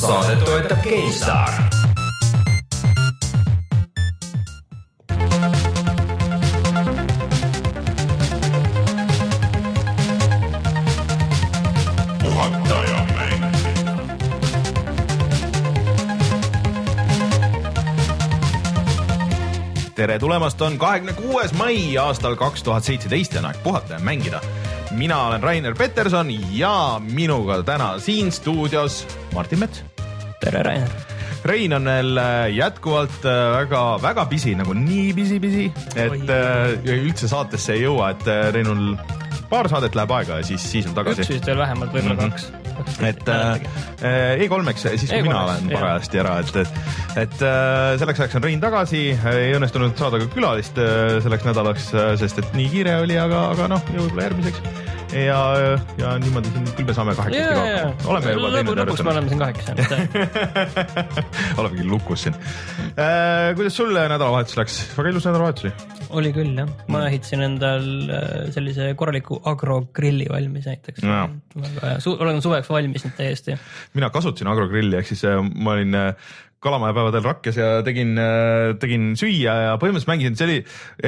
[0.00, 1.52] saadet toetab GameStar.
[19.96, 23.98] tere tulemast, on kahekümne kuues mai aastal kaks tuhat seitseteist ja on aeg puhata ja
[24.04, 24.42] mängida.
[24.90, 29.84] Mina olen Rainer Peterson ja minuga täna siin stuudios Martin Mets.
[30.40, 30.90] tere, Rainer.
[31.46, 33.22] Rein on veel äh, jätkuvalt
[33.54, 36.22] väga-väga pisi, nagu nii pisi-pisi, et Oi.
[36.26, 38.96] Äh, üldse saatesse ei jõua, et äh, Reinul
[39.50, 41.24] paar saadet läheb aega ja siis, siis on tagasi.
[41.24, 42.32] üks vist veel vähemalt, võib-olla mm -hmm.
[42.32, 43.02] kaks.
[43.08, 46.82] Et äh, E3-eks, siis kui e mina olen parajasti ära, et, et,
[47.24, 51.88] et äh, selleks ajaks on Rein tagasi, ei õnnestunud saada ka külalist äh, selleks nädalaks,
[52.20, 55.40] sest et nii kiire oli, aga, aga noh, võib-olla järgmiseks ja,
[55.98, 58.10] ja niimoodi siin küll me saame kahekesti ka hakkama.
[58.12, 58.80] oleme juba teinud.
[58.80, 59.66] lõpuks me oleme siin kahekesi
[61.60, 63.52] olemegi lukus siin äh,.
[63.58, 64.78] kuidas sul nädalavahetus läks?
[64.96, 65.74] väga ilus nädalavahetus oli.
[66.20, 67.10] oli küll jah, ma mm.
[67.10, 67.86] ehitasin endal
[68.18, 71.22] äh, sellise korraliku agrogrilli valmis näiteks no..
[71.54, 73.58] väga hea, olen suveks valmis nüüd täiesti.
[73.94, 76.34] mina kasutasin agrogrilli, ehk siis äh, ma olin äh,
[76.66, 80.58] kalamajapäevadel Rakkes ja tegin, äh, tegin süüa ja põhimõtteliselt mängisin, see oli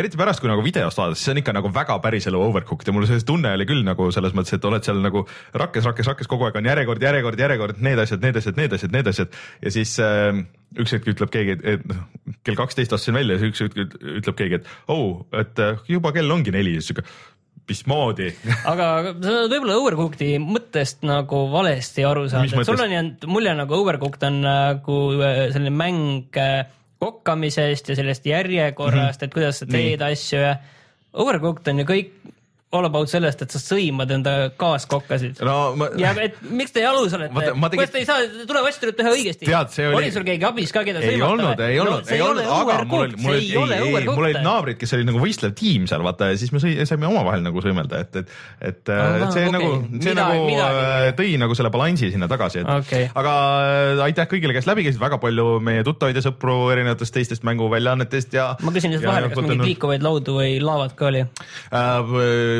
[0.02, 3.08] eriti pärast, kui nagu videost vaadates, see on ikka nagu väga päriselu overcooked ja mul
[3.10, 5.24] see tunne oli küll nagu selles mõttes, et oled seal nagu
[5.58, 8.94] Rakkes, Rakkes, Rakkes kogu aeg on järjekord, järjekord, järjekord, need asjad, need asjad, need asjad,
[8.94, 9.40] need asjad.
[9.64, 10.42] Ja siis äh,
[10.78, 12.04] üks hetk ütleb keegi, et noh,
[12.46, 16.12] kell kaksteist astusin välja ja siis üks hetk ütleb keegi, et oh, et äh, juba
[16.16, 17.06] kell ongi neli siis sihuke
[17.68, 18.30] mismoodi
[18.72, 23.54] aga sa oled võib-olla Overcooked'i mõttest nagu valesti aru saanud, et sul on jäänud mulje
[23.58, 26.66] nagu Overcooked on nagu äh, selline mäng äh,
[26.98, 29.24] kokkamisest ja sellest järjekorrast mm, -hmm.
[29.24, 30.12] et kuidas sa teed Nii.
[30.12, 30.56] asju ja
[31.18, 32.10] Overcooked on ju kõik
[32.70, 35.54] all about sellest, et sa sõimad enda kaaskokkasid no,.
[35.80, 35.86] Ma...
[35.96, 37.62] ja et miks te jalus olete, tegin...
[37.72, 39.48] kuidas te ei saa, tuleb asju teha õigesti.
[39.48, 39.94] Oli...
[39.96, 41.24] oli sul keegi abis ka, keda ei sõimata?
[41.24, 44.26] ei olnud, ei olnud no,, ei olnud, aga mul oli, mul oli, ei, ei, mul
[44.26, 47.46] olid naabrid, kes olid nagu võistlev tiim seal vaata ja siis me sõi, saime omavahel
[47.46, 48.36] nagu sõimelda, et, et,
[48.68, 49.54] et Aha, see okay.
[49.54, 50.84] nagu, see midagi, nagu midagi.
[50.84, 53.08] Äh, tõi nagu selle balansi sinna tagasi, et okay.
[53.16, 57.48] aga äh, aitäh kõigile, kes läbi käisid, väga palju meie tuttavaid ja sõpru erinevatest teistest
[57.48, 58.50] mänguväljaannetest ja.
[58.60, 62.57] ma küsin lihtsalt vahele, kas mingeid liikuvaid laudu või laavad ka oli äh,?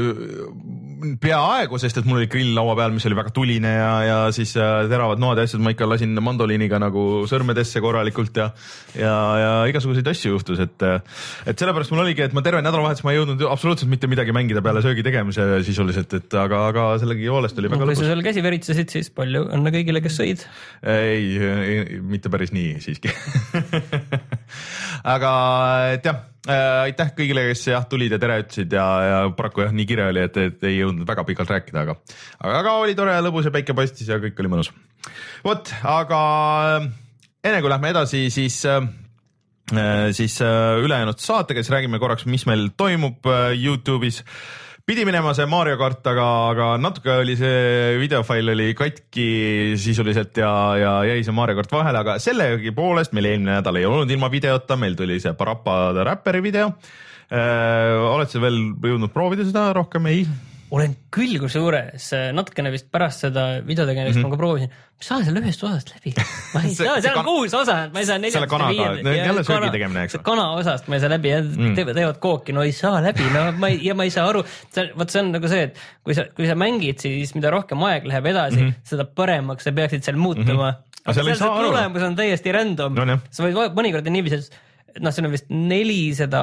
[1.22, 4.54] Peaaegu, sest et mul oli grill laua peal, mis oli väga tuline ja, ja siis
[4.58, 8.48] äh, teravad noad ja asjad, ma ikka lasin mandoliiniga nagu sõrmedesse korralikult ja,
[8.98, 10.86] ja, ja igasuguseid asju juhtus, et,
[11.48, 14.62] et sellepärast mul oligi, et ma terve nädalavahetus ma ei jõudnud absoluutselt mitte midagi mängida
[14.64, 18.02] peale söögi tegemise sisuliselt, et aga, aga sellegipoolest oli väga no, lõbus.
[18.02, 20.46] kui sa seal käsi veritsesid, siis palju õnne kõigile, kes sõid.
[20.82, 23.12] ei, ei, mitte päris nii siiski
[25.14, 25.32] aga
[25.94, 29.88] et jah aitäh kõigile, kes jah tulid ja tere ütlesid ja, ja paraku jah, nii
[29.88, 31.98] kire oli, et, et ei jõudnud väga pikalt rääkida, aga,
[32.38, 34.72] aga, aga oli tore ja lõbus ja päike paistis ja kõik oli mõnus.
[35.44, 36.22] vot, aga
[36.78, 36.88] äh,
[37.44, 38.80] enne kui lähme edasi, siis äh,
[40.16, 44.22] siis äh, ülejäänud saatega, siis räägime korraks, mis meil toimub äh, Youtube'is
[44.88, 49.26] pidi minema see Mario kart, aga, aga natuke oli see videofail oli katki
[49.76, 54.08] sisuliselt ja, ja jäi see Mario kart vahele, aga sellegipoolest meil eelmine nädal ei olnud
[54.14, 56.72] ilma videota, meil tuli see Parappa the Rapperi video
[57.28, 58.00] äh,.
[58.14, 60.24] oled sa veel jõudnud proovida seda rohkem, ei?
[60.74, 64.28] Olen küll, kusjuures natukene vist pärast seda video tegemist mm -hmm.
[64.28, 66.12] ma ka proovisin, ma saan selle ühest osast läbi.
[66.54, 69.70] ma ei saa, seal on kuus osa, ma ei saa neljandast selle kanaga, jälle söögi
[69.76, 70.24] tegemine, eks ole.
[70.26, 71.74] kana osast ma ei saa läbi ja mm.
[71.78, 74.44] teevad, teevad kooki, no ei saa läbi, no ma ei, ja ma ei saa aru,
[74.98, 78.08] vot see on nagu see, et kui sa, kui sa mängid, siis mida rohkem aeg
[78.10, 78.88] läheb edasi mm, -hmm.
[78.92, 80.76] seda paremaks sa peaksid seal muutuma mm.
[80.76, 81.04] -hmm.
[81.04, 84.50] aga seal see tulemus on täiesti random no,, sa võid mõnikord niiviisi,
[85.00, 86.42] noh, siin on vist neli seda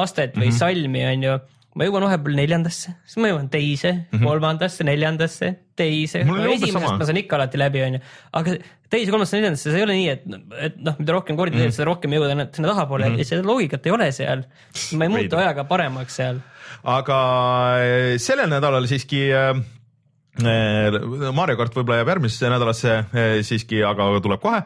[0.00, 0.58] astet või mm -hmm.
[0.64, 1.36] salmi on ju
[1.76, 4.24] ma jõuan vahepeal neljandasse, siis ma jõuan teise mm, -hmm.
[4.30, 6.24] kolmandasse, neljandasse, teise.
[6.24, 8.02] esimesest ma saan ikka alati läbi, onju.
[8.40, 8.56] aga
[8.88, 10.26] teise, kolmandasse, neljandasse, see ei ole nii, et,
[10.70, 11.76] et noh, mida rohkem kordi teed mm, -hmm.
[11.76, 13.24] seda rohkem jõuad sinna tahapoole mm -hmm.
[13.24, 14.44] ja seda loogikat ei ole seal.
[14.96, 16.40] ma ei muutu ajaga paremaks seal.
[16.96, 17.22] aga
[17.84, 19.56] eh, sellel nädalal siiski äh,
[20.36, 22.96] Mario kart võib-olla jääb järgmisesse nädalasse
[23.42, 24.60] siiski, aga tuleb kohe.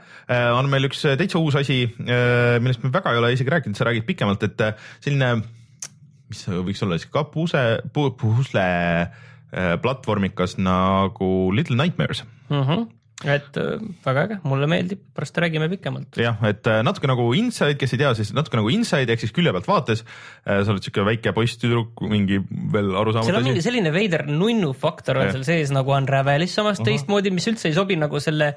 [0.59, 1.85] on meil üks täitsa uus asi,
[2.59, 4.65] millest me väga ei ole isegi rääkinud, sa räägid pikemalt, et
[4.99, 5.60] selline
[6.31, 8.69] mis võiks olla siis ka puse, pusle
[9.03, 12.63] äh, platvormikas nagu Little Nightmares mm.
[12.63, 12.89] -hmm
[13.29, 16.17] et äh, väga äge, mulle meeldib, pärast räägime pikemalt.
[16.21, 19.35] jah, et äh, natuke nagu Inside, kes ei tea, siis natuke nagu Inside ehk siis
[19.37, 20.05] külje pealt vaates.
[20.45, 23.33] sa oled siuke väike poiss-tüdruk, mingi veel arusaamatu asi.
[23.33, 26.91] seal on mingi selline veider nunnu faktor on seal sees nagu Unravelis samas uh -huh.
[26.91, 28.55] teistmoodi, mis üldse ei sobi nagu selle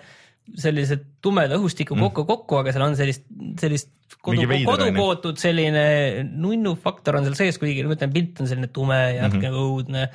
[0.60, 2.10] sellise tumeda õhustiku mm.
[2.10, 3.24] kokku kokku, aga seal on sellist,
[3.62, 5.86] sellist kodu, kodukootud selline
[6.28, 9.56] nunnu faktor on seal sees, kuigi ma ütlen, pilt on selline tume ja natuke mm
[9.56, 9.70] -hmm.
[9.70, 10.10] õudne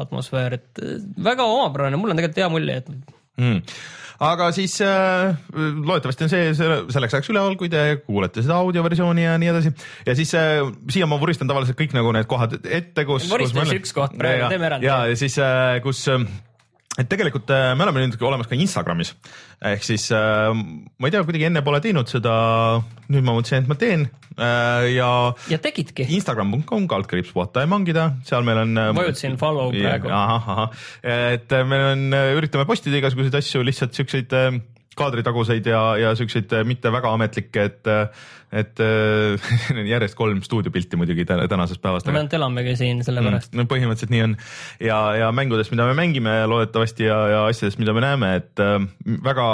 [0.00, 2.88] atmosfäär, et äh, väga omapärane, mul on tegelikult hea mulje, et
[3.40, 3.60] mm.
[4.28, 9.36] aga siis äh, loodetavasti on see, selleks ajaks üleval, kui te kuulete seda audioversiooni ja
[9.40, 9.74] nii edasi.
[10.06, 13.28] ja siis äh, siia ma vuristan tavaliselt kõik nagu need kohad ette, kus.
[13.30, 16.26] voristaks üks koht praegu, teeme ja, ja siis äh,, kus äh,
[16.98, 19.14] et tegelikult äh, me oleme nüüd olemas ka Instagramis
[19.64, 22.34] ehk siis äh, ma ei tea, kuidagi enne pole teinud seda,
[23.10, 24.06] nüüd ma mõtlesin, et ma teen
[24.36, 25.08] äh, ja.
[25.50, 26.06] ja tegidki.
[26.18, 28.78] Instagram.com kaldkriips puhata ja mangida, seal meil on.
[28.98, 30.12] vajutasin follow praegu.
[30.14, 32.06] ahah, ahah, et meil on,
[32.38, 34.38] üritame postida igasuguseid asju, lihtsalt siukseid
[34.98, 37.90] kaadritaguseid ja, ja siukseid mitte väga ametlikke, et,
[38.54, 38.82] et
[39.94, 42.06] järjest kolm stuudiopilti muidugi tänasest päevast.
[42.06, 43.60] me ainult elamegi siin sellepärast mm,.
[43.60, 44.36] no põhimõtteliselt nii on
[44.82, 48.76] ja, ja mängudest, mida me mängime loodetavasti ja, ja asjadest, mida me näeme, et äh,
[49.24, 49.48] väga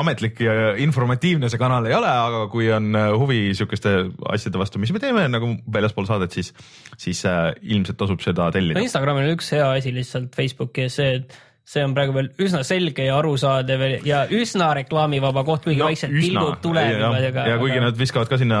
[0.00, 3.94] ametlik ja informatiivne see kanal ei ole, aga kui on huvi sihukeste
[4.32, 6.54] asjade vastu, mis me teeme nagu väljaspool saadet, siis,
[6.96, 8.86] siis äh, ilmselt tasub seda tellida no.
[8.86, 11.36] Instagramil on üks hea asi lihtsalt Facebooki ja see, et
[11.68, 16.14] see on praegu veel üsna selge ja arusaadav ja üsna reklaamivaba koht, kuigi no, vaikselt
[16.16, 17.20] pilgud tulevad.
[17.20, 18.60] ja, ja kuigi nad viskavad ka sinna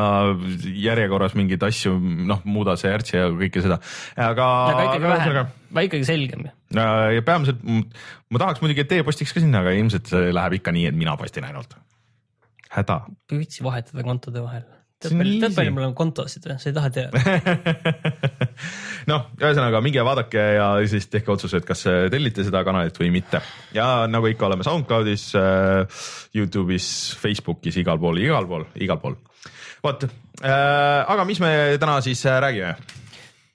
[0.68, 1.94] järjekorras mingeid asju,
[2.28, 3.80] noh, muuda see ärtsi ja kõike seda,
[4.28, 4.48] aga.
[4.74, 5.52] aga ikkagi vähem,
[5.88, 6.48] ikkagi selgem.
[6.76, 10.76] ja peamiselt ma tahaks muidugi, et teie postiks ka sinna, aga ilmselt see läheb ikka
[10.76, 11.78] nii, et mina postin ainult.
[12.76, 13.00] häda.
[13.32, 14.68] viitsi vahetada kontode vahel
[15.02, 17.22] tead palju, mul on kontosid või, sa ei taha teada
[19.10, 23.40] noh, ühesõnaga minge vaadake ja siis tehke otsus, et kas tellite seda kanalit või mitte.
[23.76, 26.02] ja nagu ikka oleme SoundCloudis äh,,
[26.34, 26.90] Youtube'is,
[27.20, 29.18] Facebookis, igal pool, igal pool, igal pool.
[29.84, 32.74] vot äh,, aga mis me täna siis äh, räägime?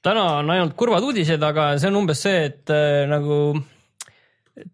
[0.04, 3.56] täna on ainult kurvad uudised, aga see on umbes see, et äh, nagu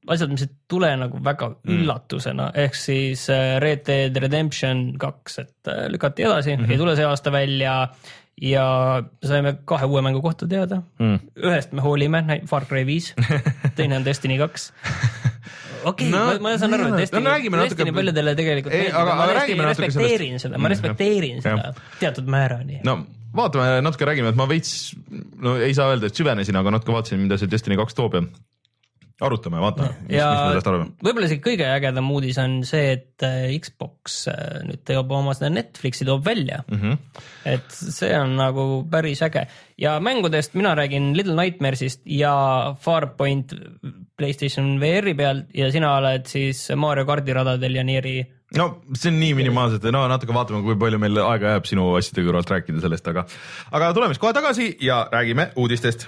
[0.07, 1.75] asjad, mis ei tule nagu väga mm.
[1.75, 6.71] üllatusena, ehk siis äh, Red Dead Redemption kaks, et äh, lükati edasi mm, -hmm.
[6.71, 7.75] ei tule see aasta välja
[8.41, 8.65] ja
[9.25, 11.19] saime kahe uue mängu kohta teada mm..
[11.43, 13.13] ühest me hoolime, Far Cry viis,
[13.77, 14.73] teine on Destiny kaks
[15.83, 17.95] okei okay, no,, ma, ma saan aru, et Destiny no,, Destiny natuke...
[17.99, 22.81] paljudele tegelikult ei, aga, ma Destiny respekteerin seda, ma respekteerin seda teatud määrani.
[22.87, 22.99] no
[23.35, 24.95] vaatame, natuke räägime, et ma veits,
[25.39, 28.23] no ei saa öelda, et süvenesin, aga natuke vaatasin, mida see Destiny kaks toob ja
[29.25, 30.89] arutame, vaatame, mis, me sellest arvame.
[31.03, 35.51] võib-olla isegi kõige ägedam uudis on see, et äh, Xbox äh, nüüd teeb oma seda
[35.53, 36.79] Netflixi toob välja mm.
[36.79, 37.23] -hmm.
[37.53, 39.45] et see on nagu päris äge
[39.77, 43.53] ja mängudest mina räägin Little Nightmares'ist ja Farpoint
[44.17, 48.17] Playstation VR-i peal ja sina oled siis Mario kardi radadel ja Nieri
[48.57, 52.25] no see on nii minimaalselt, no natuke vaatame, kui palju meil aega jääb sinu asjade
[52.25, 53.27] kõrvalt rääkida sellest, aga,
[53.71, 56.07] aga tuleme siis kohe tagasi ja räägime uudistest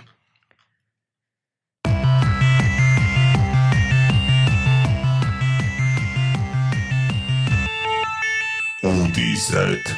[9.42, 9.92] uudised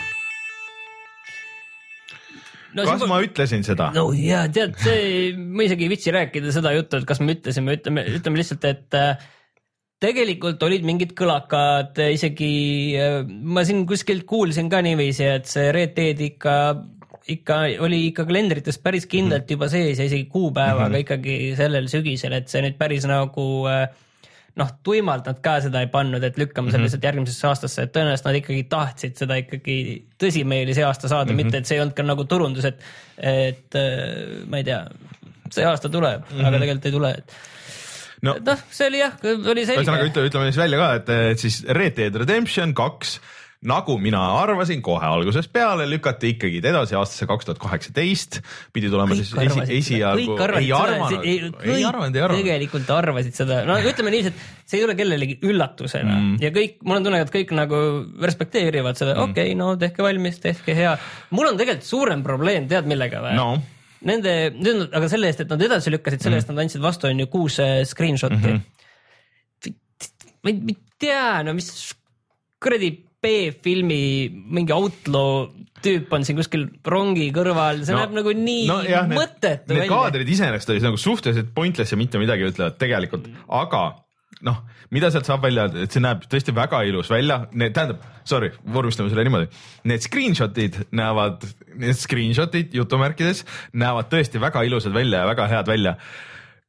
[2.73, 3.91] no, kas ma ütlesin seda?
[3.95, 7.77] no ja tead, see, ma isegi ei viitsi rääkida seda juttu, et kas me ütlesime,
[7.77, 9.27] ütleme, ütleme lihtsalt, et äh,
[10.03, 12.53] tegelikult olid mingid kõlakad isegi
[12.99, 16.57] äh,, ma siin kuskilt kuulsin ka niiviisi, et see Red Dead ikka
[17.33, 19.53] ikka oli ikka kalendrites päris kindlalt mhm.
[19.55, 21.05] juba sees ja isegi kuupäevaga mm -hmm.
[21.05, 23.85] ikkagi sellel sügisel, et see nüüd päris nagu äh,
[24.59, 26.89] noh, tuimalt nad ka seda ei pannud, et lükkame selle mm -hmm.
[26.89, 29.77] lihtsalt järgmisesse aastasse, et tõenäoliselt nad ikkagi tahtsid seda ikkagi
[30.21, 31.43] tõsimeeli see aasta saada mm, -hmm.
[31.43, 32.85] mitte et see ei olnud ka nagu turundus, et,
[33.17, 34.83] et äh, ma ei tea,
[35.49, 36.47] see aasta tuleb mm, -hmm.
[36.47, 37.35] aga tegelikult ei tule, et
[38.21, 39.81] no, noh, see oli jah, oli selge.
[39.81, 43.19] ühesõnaga ütleme, ütleme siis välja ka, et, siis Red Dead Redemption kaks
[43.67, 48.39] nagu mina arvasin kohe algusest peale, lükati ikkagi edasi aastasse kaks tuhat kaheksateist,
[48.75, 50.35] pidi tulema kõik siis esi, esialgu.
[50.59, 51.37] ei arvanud, ei
[51.87, 52.41] arvanud, ei arvanud.
[52.41, 56.33] tegelikult arvasid seda, no ütleme niiviisi, et see ei tule kellelegi üllatusena mm.
[56.43, 57.79] ja kõik, mul on tunne, et kõik nagu
[58.23, 60.97] respekteerivad seda mm., okei okay,, no tehke valmis, tehke hea.
[61.35, 63.49] mul on tegelikult suurem probleem, tead millega või no.?
[64.03, 64.31] Nende,
[64.91, 66.57] aga selle eest, et nad edasi lükkasid, selle eest mm.
[66.57, 68.59] nad andsid vastu, on ju kuus äh, screenshot'i mm.
[68.59, 69.75] -hmm.
[70.43, 71.69] ma ei tea, no mis
[72.63, 72.91] kuradi
[73.23, 74.03] B-filmi
[74.53, 75.47] mingi outlaw
[75.83, 79.83] tüüp on siin kuskil rongi kõrval, see no, näeb nagu nii no, jah, mõttetu välja.
[79.83, 83.83] Need kaadrid iseenesest olid nagu suhteliselt pointless ja mitte midagi ütlevad tegelikult, aga
[84.43, 84.59] noh,
[84.95, 89.25] mida sealt saab välja, et see näeb tõesti väga ilus välja, tähendab, sorry, vormistame selle
[89.27, 89.49] niimoodi.
[89.91, 91.47] Need screenshot'id näevad,
[91.79, 93.43] need screenshot'id jutumärkides
[93.79, 95.97] näevad tõesti väga ilusad välja ja väga head välja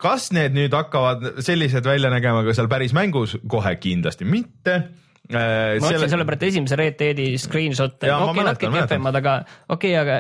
[0.04, 4.82] kas need nüüd hakkavad sellised välja nägema ka seal päris mängus, kohe kindlasti mitte
[5.24, 9.36] Äh, ma mõtlesin selle pärast esimese Red Deadi screenshot'e, okei natuke kehvemad, aga
[9.72, 10.18] okei okay,, aga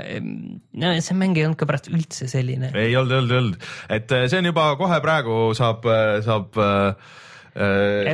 [0.80, 2.70] no, see mäng ei olnud ka pärast üldse selline.
[2.72, 3.66] ei olnud, ei olnud, ei olnud,
[3.98, 7.12] et äh, see on juba kohe praegu saab, äh, saab äh,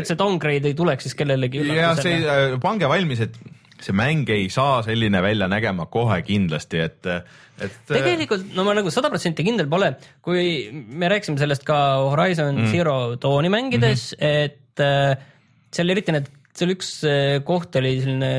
[0.00, 2.16] et see downgrade ei tuleks siis kellelegi üllatusena.
[2.18, 3.38] jah, see, pange valmis, et
[3.87, 7.78] see mäng ei saa selline välja nägema kohe kindlasti, et, et.
[7.87, 9.92] tegelikult no ma nagu sada protsenti kindel pole,
[10.26, 10.42] kui
[10.75, 12.75] me rääkisime sellest ka Horizon mm.
[12.75, 14.44] Zero Dawni mängides mm, -hmm.
[14.50, 15.26] et äh,
[15.70, 18.30] seal eriti need, seal üks äh, koht oli selline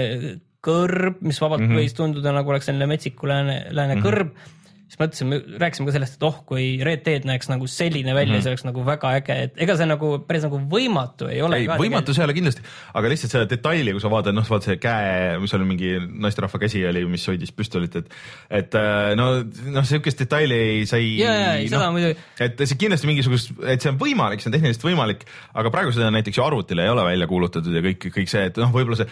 [0.62, 1.82] kõrb, mis vabalt mm -hmm.
[1.82, 4.08] võis tunduda nagu oleks selline metsiku lääne, lääne mm -hmm.
[4.08, 4.61] kõrb
[4.92, 8.40] siis mõtlesime, rääkisime ka sellest, et oh, kui Red Dead näeks nagu selline välja mm,
[8.40, 8.44] -hmm.
[8.44, 11.62] see oleks nagu väga äge, et ega see nagu päris nagu võimatu ei ole.
[11.62, 12.66] ei, võimatu see ei ole kindlasti,
[13.00, 15.94] aga lihtsalt selle detaili, kui sa vaatad, noh, vaata see käe, mis oli mingi
[16.26, 18.12] naisterahva käsi oli, mis hoidis püstolit, et,
[18.50, 19.30] et äh, no,
[19.78, 21.16] noh, sihukest detaili sa ei.
[21.22, 22.28] ja, ja, ei no, seda muidugi.
[22.48, 25.24] et see kindlasti mingisugust, et see on võimalik, see on tehniliselt võimalik,
[25.56, 28.60] aga praegu seda näiteks ju arvutile ei ole välja kuulutatud ja kõik, kõik see, et
[28.60, 29.10] noh, võib-olla see,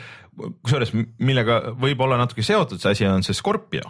[0.60, 0.92] kusjuures
[1.24, 3.88] millega võib olla natuke seotud see asi, on see Scorpio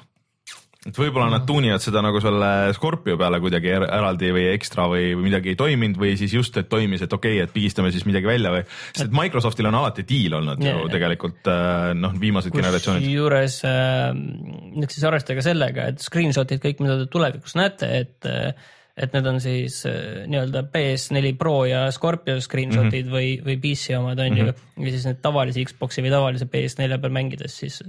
[0.87, 5.09] et võib-olla nad tuunivad seda nagu selle Scorpio peale kuidagi er eraldi või ekstra või,
[5.11, 8.05] või midagi ei toiminud või siis just, et toimis, et okei okay,, et pigistame siis
[8.07, 12.15] midagi välja või, sest et Microsoftil on alati diil olnud ja, ju tegelikult äh, noh,
[12.21, 13.09] viimased generatsioonis.
[13.09, 18.53] kusjuures äh, nüüd siis arvestage sellega, et screenshot'id kõik, mida te tulevikus näete, et äh,
[18.99, 23.15] et need on siis äh, nii-öelda PS4 Pro ja Scorpio screenshot'id mm -hmm.
[23.15, 24.47] või, või PC omad on mm -hmm.
[24.47, 24.87] ju, mhm.
[24.87, 27.83] ja siis need tavalise Xbox'i või tavalise PS4 peal mängides siis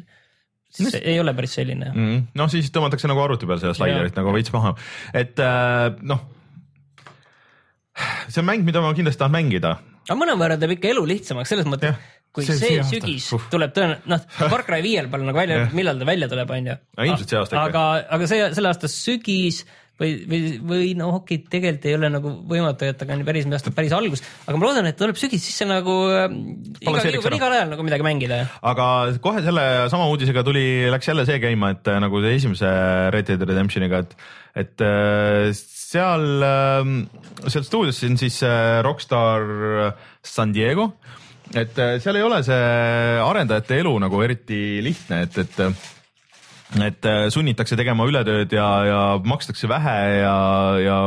[0.71, 2.05] see ei ole päris selline mm.
[2.05, 2.27] -hmm.
[2.41, 4.75] noh, siis tõmmatakse nagu arvuti peal seda slaiderit nagu veits maha,
[5.15, 6.23] et äh, noh.
[8.29, 9.77] see on mäng, mida ma kindlasti tahan mängida.
[10.09, 11.99] aga mõnevõrra teeb ikka elu lihtsamaks selles mõttes,
[12.31, 13.50] kui see, see, sügis uh.
[13.53, 16.81] tuleb tõenäoliselt, noh, Far Cry viiel pole nagu välja, millal ta välja tuleb, on ju.
[17.07, 17.69] ilmselt see aasta ikka.
[17.73, 19.65] aga, aga see, selle aasta sügis
[20.00, 23.95] või, või, või no okei tegelikult ei ole nagu võimatu, et aga on päris päris
[23.97, 26.26] algus, aga ma loodan, et tuleb sügis, siis see nagu äh,
[26.80, 28.40] iga, iga, igal ajal nagu midagi mängida.
[28.73, 28.88] aga
[29.23, 32.73] kohe selle sama uudisega tuli, läks jälle see käima, et äh, nagu esimese
[33.14, 34.16] Red Dead Redemptioniga, et,
[34.64, 36.26] et äh, seal,
[37.47, 38.40] seal stuudios on siis
[38.87, 40.92] Rockstar San Diego,
[41.50, 42.61] et seal ei ole see
[43.25, 45.99] arendajate elu nagu eriti lihtne, et, et
[46.79, 50.37] et äh, sunnitakse tegema ületööd ja, ja makstakse vähe ja,
[50.79, 50.99] ja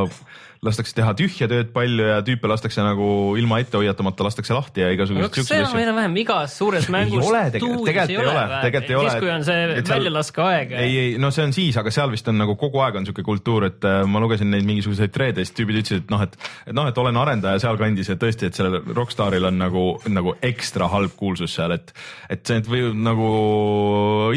[0.64, 3.08] lastakse teha tühja tööd palju ja tüüpe lastakse nagu
[3.40, 5.44] ilma ette hoiatamata lastakse lahti ja asju.
[5.44, 7.20] see on enam-vähem igas suures mängus.
[7.20, 9.10] ei ole tegelikult, tegelikult ei ole, tegelikult ei ole.
[9.10, 10.76] siis, kui on see väljalaskaaeg.
[10.80, 13.26] ei, ei, no see on siis, aga seal vist on nagu kogu aeg on siuke
[13.26, 16.78] kultuur, et äh, ma lugesin neid mingisuguseid treede, siis tüübid ütlesid, et noh, et, et
[16.78, 21.16] noh, et olen arendaja sealkandis ja tõesti, et sellel Rockstaril on nagu, nagu ekstra halb
[21.20, 21.94] kuulsus seal, et,
[22.32, 23.30] et see võib nagu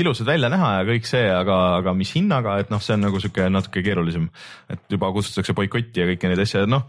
[0.01, 3.23] ilusad välja näha ja kõik see, aga, aga mis hinnaga, et noh, see on nagu
[3.23, 4.29] sihuke natuke keerulisem,
[4.73, 6.89] et juba kutsutakse boikotti ja kõik kõiki neid asju, noh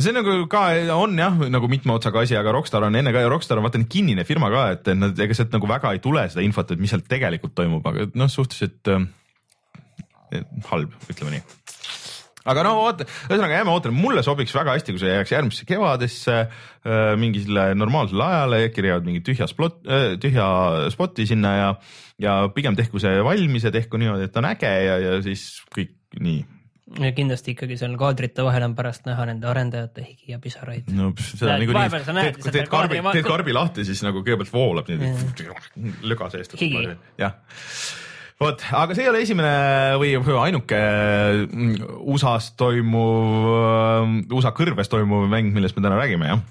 [0.00, 0.64] see nagu ka
[0.96, 3.80] on jah, nagu mitme otsaga asi, aga Rockstar on enne ka ja Rockstar on vaata
[3.80, 6.80] nii kinnine firma ka, et nad, ega sealt nagu väga ei tule seda infot, et
[6.80, 9.04] mis seal tegelikult toimub, aga noh, suhteliselt äh,
[10.70, 11.42] halb, ütleme nii.
[12.48, 16.38] aga no oota, ühesõnaga jääme ootama, mulle sobiks väga hästi, kui see jääks järgmisse kevadesse
[16.40, 20.48] äh, mingile normaalsele ajale, kirjavad mingi tühja spot äh,, tühja
[20.94, 21.68] spoti sinna ja,
[22.22, 25.98] ja pigem tehku see valmis ja tehku niimoodi, et on äge ja, ja siis kõik
[26.16, 26.40] nii
[27.00, 30.90] ja kindlasti ikkagi seal kaadrite vahel on pärast näha nende arendajate higi ja pisaraid.
[30.92, 35.48] no seda niikuinii, teed, teed karbi, teed karbi lahti, siis nagu kõigepealt voolab niimoodi
[36.10, 36.56] löga seest.
[37.20, 37.38] jah,
[38.42, 39.54] vot, aga see ei ole esimene
[40.02, 40.82] või ainuke
[41.46, 46.44] mm, USA-s toimuv, mm, USA kõrves toimuv mäng, millest me täna räägime, jah?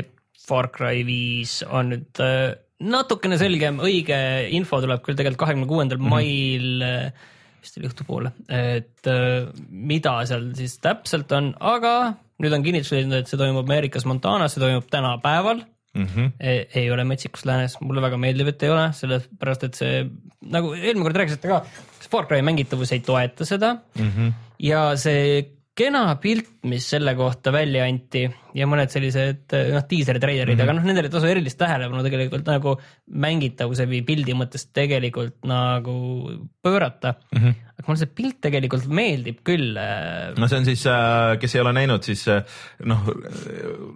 [0.00, 4.16] jep, Far Cry viis on nüüd äh, natukene selgem, õige
[4.56, 6.10] info tuleb küll tegelikult kahekümne kuuendal mhm.
[6.10, 7.30] mail äh,
[7.62, 11.94] vist oli õhtupoole, et äh, mida seal siis täpselt on, aga
[12.42, 16.06] nüüd on kinnitus leidnud, et see toimub Ameerikas Montanas, see toimub tänapäeval mm.
[16.06, 16.30] -hmm.
[16.40, 20.04] E ei ole Metsikus läänes, mulle väga meeldib, et ei ole, sellepärast et see
[20.42, 21.64] nagu eelmine kord rääkisite ka,
[22.12, 24.32] Far Cry mängitavus ei toeta seda mm -hmm.
[24.58, 30.60] ja see kena pilt, mis selle kohta välja anti ja mõned sellised noh, diiseltreilerid mm,
[30.60, 30.68] -hmm.
[30.68, 32.76] aga noh, nendele ei tasu erilist tähelepanu tegelikult nagu
[33.24, 35.94] mängitavuse või pildi mõttes tegelikult nagu
[36.62, 37.40] pöörata mm.
[37.40, 37.54] -hmm.
[37.78, 39.76] aga mulle see pilt tegelikult meeldib küll.
[39.78, 42.42] Äh, no see on siis, äh, kes ei ole näinud, siis äh,
[42.88, 43.04] noh.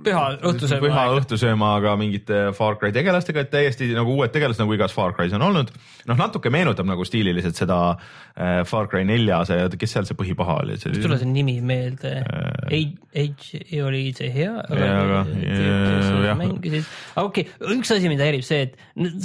[0.06, 0.82] püha õhtusööma.
[0.86, 5.34] püha õhtusöömaga mingite Far Cry tegelastega, et täiesti nagu uued tegelased, nagu igas Far Cry's
[5.36, 5.72] on olnud.
[6.06, 7.80] noh, natuke meenutab nagu stiililiselt seda
[8.66, 10.76] Far Cry nelja, see, kes seal see põhipaha oli?
[10.76, 12.84] mis tule see nimi meelde äh...?
[13.16, 14.88] Age oli see hea aga,
[16.24, 18.76] aga mängisid, aga okei okay,, üks asi, mida häirib see, et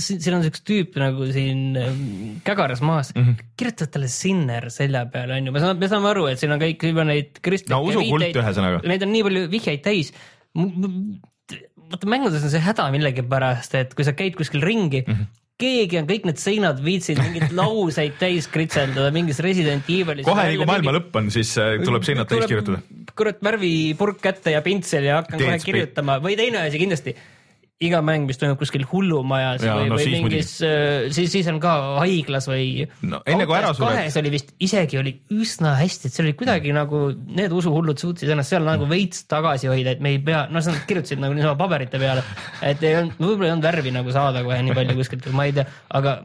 [0.01, 2.05] siin on üks tüüp nagu siin ähm,
[2.47, 3.11] kägaras maas.
[3.15, 6.55] Mm -hmm., kirjutavad talle Sinner selja peale onju, me saame, me saame aru, et siin
[6.55, 8.81] on kõik juba neid kristlikke no usukult ühesõnaga.
[8.87, 10.13] Neid on nii palju vihjeid täis.
[11.91, 15.99] Vaata mängudes on see häda millegipärast, et kui sa käid kuskil ringi mm, -hmm keegi
[16.01, 20.27] on kõik need seinad viitsinud mingeid lauseid täis kritseldada mingis Resident Evilis.
[20.27, 22.81] kohe nagu maailma lõpp on, siis äh, tuleb seinad täis kirjutada.
[23.17, 27.15] kurat värvipurk kätte ja pintsel ja hakkan Teed kohe kirjutama või teine asi kindlasti
[27.81, 30.51] iga mäng, mis toimub kuskil hullumajas Jaa, või no või siis mingis,
[31.15, 34.99] siis, siis on ka haiglas või No enne kui ära sured- kahes oli vist isegi
[35.01, 39.25] oli üsna hästi, et see oli kuidagi nagu need usuhullud suutsid ennast seal nagu veits
[39.31, 42.25] tagasi hoida, et me ei pea, noh, nad kirjutasid nagu niisama paberite peale,
[42.61, 45.57] et ei olnud, võib-olla ei olnud värvi nagu saada kohe nii palju kuskilt, ma ei
[45.57, 45.65] tea,
[45.97, 46.19] aga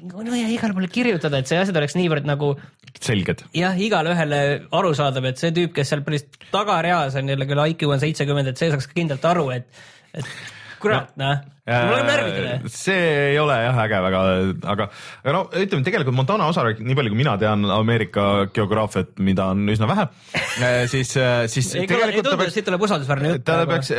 [0.00, 2.54] no ja igale poole kirjutada, et see asjad oleks niivõrd nagu
[3.02, 3.44] selged.
[3.56, 4.40] jah, igale ühele
[4.72, 8.60] arusaadav, et see tüüp, kes seal päris tagareas on jälle, kelle IQ on seitsekümmend, et
[8.60, 9.68] see saaks kindlalt aru, et,
[10.16, 10.24] et
[10.82, 12.70] kurat no, noh, mul on närvidele.
[12.72, 14.22] see ei ole jah äge väga,
[14.72, 14.86] aga,
[15.22, 19.62] aga no ütleme tegelikult Montana osarik, nii palju kui mina tean Ameerika geograafiat, mida on
[19.70, 20.08] üsna vähe,
[20.92, 21.14] siis,
[21.54, 23.46] siis ei, ei tundu, et siit tuleb usaldusväärne jutt.
[23.46, 23.92] ta peaks,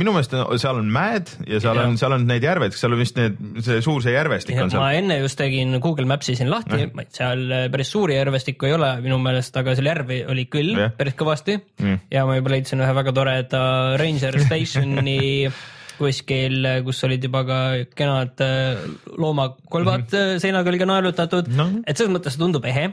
[0.00, 1.88] minu meelest seal on mäed ja seal ja.
[1.88, 4.74] on, seal on need järved, seal on vist need, see suur see järvestik ja, on
[4.74, 4.84] seal.
[4.84, 9.16] ma enne just tegin Google Maps'i siin lahti, seal päris suuri järvestikku ei ole minu
[9.24, 10.92] meelest, aga seal järvi oli küll ja.
[11.00, 12.06] päris kõvasti mm.
[12.12, 13.66] ja ma juba leidsin ühe väga toreda
[14.00, 15.20] Ranger Stationi
[16.00, 17.60] kuskil, kus olid juba ka
[17.96, 18.80] kenad äh,
[19.16, 20.42] loomakolbad mm -hmm.
[20.42, 22.90] seina külge naelutatud no., et selles mõttes tundub ehe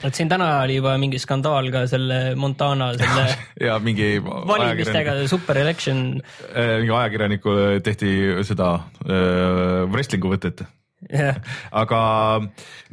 [0.00, 3.26] et siin täna oli juba mingi skandaal ka selle Montana selle
[3.68, 6.22] ja mingi valimistega, super election.
[6.54, 8.14] Äh, mingi ajakirjanikule tehti
[8.48, 8.74] seda
[9.04, 10.64] äh, wrestling'u võtet
[11.10, 11.40] Yeah.
[11.74, 12.00] aga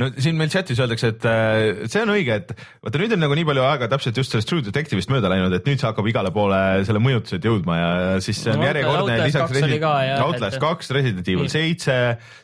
[0.01, 3.37] no siin meil chatis öeldakse, et äh, see on õige, et vaata nüüd on nagu
[3.37, 6.31] nii palju aega täpselt just sellest True Detective'ist mööda läinud, et nüüd see hakkab igale
[6.33, 7.91] poole selle mõjutused jõudma ja
[8.25, 11.99] siis see on No, järjekordne Outlast lisaks oli ka, jah, Outlast kaks, Resident Evil seitse,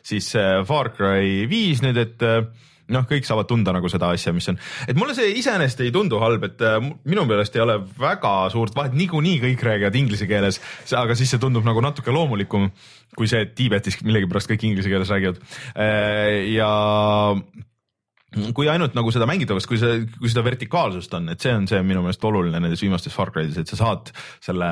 [0.06, 2.46] siis äh, Far Cry viis nüüd, et äh,
[2.94, 6.20] noh, kõik saavad tunda nagu seda asja, mis on, et mulle see iseenesest ei tundu
[6.22, 6.78] halb, et äh,
[7.08, 10.60] minu meelest ei ole väga suurt vahet, niikuinii kõik räägivad inglise keeles,
[10.94, 12.70] aga siis see tundub nagu natuke loomulikum
[13.16, 15.40] kui see, et Tiibetis millegipärast kõik inglise keeles räägivad.
[16.52, 16.70] ja
[18.56, 21.78] kui ainult nagu seda mängitavust, kui see, kui seda vertikaalsust on, et see on see
[21.86, 24.10] minu meelest oluline nendes viimastes Far Cry'des, et sa saad
[24.44, 24.70] selle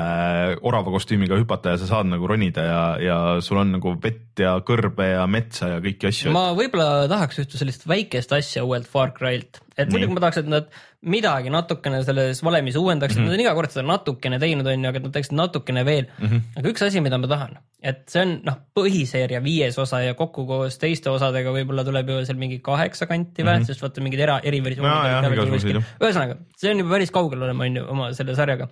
[0.67, 4.57] orava kostüümiga hüpata ja sa saad nagu ronida ja, ja sul on nagu vett ja
[4.65, 6.35] kõrbe ja metsa ja kõiki asju.
[6.35, 10.49] ma võib-olla tahaks ühte sellist väikest asja uuelt Far Cry'lt, et muidugi ma tahaks, et
[10.49, 10.67] nad
[11.15, 13.31] midagi natukene selles valemis uuendaksid mm, -hmm.
[13.31, 16.05] nad on iga kord seda natukene teinud, on ju, aga et nad teeksid natukene veel
[16.07, 16.27] mm.
[16.27, 16.41] -hmm.
[16.59, 17.57] aga üks asi, mida ma tahan,
[17.91, 22.23] et see on noh, põhiseeria viies osa ja kokku koos teiste osadega võib-olla tuleb ju
[22.29, 23.67] seal mingi kaheksa kanti või mm, -hmm.
[23.67, 25.93] sest vaata mingid era, eriversioonid jah.
[26.01, 28.69] ühesõnaga, see on juba päris kaugel olema, on ju, oma selle sarjaga.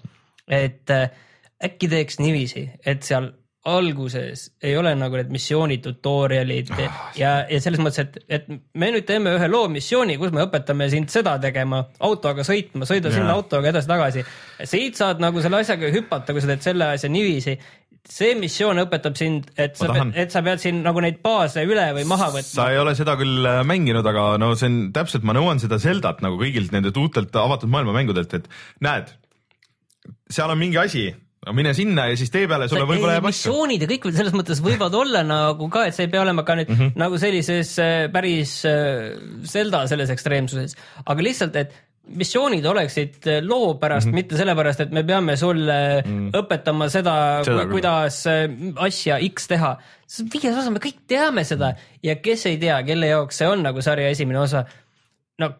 [0.47, 1.09] et äh,
[1.63, 3.31] äkki teeks niiviisi, et seal
[3.63, 6.71] alguses ei ole nagu need missiooni tutorial'id
[7.15, 10.89] ja, ja selles mõttes, et, et me nüüd teeme ühe loo missiooni, kus me õpetame
[10.91, 13.21] sind seda tegema, autoga sõitma, sõida Jaa.
[13.21, 14.25] sinna autoga edasi-tagasi.
[14.67, 17.55] siit saad nagu selle asjaga hüpata, kui sa teed selle asja niiviisi.
[18.03, 21.21] see missioon õpetab sind, et sa Ma pead tahan-, et sa pead siin nagu neid
[21.23, 24.67] baase üle või maha võtma sa ei ole seda küll äh, mänginud, aga no see
[24.67, 28.51] on täpselt, ma nõuan seda Zeldat nagu kõigilt nendelt uutelt avatud maailma mängudelt, et
[28.83, 29.15] näed,
[30.27, 31.13] seal on mingi asi,
[31.51, 33.51] mine sinna ja siis tee peale sulle võib-olla jääb asju.
[33.51, 36.55] missioonid ja kõik selles mõttes võivad olla nagu ka, et see ei pea olema ka
[36.59, 36.79] nüüd mm.
[36.79, 36.99] -hmm.
[37.03, 39.17] nagu sellises äh, päris äh,
[39.49, 41.75] Zelda selles ekstreemsuses, aga lihtsalt, et
[42.19, 44.15] missioonid oleksid äh, loo pärast mm, -hmm.
[44.15, 46.39] mitte sellepärast, et me peame sulle mm -hmm.
[46.39, 47.15] õpetama seda.
[47.43, 48.23] Seda kuidas
[48.75, 49.77] asja X teha.
[50.33, 53.81] viies osa, me kõik teame seda ja kes ei tea, kelle jaoks see on nagu
[53.81, 54.65] sarja esimene osa.
[55.39, 55.53] no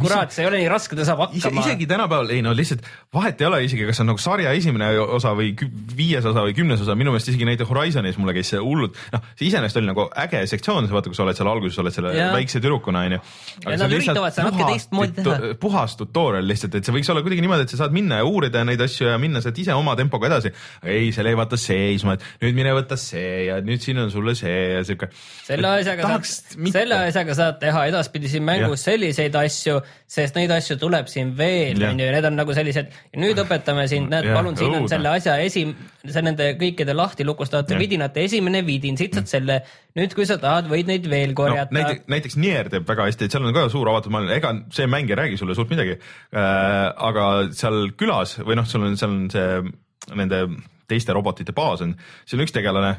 [0.00, 1.64] kurat, see ei ole nii raske, ta saab hakkama.
[1.64, 5.32] isegi tänapäeval, ei no lihtsalt vahet ei ole isegi, kas on nagu sarja esimene osa
[5.38, 5.52] või
[5.96, 9.24] viies osa või kümnes osa, minu meelest isegi näiteks Horizonis mulle käis see hullult, noh,
[9.34, 12.14] see iseenesest oli nagu äge sektsioon, sa vaata, kui sa oled seal alguses, oled selle
[12.16, 12.30] Jaa.
[12.34, 13.20] väikse tüdrukuna onju.
[13.66, 15.52] Ja nad üritavad seda natuke teistmoodi teha.
[15.60, 18.64] puhas tutorial lihtsalt, et see võiks olla kuidagi niimoodi, et sa saad minna ja uurida
[18.66, 20.52] neid asju ja minna sealt ise oma tempoga edasi.
[20.84, 24.34] ei, seal jäi vaata seisma, et nüüd mine võta see ja nüüd siin on sulle
[24.38, 25.10] see ja siuke.
[25.46, 26.30] selle asjaga saad,
[26.72, 28.92] selle asjaga saad teha edaspidi siin mängus ja.
[28.92, 33.38] selliseid asju, sest neid asju tuleb siin veel, onju, ja need on nagu sellised, nüüd
[33.44, 35.74] õpetame sind, näed, palun, siin on selle asja esim-,
[36.04, 39.60] see nende kõikide lahti lukustavate vidinate esimene vidin, siit saad selle.
[39.98, 41.72] nüüd, kui sa tahad, võid neid veel korjata.
[41.74, 44.54] no, näiteks, näiteks Nier teeb väga hästi, et seal on ka suur avatud maailm, ega
[44.74, 45.98] see mäng ei räägi sulle suurt midagi.
[46.30, 46.90] Äh,.
[47.10, 50.44] aga seal külas või noh, sul on, seal on see nende
[50.90, 51.94] teiste robotite baas on,
[52.26, 52.96] seal on üks tegelane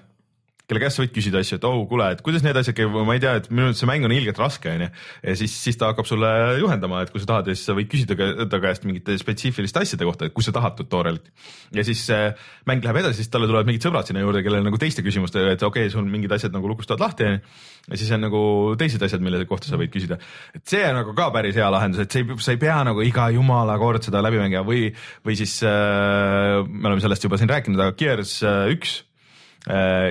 [0.72, 3.16] kelle käest sa võid küsida asju, et oh kuule, et kuidas need asjad käivad, ma
[3.18, 4.88] ei tea, et minu arust see mäng on ilgelt raske, onju.
[5.28, 6.30] ja siis, siis ta hakkab sulle
[6.62, 8.16] juhendama, et kui sa tahad ja siis sa võid küsida
[8.52, 11.28] ta käest mingite spetsiifiliste asjade kohta, et kui sa tahad tutorial'it.
[11.76, 14.80] ja siis äh, mäng läheb edasi, siis talle tulevad mingid sõbrad sinna juurde, kellel nagu
[14.80, 17.44] teiste küsimuste, et okei okay, sul mingid asjad nagu lukustavad lahti onju.
[17.92, 18.42] ja siis on nagu
[18.80, 20.22] teised asjad, mille kohta sa võid küsida.
[20.56, 23.04] et see on nagu ka päris hea lahendus, et see ei, sa ei pea nagu
[23.04, 24.88] iga jumala kord seda läbi mängima või,
[25.28, 29.11] või siis äh, me oleme sellest juba siin rääkinud, aga Gears äh, üks äh,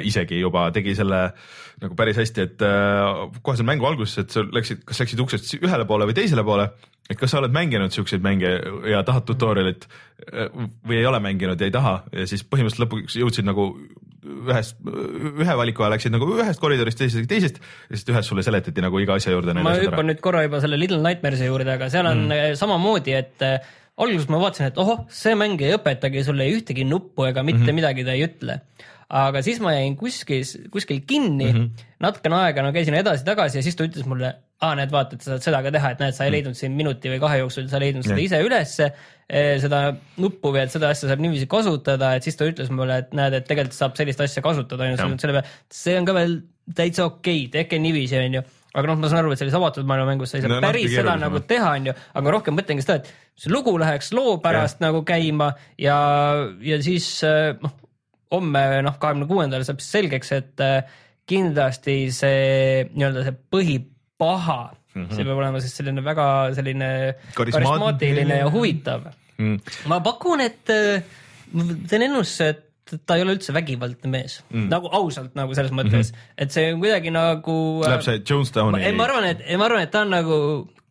[0.06, 1.24] isegi juba tegi selle
[1.80, 3.08] nagu päris hästi, et äh,
[3.42, 6.68] kohe seal mängu alguses, et sa läksid, kas läksid uksest ühele poole või teisele poole,
[7.10, 8.52] et kas sa oled mänginud siukseid mänge
[8.90, 10.52] ja tahad tutorial'it äh,
[10.86, 13.70] või ei ole mänginud ja ei taha ja siis põhimõtteliselt lõpuks jõudsid nagu
[14.20, 18.84] ühest, ühe valiku ajal läksid nagu ühest koridorist teisest, teisest ja siis ühes sulle seletati
[18.84, 22.10] nagu iga asja juurde ma hüppan nüüd korra juba selle Little Nightmares'i juurde, aga seal
[22.12, 22.58] on mm.
[22.60, 27.30] samamoodi, et äh, alguses ma vaatasin, et ohoh, see mäng ei õpetagi sulle ühtegi nuppu
[27.30, 27.80] ega mitte mm -hmm.
[27.80, 28.60] midagi ta ei ütle.
[29.10, 31.86] Aga siis ma jäin kuskil, kuskil kinni mm, -hmm.
[32.04, 35.32] natukene aega no käisin edasi-tagasi ja siis ta ütles mulle, aa näed, vaata, et sa
[35.32, 37.80] saad seda ka teha, et näed, sa ei leidnud siin minuti või kahe jooksul, sa
[37.80, 38.90] ei leidnud seda ise ülesse,
[39.64, 39.82] seda
[40.22, 43.34] nuppu või et seda asja saab niiviisi kasutada, et siis ta ütles mulle, et näed,
[43.40, 45.02] et tegelikult saab sellist asja kasutada Jah.
[45.02, 49.00] ainult selle peale, see on ka veel täitsa okei okay,, tehke niiviisi, onju aga noh,
[49.02, 51.42] ma saan aru, et selles avatud maailma mängus sa ei saa No päris seda nagu
[51.42, 54.86] teha, onju, aga ma rohkem mõtlengi seda, et see lugu läheks loo pärast ja.
[54.86, 55.96] nagu käima ja,
[56.62, 57.74] ja siis äh, noh,
[58.34, 60.98] homme noh, kahekümne kuuendal saab siis selgeks, et äh,
[61.30, 65.14] kindlasti see nii-öelda see põhipaha mm, -hmm.
[65.14, 66.90] see peab olema siis selline väga selline
[67.36, 69.06] Karismaat- karismaatiline ja huvitav.
[69.38, 69.56] mm..
[69.90, 71.02] ma pakun, et äh,
[71.90, 72.66] teen ennustuse, et
[73.06, 76.36] ta ei ole üldse vägivaldne mees mm., nagu ausalt nagu selles mõttes mm, -hmm.
[76.42, 77.56] et see on kuidagi nagu.
[77.86, 78.82] Läheb see Jonestowni.
[78.82, 80.38] ei, ma arvan, et, ma arvan, et ta on nagu,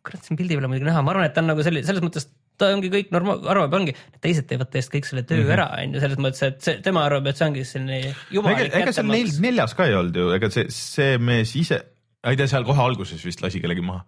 [0.04, 2.04] kurat, siin pildi peal on muidugi näha, ma arvan, et ta on nagu selline, selles
[2.04, 3.94] mõttes ta ongi kõik normaal, arvab, ongi,
[4.24, 5.54] teised teevad teist kõik selle töö mm -hmm.
[5.56, 8.76] ära, on ju, selles mõttes, et see, tema arvab, et see ongi selline ega, jumalik
[8.82, 11.80] ega seal neil neljas ka ei olnud ju, ega see, see mees ise,
[12.24, 14.04] ei ta seal kohe alguses vist lasi kellegi maha.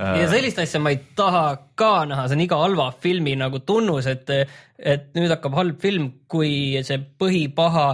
[0.00, 1.44] ja sellist asja ma ei taha
[1.76, 4.30] ka näha, see on iga halva filmi nagu tunnus, et,
[4.78, 7.90] et nüüd hakkab halb film, kui see põhipaha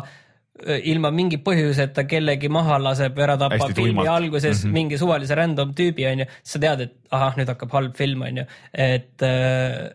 [0.64, 4.68] ilma mingi põhjuseta kellegi maha laseb, ära tapab filmi alguses mm.
[4.68, 4.72] -hmm.
[4.72, 9.24] mingi suvalise random tüübi onju, sa tead, et ahah, nüüd hakkab halb film onju, et
[9.26, 9.92] äh,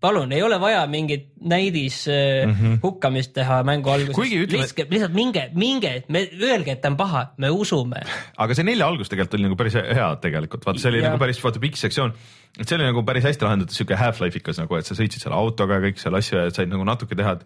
[0.00, 2.78] palun, ei ole vaja mingit näidis mm -hmm.
[2.82, 7.50] hukkamist teha mängu alguses, lihtsalt, lihtsalt minge, minge, me öelge, et ta on paha, me
[7.50, 8.02] usume.
[8.36, 11.10] aga see nelja algus tegelikult oli nagu päris hea tegelikult, vaata see oli Jah.
[11.10, 12.12] nagu päris vaata pikk sektsioon.
[12.58, 15.36] et see oli nagu päris hästi lahendatud siuke half-life ikas nagu, et sa sõitsid selle
[15.36, 17.44] autoga ja kõik seal asju ja said nagu natuke teha, et.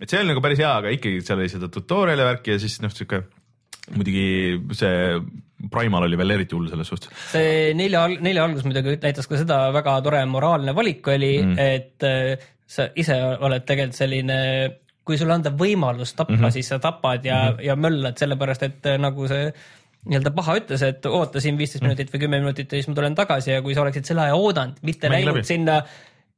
[0.00, 2.78] Et see oli nagu päris hea, aga ikkagi seal oli seda tutorial'i värki ja siis
[2.84, 3.24] noh, siuke
[3.94, 4.26] muidugi
[4.76, 5.20] see
[5.72, 7.10] Primal oli veel eriti hull selles suhtes.
[7.32, 12.06] see nelja, nelja algus muidugi näitas ka seda väga tore moraalne valik oli mm., et
[12.06, 14.38] äh, sa ise oled tegelikult selline,
[15.08, 16.54] kui sulle anda võimalus tappa mm, -hmm.
[16.54, 17.66] siis sa tapad ja mm, -hmm.
[17.66, 19.50] ja möllad sellepärast, et äh, nagu see
[20.08, 23.16] nii-öelda paha ütles, et oota siin viisteist minutit või kümme minutit ja siis ma tulen
[23.18, 25.48] tagasi ja kui sa oleksid selle aja oodanud, mitte Mängi läinud läbi.
[25.48, 25.82] sinna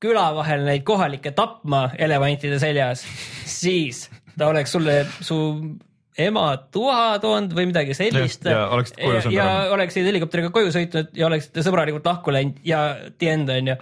[0.01, 3.05] küla vahel neid kohalikke tapma elevantide seljas,
[3.45, 4.07] siis
[4.39, 5.39] ta oleks sulle su
[6.19, 8.45] ema tuha toonud või midagi sellist.
[8.45, 12.59] Ja- ja oleksid koju saanud ja oleksid helikopteriga koju sõitnud ja oleksite sõbralikult lahku läinud
[12.67, 12.81] ja
[13.19, 13.77] the end on ju.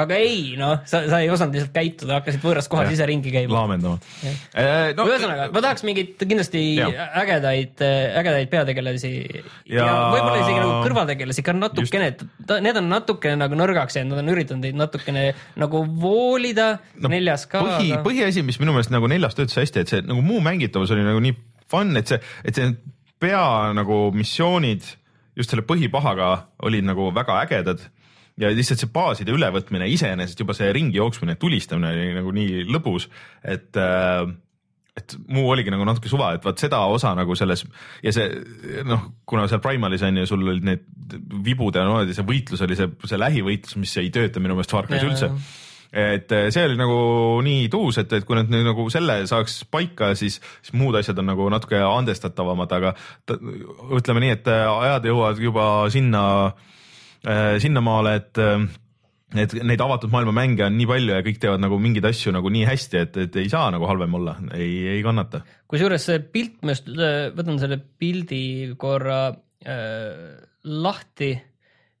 [0.00, 3.52] aga ei noh, sa, sa ei osanud lihtsalt käituda, hakkasid võõras kohas ise ringi käima.
[3.52, 3.98] laamendama.
[4.96, 7.12] no ühesõnaga, ma tahaks mingeid kindlasti Jah.
[7.22, 7.84] ägedaid,
[8.22, 12.10] ägedaid peategelasi ja, Ja- ja võib-olla isegi nagu kõrvategelasi ka natukene,
[12.64, 17.46] need on natukene nagu nõrgaks jäänud, nad on üritanud neid natukene nagu voolida no, neljas
[17.46, 17.60] ka.
[17.60, 21.04] põhi, põhiasi, mis minu meelest nagu neljas töötas hästi, et see nagu muu mängitavus oli
[21.06, 21.34] nagu nii
[21.74, 22.70] fun, et see, et see
[23.22, 24.86] pea nagu missioonid
[25.34, 26.30] just selle põhipahaga
[26.66, 27.82] olid nagu väga ägedad
[28.40, 33.08] ja lihtsalt see baaside ülevõtmine iseenesest juba see ringi jooksmine, tulistamine oli nagu nii lõbus,
[33.42, 34.24] et äh,
[34.94, 37.64] et muu oligi nagu natuke suva, et vaat seda osa nagu selles
[38.02, 38.28] ja see
[38.86, 42.78] noh, kuna seal Primalis on ju, sul olid need vibud ja niimoodi, see võitlus oli
[42.78, 45.40] see, see lähivõitlus, mis ei tööta minu meelest Far Cry's üldse jaa.
[45.94, 46.98] Et eh, see oli nagu
[47.46, 51.20] nii tuus, et, et kui nad nüüd nagu selle saaks paika, siis, siis muud asjad
[51.22, 52.94] on nagu natuke andestatavamad, aga
[53.26, 53.38] ta,
[53.94, 56.24] ütleme nii, et äh, ajad jõuavad juba sinna,
[57.24, 58.38] sinnamaale, et
[59.34, 62.50] et neid avatud maailma mänge on nii palju ja kõik teevad nagu mingeid asju nagu
[62.52, 65.40] nii hästi, et, et ei saa nagu halvem olla, ei, ei kannata.
[65.70, 68.44] kusjuures see pilt, ma just võtan selle pildi
[68.78, 71.32] korra äh, lahti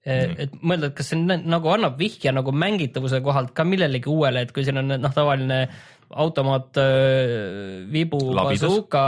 [0.04, 4.52] et mõelda, et kas see nagu annab vihje nagu mängitavuse kohalt ka millelegi uuele, et
[4.52, 5.64] kui siin on noh, tavaline
[6.14, 9.04] automaat äh,, vibu, bazooka,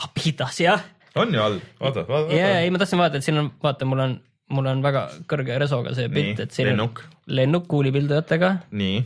[0.00, 0.86] labidas jah.
[1.14, 3.88] on ju all, vaata, vaata, ja, ja ei, ma tahtsin vaadata, et siin on, vaata,
[3.88, 4.16] mul on,
[4.56, 7.04] mul on väga kõrge resoga see pilt, et siin lennuk.
[7.04, 8.54] on lennuk kuulipildujatega.
[8.80, 9.04] nii,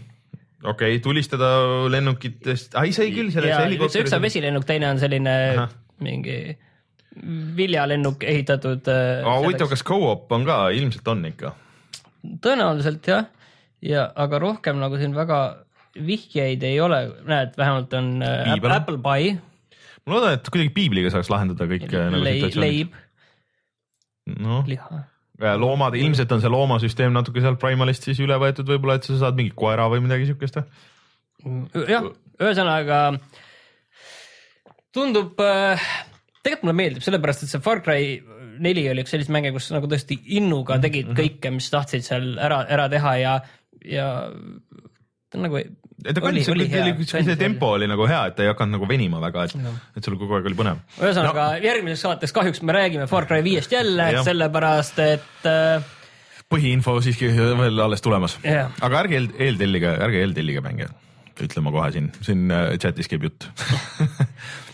[0.63, 1.51] okei okay,, tulistada
[1.91, 4.25] lennukitest, ai sai küll selles ja üks, on.
[4.25, 5.77] vesilennuk, teine on selline Ahah.
[6.05, 6.39] mingi
[7.59, 11.55] viljalennuk ehitatud äh, huvitav, kas go-op on ka, ilmselt on ikka.
[12.45, 13.27] tõenäoliselt jah,
[13.85, 15.41] ja aga rohkem nagu siin väga
[15.99, 18.75] vihjeid ei ole, näed, vähemalt on äh, Piibel.
[18.75, 19.37] Apple Pie,
[20.05, 22.67] ma loodan, et kuidagi piibliga saaks lahendada kõik äh, nagu leib, situatsioonid.
[22.67, 25.03] leib, noh, liha.
[25.59, 29.39] loomad, ilmselt on see loomasüsteem natuke sealt Primalist siis üle võetud võib-olla, et sa saad
[29.39, 30.61] mingi koera või midagi siukest.
[31.89, 33.03] jah, ühesõnaga
[34.95, 35.91] tundub äh,,
[36.49, 38.19] tegelikult mulle meeldib, sellepärast et see Far Cry
[38.63, 42.65] neli oli üks selliseid mänge, kus nagu tõesti innuga tegid kõike, mis tahtsid seal ära,
[42.75, 43.35] ära teha ja,
[43.87, 44.09] ja
[45.29, 45.61] ta nagu
[45.99, 46.49] ta kandis,
[47.11, 50.07] see tempo oli nagu hea, et ta ei hakanud nagu venima väga, et no., et
[50.07, 50.83] sul kogu aeg oli põnev.
[51.01, 51.65] ühesõnaga no.
[51.67, 55.91] järgmises saates kahjuks me räägime Far Cry viiest jälle, sellepärast et äh,
[56.53, 60.89] põhiinfo siiski veel alles tulemas yeah., aga ärge eel, eeltellige, ärge eeltellige mänge,
[61.39, 63.51] ütlen ma kohe siin, siin äh, chatis käib jutt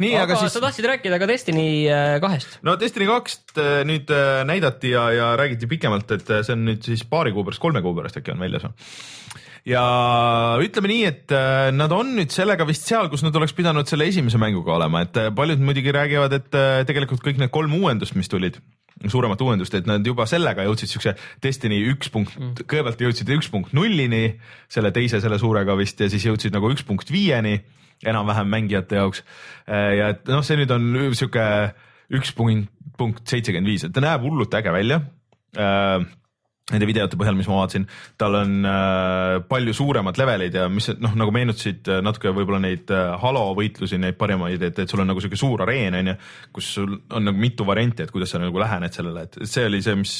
[0.00, 0.56] nii, aga, aga siis.
[0.56, 2.58] sa tahtsid rääkida ka Destiny äh, kahest.
[2.66, 6.84] no Destiny kakst äh, nüüd äh, näidati ja, ja räägiti pikemalt, et see on nüüd
[6.86, 8.66] siis paari kuu pärast, kolme kuu pärast äkki on väljas
[9.68, 9.84] ja
[10.64, 11.32] ütleme nii, et
[11.76, 15.18] nad on nüüd sellega vist seal, kus nad oleks pidanud selle esimese mänguga olema, et
[15.36, 18.56] paljud muidugi räägivad, et tegelikult kõik need kolm uuendust, mis tulid,
[19.04, 21.12] suuremat uuendust, et nad juba sellega jõudsid siukse
[21.44, 24.38] Destiny üks punkt mm., kõigepealt jõudsid üks punkt nullini,
[24.72, 27.58] selle teise, selle suurega vist ja siis jõudsid nagu üks punkt viieni
[28.06, 29.24] enam-vähem mängijate jaoks.
[29.68, 31.44] Äh, ja et noh, see nüüd on sihuke
[32.16, 35.02] üks punkt, punkt seitsekümmend viis, et ta näeb hullult äge välja
[35.58, 36.08] äh,
[36.70, 37.86] nende videote põhjal, mis ma vaatasin,
[38.20, 42.90] tal on äh, palju suuremad levelid ja mis noh, nagu meenutasid äh, natuke võib-olla neid
[42.94, 46.16] äh, Halo võitlusi, neid parimaid, et, et sul on nagu sihuke suur areen on ju,
[46.56, 49.82] kus sul on nagu mitu varianti, et kuidas sa nagu lähened sellele, et see oli
[49.84, 50.16] see, mis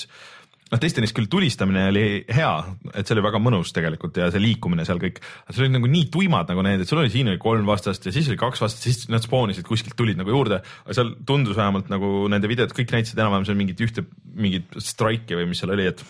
[0.71, 2.53] noh, Destiny's küll tulistamine oli hea,
[2.95, 6.09] et see oli väga mõnus tegelikult ja see liikumine seal kõik, see oli nagu nii
[6.15, 8.87] tuimad nagu need, et sul oli siin oli kolm vastast ja siis oli kaks vastast,
[8.87, 12.95] siis nad spoonisid kuskilt tulid nagu juurde, aga seal tundus vähemalt nagu nende videod kõik
[12.95, 16.05] näitasid enam-vähem seal mingit ühte, mingit strike'i või mis seal oli, et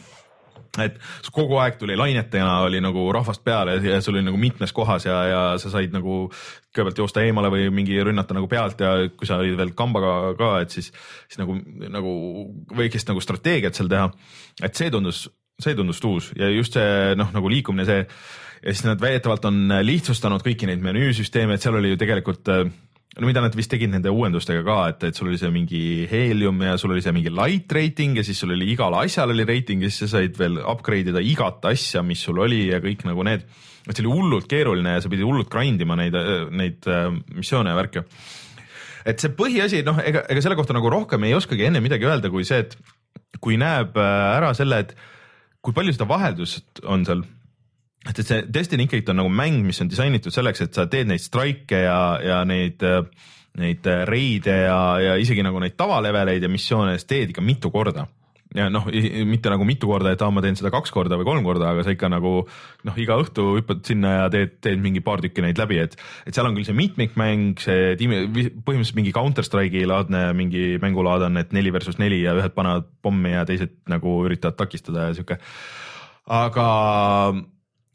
[0.78, 0.98] et
[1.34, 5.16] kogu aeg tuli lainetena oli nagu rahvast peale ja sul oli nagu mitmes kohas ja,
[5.26, 6.28] ja sa said nagu
[6.70, 10.52] kõigepealt joosta eemale või mingi rünnata nagu pealt ja kui sa olid veel kambaga ka,
[10.62, 10.92] et siis,
[11.26, 11.56] siis nagu,
[11.90, 12.12] nagu
[12.78, 14.10] väikest nagu strateegiat seal teha.
[14.62, 15.24] et see tundus,
[15.60, 18.04] see tundus uus ja just see noh, nagu liikumine, see
[18.60, 22.70] ja siis nad väidetavalt on lihtsustanud kõiki neid menüüsüsteeme, et seal oli ju tegelikult äh,
[23.18, 26.60] no mida nad vist tegid nende uuendustega ka, et, et sul oli see mingi Helium
[26.62, 29.82] ja sul oli see mingi light rating ja siis sul oli igal asjal oli rating
[29.82, 33.26] ja siis sa said veel upgrade ida igat asja, mis sul oli ja kõik nagu
[33.26, 33.42] need.
[33.88, 36.14] et see oli hullult keeruline ja sa pidid hullult grind ima neid,
[36.54, 38.04] neid äh, missioone ja värke.
[39.10, 42.30] et see põhiasi, noh, ega, ega selle kohta nagu rohkem ei oskagi enne midagi öelda,
[42.30, 42.78] kui see, et
[43.42, 44.94] kui näeb äh, ära selle, et
[45.60, 47.26] kui palju seda vaheldust on seal
[48.08, 51.10] et, et see Destiny ikkagi on nagu mäng, mis on disainitud selleks, et sa teed
[51.10, 52.84] neid strike'e ja, ja neid,
[53.60, 58.06] neid reide ja, ja isegi nagu neid tavaleveleid ja missioone teed ikka mitu korda
[58.56, 58.86] ja noh,
[59.28, 61.84] mitte nagu mitu korda, et aa, ma teen seda kaks korda või kolm korda, aga
[61.86, 62.32] sa ikka nagu
[62.88, 65.94] noh, iga õhtu hüppad sinna ja teed, teed mingi paar tükki neid läbi, et,
[66.26, 71.28] et seal on küll see mitmikmäng, see tiimi, põhimõtteliselt mingi Counter Strike'i laadne mingi mängulaad
[71.28, 75.16] on, et neli versus neli ja ühed panevad pommi ja teised nagu üritavad takistada ja
[75.16, 75.38] sihuke.
[76.26, 76.68] aga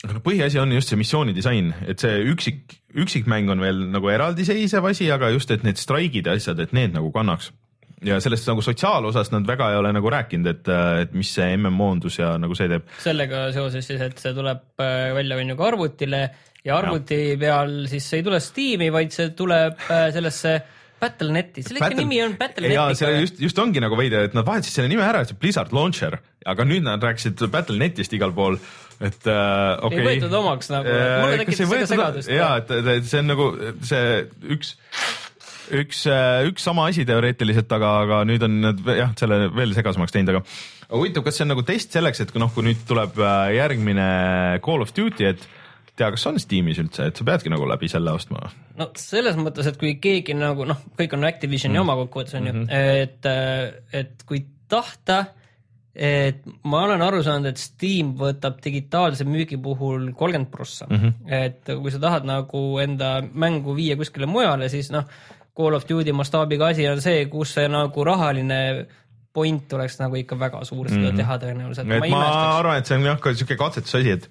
[0.04, 4.10] aga no põhiasi on just see missiooni disain, et see üksik, üksikmäng on veel nagu
[4.12, 7.52] eraldiseisev asi, aga just, et need straigid ja asjad, et need nagu kannaks.
[8.06, 10.68] ja sellest nagu sotsiaalosast nad väga ei ole nagu rääkinud, et,
[11.02, 12.90] et mis see MMO-ndus ja nagu see teeb.
[13.02, 16.22] sellega seoses siis, et see tuleb äh, välja on ju ka arvutile
[16.66, 17.38] ja arvuti ja.
[17.40, 20.58] peal siis ei tule Steam'i, vaid see tuleb äh, sellesse
[21.00, 22.76] Battle.net'i, selle ikka nimi on Battle.net.
[22.76, 25.40] ja see just, just ongi nagu veider, et nad vahetasid selle nime ära, et see
[25.40, 28.60] Blizzard Launcher, aga nüüd nad rääkisid Battle.net'ist igal pool
[29.04, 30.00] et äh, okei okay..
[30.00, 32.32] ei võetud omaks nagu äh,, mulle tekitas väga segadust.
[32.32, 33.50] ja, et, et see on nagu
[33.84, 34.06] see
[34.56, 34.76] üks,
[35.82, 40.16] üks, äh, üks sama asi teoreetiliselt, aga, aga nüüd on nad jah, selle veel segasemaks
[40.16, 43.20] teinud, aga huvitav, kas see on nagu test selleks, et kui noh, kui nüüd tuleb
[43.20, 44.10] äh, järgmine
[44.66, 45.48] Call of Duty, et
[45.96, 48.50] tea, kas on Steamis üldse, et sa peadki nagu läbi selle ostma?
[48.80, 51.84] no selles mõttes, et kui keegi nagu noh, kõik on Activisioni mm.
[51.86, 53.04] oma kokkuvõttes on ju mm, -hmm.
[53.04, 55.26] et, et kui tahta
[55.96, 61.34] et ma olen aru saanud, et Steam võtab digitaalse müügi puhul kolmkümmend prossa mm, -hmm.
[61.46, 65.08] et kui sa tahad nagu enda mängu viia kuskile mujale, siis noh,
[65.56, 68.88] Call of Duty mastaabiga asi on see, kus see nagu rahaline
[69.34, 71.18] point oleks nagu ikka väga suur seda mm -hmm.
[71.18, 71.88] teha tõenäoliselt.
[71.88, 74.30] ma, ma arvan, et see on jah ka siuke katsetusasi, et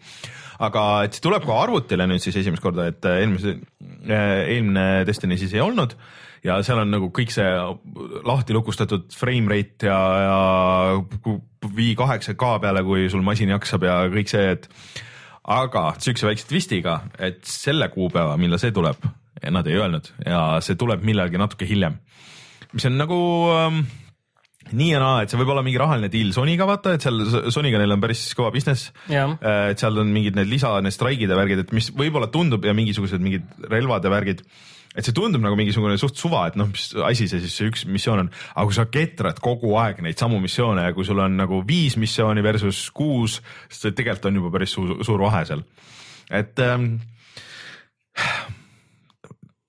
[0.59, 3.57] aga et see tuleb ka arvutile nüüd siis esimest korda, et eelmise,
[4.07, 5.97] eelmine Destiny siis ei olnud
[6.45, 7.49] ja seal on nagu kõik see
[8.29, 11.35] lahti lukustatud frame rate ja, ja
[11.75, 14.69] vii kaheksa K peale, kui sul masin jaksab ja kõik see, et
[15.45, 19.03] aga siukse väikse twistiga, et selle kuupäeva, millal see tuleb,
[19.45, 21.99] nad ei öelnud ja see tuleb millalgi natuke hiljem.
[22.75, 23.19] mis on nagu
[23.55, 23.81] ähm,
[24.73, 27.81] nii ja naa, et see võib olla mingi rahaline deal Sonyga vaata, et seal Sonyga
[27.81, 28.93] neil on päris kõva business.
[29.11, 32.65] Äh, et seal on mingid need lisa, need straigid ja värgid, et mis võib-olla tundub
[32.65, 34.45] ja mingisugused mingid relvad ja värgid
[34.95, 37.85] et see tundub nagu mingisugune suht suva, et noh, mis asi see siis see üks
[37.91, 41.35] missioon on, aga kui sa ketrad kogu aeg neid samu missioone ja kui sul on
[41.41, 45.65] nagu viis missiooni versus kuus, siis see tegelikult on juba päris suur, suur vahe seal.
[46.31, 46.95] et ähm,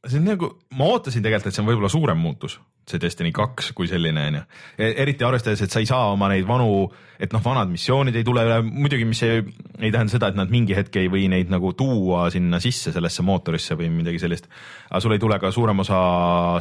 [0.06, 3.72] see on nagu, ma ootasin tegelikult, et see on võib-olla suurem muutus, see Destiny kaks
[3.76, 4.44] kui selline on ju.
[4.78, 6.86] eriti arvestades, et sa ei saa oma neid vanu,
[7.22, 9.42] et noh, vanad missioonid ei tule üle, muidugi, mis ei,
[9.80, 13.26] ei tähenda seda, et nad mingi hetk ei või neid nagu tuua sinna sisse sellesse
[13.26, 14.50] mootorisse või midagi sellist.
[14.90, 16.02] aga sul ei tule ka suurem osa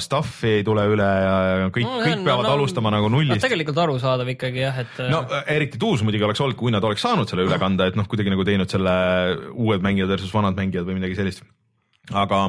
[0.05, 3.45] stuff'i ei tule üle ja kõik no,, kõik peavad no, alustama nagu nullist no,.
[3.45, 5.05] tegelikult arusaadav ikkagi jah, et.
[5.13, 8.09] no eriti tuus muidugi oleks olnud, kui nad oleks saanud selle üle kanda, et noh,
[8.09, 8.97] kuidagi nagu teinud selle
[9.53, 11.45] uued mängijad versus vanad mängijad või midagi sellist.
[12.15, 12.47] aga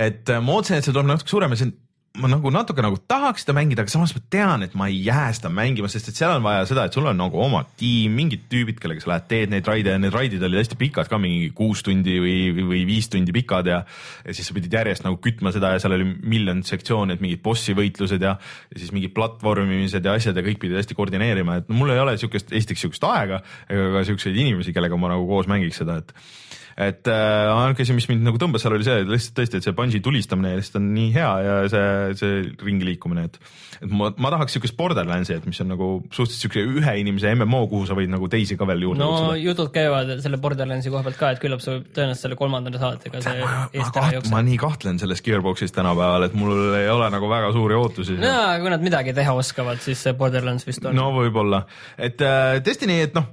[0.00, 1.78] et äh, ma ootasin, et see tuleb natuke suurem ja see on
[2.20, 5.30] ma nagu natuke nagu tahaks seda mängida, aga samas ma tean, et ma ei jää
[5.38, 8.44] seda mängima, sest et seal on vaja seda, et sul on nagu oma tiim, mingid
[8.52, 11.48] tüübid, kellega sa lähed, teed neid raide ja need raidid olid hästi pikad ka, mingi
[11.56, 13.80] kuus tundi või, või viis tundi pikad ja.
[14.26, 17.40] ja siis sa pidid järjest nagu kütma seda ja seal oli miljon sektsiooni, et mingid
[17.44, 21.72] bossi võitlused ja, ja siis mingid platvormimised ja asjad ja kõik pidid hästi koordineerima, et
[21.72, 23.40] mul ei ole siukest, esiteks siukest aega
[23.72, 26.12] ega ka siukseid inimesi, kellega ma nagu koos mängiks seda, et
[26.76, 29.76] et äh, ainuke asi, mis mind nagu tõmbas seal oli see lihtsalt tõesti, et see
[29.76, 33.38] bungee tulistamine lihtsalt on nii hea ja see, see ringi liikumine, et,
[33.80, 37.64] et ma, ma tahaks siukest Borderlandsi, et mis on nagu suhteliselt siukse ühe inimese MMO,
[37.72, 39.40] kuhu sa võid nagu teisi ka veel juurde no kutsuda.
[39.42, 43.22] jutud käivad selle Borderlandsi koha pealt ka, et küllap sa tõenäoliselt selle kolmandana saad, ega
[43.24, 44.32] see eest ära ei jookse.
[44.32, 48.18] ma nii kahtlen selles Gearboxis tänapäeval, et mul ei ole nagu väga suuri ootusi.
[48.22, 50.96] no kui nad midagi teha oskavad, siis see Borderlands vist on.
[50.96, 51.64] no võib-olla,
[51.98, 53.30] et äh, Destiny, et noh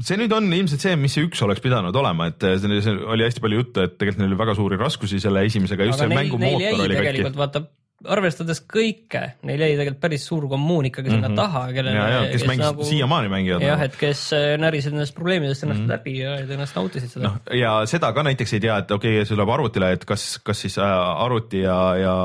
[0.00, 3.44] see nüüd on ilmselt see, mis see üks oleks pidanud olema, et see, oli hästi
[3.44, 6.84] palju juttu, et tegelikult neil oli väga suuri raskusi selle esimesega, just Aga see mängumootor
[6.86, 7.32] oli katki.
[7.36, 7.66] vaata
[8.10, 11.38] arvestades kõike, neil jäi tegelikult päris suur kommuun ikkagi sinna mm -hmm.
[11.38, 12.02] taha, kellele.
[12.02, 13.64] kes, kes mängis nagu, siiamaani mängivad.
[13.66, 15.92] jah, et kes äh, närisid nendest probleemidest ennast mm -hmm.
[15.92, 17.54] läbi ja ennast nautisid seda no,.
[17.58, 20.60] ja seda ka näiteks ei tea, et okei okay,, see tuleb arvutile, et kas, kas
[20.60, 22.16] siis äh, arvuti ja, ja,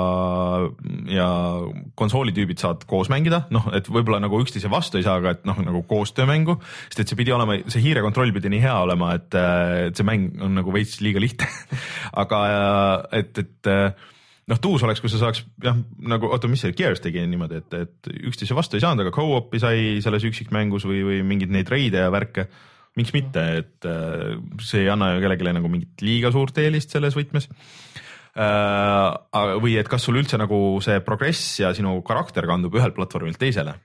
[1.13, 1.29] ja
[1.95, 5.45] konsooli tüübid saavad koos mängida, noh, et võib-olla nagu üksteise vastu ei saa, aga et
[5.45, 6.59] noh, nagu koostöömängu,
[6.89, 10.07] sest et see pidi olema, see hiirekontroll pidi nii hea olema, et, äh, et see
[10.07, 11.47] mäng on nagu veits liiga lihtne
[12.23, 12.43] aga
[13.11, 13.73] et, et
[14.47, 17.77] noh, tuus oleks, kui sa saaks jah, nagu oota, mis see Gears tegi niimoodi, et,
[17.77, 22.05] et üksteise vastu ei saanud, aga co-op'i sai selles üksikmängus või, või mingeid neid reide
[22.05, 22.47] ja värke.
[22.97, 27.17] miks mitte, et äh, see ei anna ju kellelegi nagu mingit liiga suurt eelist selles
[27.17, 27.49] võtmes
[28.38, 29.57] äh,.
[29.62, 33.75] või et kas sul üldse nagu see progress ja sinu karakter kandub ühelt platvormilt teisele,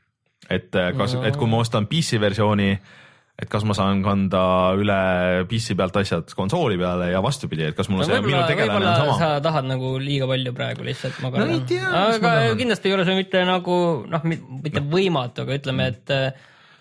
[0.48, 3.01] et äh, kas et kui ma ostan PC versiooni äh,
[3.40, 4.42] et kas ma saan kanda
[4.78, 4.98] üle
[5.50, 9.00] PC pealt asjad konsooli peale ja vastupidi, et kas mul no, see minu tegelane on
[9.00, 9.16] sama.
[9.18, 12.04] sa tahad nagu liiga palju praegu lihtsalt, ma kardan no,.
[12.04, 13.76] aga kindlasti ei ole see mitte nagu
[14.12, 16.16] noh, mitte võimatu, aga ütleme, et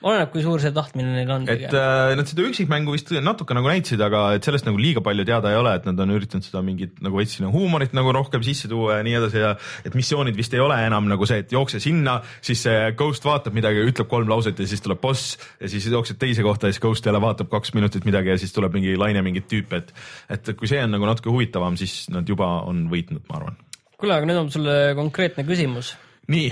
[0.01, 1.45] oleneb, kui suur see tahtmine neil on.
[1.51, 5.25] et äh, nad seda üksikmängu vist natuke nagu näitasid, aga et sellest nagu liiga palju
[5.27, 8.69] teada ei ole, et nad on üritanud seda mingit nagu sinna huumorit nagu rohkem sisse
[8.71, 9.53] tuua ja nii edasi ja
[9.85, 13.55] et missioonid vist ei ole enam nagu see, et jookse sinna, siis see ghost vaatab
[13.57, 16.83] midagi, ütleb kolm lauset ja siis tuleb boss ja siis jooksed teise kohta ja siis
[16.83, 19.93] ghost jälle vaatab kaks minutit midagi ja siis tuleb mingi laine mingit tüüpi, et
[20.31, 23.59] et kui see on nagu natuke huvitavam, siis nad juba on võitnud, ma arvan.
[24.01, 25.93] kuule, aga nüüd on sulle konkreetne küsimus.
[26.29, 26.49] Nii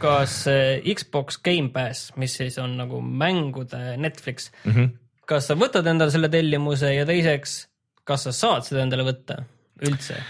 [0.00, 0.42] kas
[0.84, 4.90] Xbox Gamepass, mis siis on nagu mängude Netflix mm, -hmm.
[5.24, 7.62] kas sa võtad endale selle tellimuse ja teiseks,
[8.04, 9.40] kas sa saad seda endale võtta
[9.86, 10.20] üldse?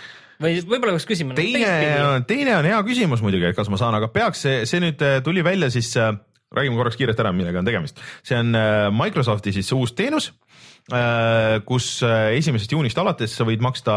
[0.42, 1.34] või võib-olla peaks küsima.
[1.34, 5.02] teine, teine on hea küsimus muidugi, et kas ma saan, aga peaks see, see nüüd
[5.02, 6.12] äh, tuli välja siis äh,
[6.54, 8.00] räägime korraks kiiresti ära, millega on tegemist.
[8.22, 8.54] see on
[8.94, 10.30] Microsofti siis uus teenus
[11.66, 13.94] kus äh, esimesest juunist alates sa võid maksta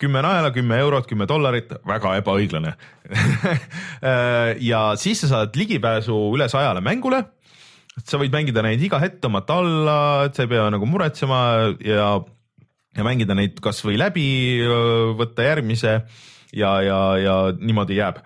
[0.00, 2.76] kümme naela, kümme eurot, kümme dollarit, väga ebaõiglane.
[4.02, 7.20] Äh, ja siis sa saad ligipääsu üle sajale mängule.
[8.02, 11.38] sa võid mängida neid iga hetk, tõmmata alla, et sa ei pea nagu muretsema
[11.86, 12.08] ja,
[12.96, 14.26] ja mängida neid kasvõi läbi,
[15.20, 15.92] võtta järgmise
[16.50, 18.18] ja, ja, ja niimoodi jääb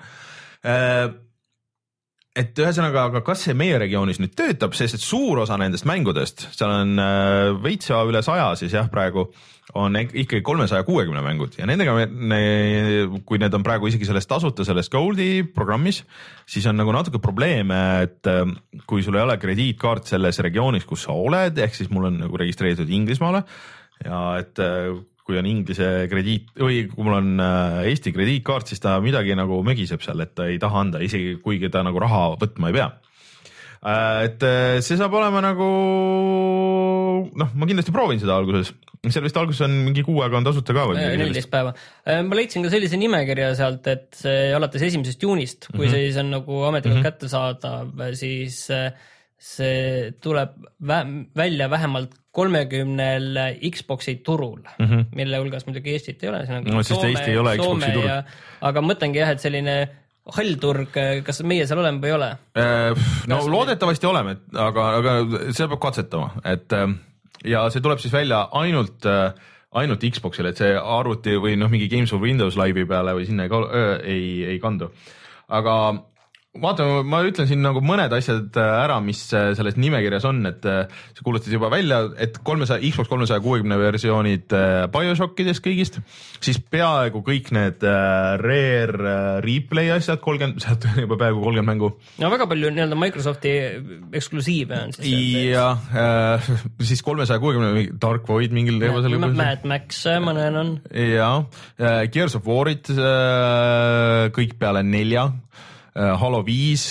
[2.37, 6.47] et ühesõnaga, aga kas see meie regioonis nüüd töötab, sest et suur osa nendest mängudest,
[6.57, 9.31] seal on äh, veits üle saja siis jah, praegu
[9.77, 11.57] on ikkagi kolmesaja kuuekümne mängud.
[11.59, 12.41] Ja nendega me, me,
[13.27, 16.03] kui need on praegu isegi selles tasuta selles Goldi programmis,
[16.47, 18.45] siis on nagu natuke probleeme, et äh,
[18.87, 22.45] kui sul ei ole krediitkaart selles regioonis, kus sa oled, ehk siis mul on nagu
[22.45, 23.43] registreeritud Inglismaale
[24.05, 24.93] ja et äh,
[25.27, 29.59] kui on Inglise krediit või kui mul on äh, Eesti krediitkaart, siis ta midagi nagu
[29.67, 32.87] mögiseb seal, et ta ei taha anda, isegi kuigi ta nagu raha võtma ei pea.
[33.87, 35.67] Äh, et äh, see saab olema nagu
[37.27, 38.71] noh, ma kindlasti proovin seda alguses,
[39.07, 41.03] seal vist alguses on mingi kuu aega on tasuta ka või?
[41.03, 41.75] neliteist päeva.
[42.07, 45.95] ma leidsin ka sellise nimekirja sealt, et see alates esimesest juunist, kui mm -hmm.
[45.95, 47.11] see siis on nagu ametlikult mm -hmm.
[47.11, 48.63] kättesaadav, siis
[49.47, 50.57] see tuleb
[50.89, 50.99] vä
[51.37, 53.39] välja vähemalt kolmekümnel
[53.71, 55.05] Xbox'i turul mm, -hmm.
[55.15, 56.43] mille hulgas muidugi Eestit ei ole.
[56.65, 58.11] no Soome, Eesti ei ole Xbox'i turul.
[58.61, 59.77] aga mõtlengi jah, et selline
[60.37, 62.31] hall turg, kas meie seal oleme või ei ole?
[62.59, 65.13] Äh, no kas loodetavasti oleme, aga, aga
[65.53, 66.89] seda peab katsetama, et äh,
[67.47, 69.31] ja see tuleb siis välja ainult, äh,
[69.79, 73.47] ainult Xbox'ile, et see arvuti või noh, mingi Games for Windows laivi peale või sinna
[73.47, 73.55] ei,
[74.03, 74.91] ei, ei kandu.
[75.47, 75.77] aga
[76.63, 80.67] vaatame, ma ütlen siin nagu mõned asjad äh, ära, mis äh, selles nimekirjas on, et
[80.69, 80.87] äh,
[81.17, 84.55] sa kuulutasid juba välja, et kolmesaja, Xbox kolmesaja kuuekümne versioonid
[84.93, 86.01] BioShockidest kõigist,
[86.45, 91.93] siis peaaegu kõik need Rare replay asjad, kolmkümmend, sealt on juba peaaegu kolmkümmend mängu.
[92.23, 93.55] no väga palju nii-öelda Microsofti
[94.17, 95.51] eksklusiive on siis.
[95.53, 96.51] jah äh,,
[96.83, 99.31] siis kolmesaja kuuekümne Dark Void mingil teemal.
[99.37, 100.75] Mad Max ma näen on.
[100.91, 101.31] ja
[102.13, 102.91] Gears of War'id
[104.37, 105.29] kõik peale nelja
[105.97, 106.91] Halo viis,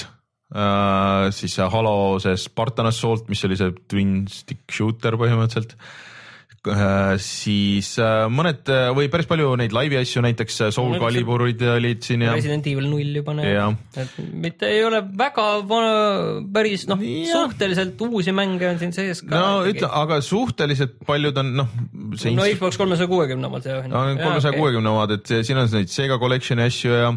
[0.56, 5.78] äh, siis see Halo see Spartan Assault, mis oli see twin stick shooter põhimõtteliselt.
[5.78, 6.15] äh,
[7.22, 7.92] siis
[8.34, 12.36] mõned või päris palju neid laivi asju, näiteks Soul Caliburid olid siin ja.
[12.36, 15.96] Resident Evil null juba näeb, et mitte ei ole väga vana,
[16.56, 17.02] päris noh,
[17.32, 19.36] suhteliselt uusi mänge on siin sees ka.
[19.36, 21.76] no ütle, aga suhteliselt paljud on noh.
[21.94, 26.66] no Xbox kolmesaja kuuekümne omad no kolmesaja kuuekümne omad, et siin on neid Sega Collection'i
[26.70, 27.14] asju ja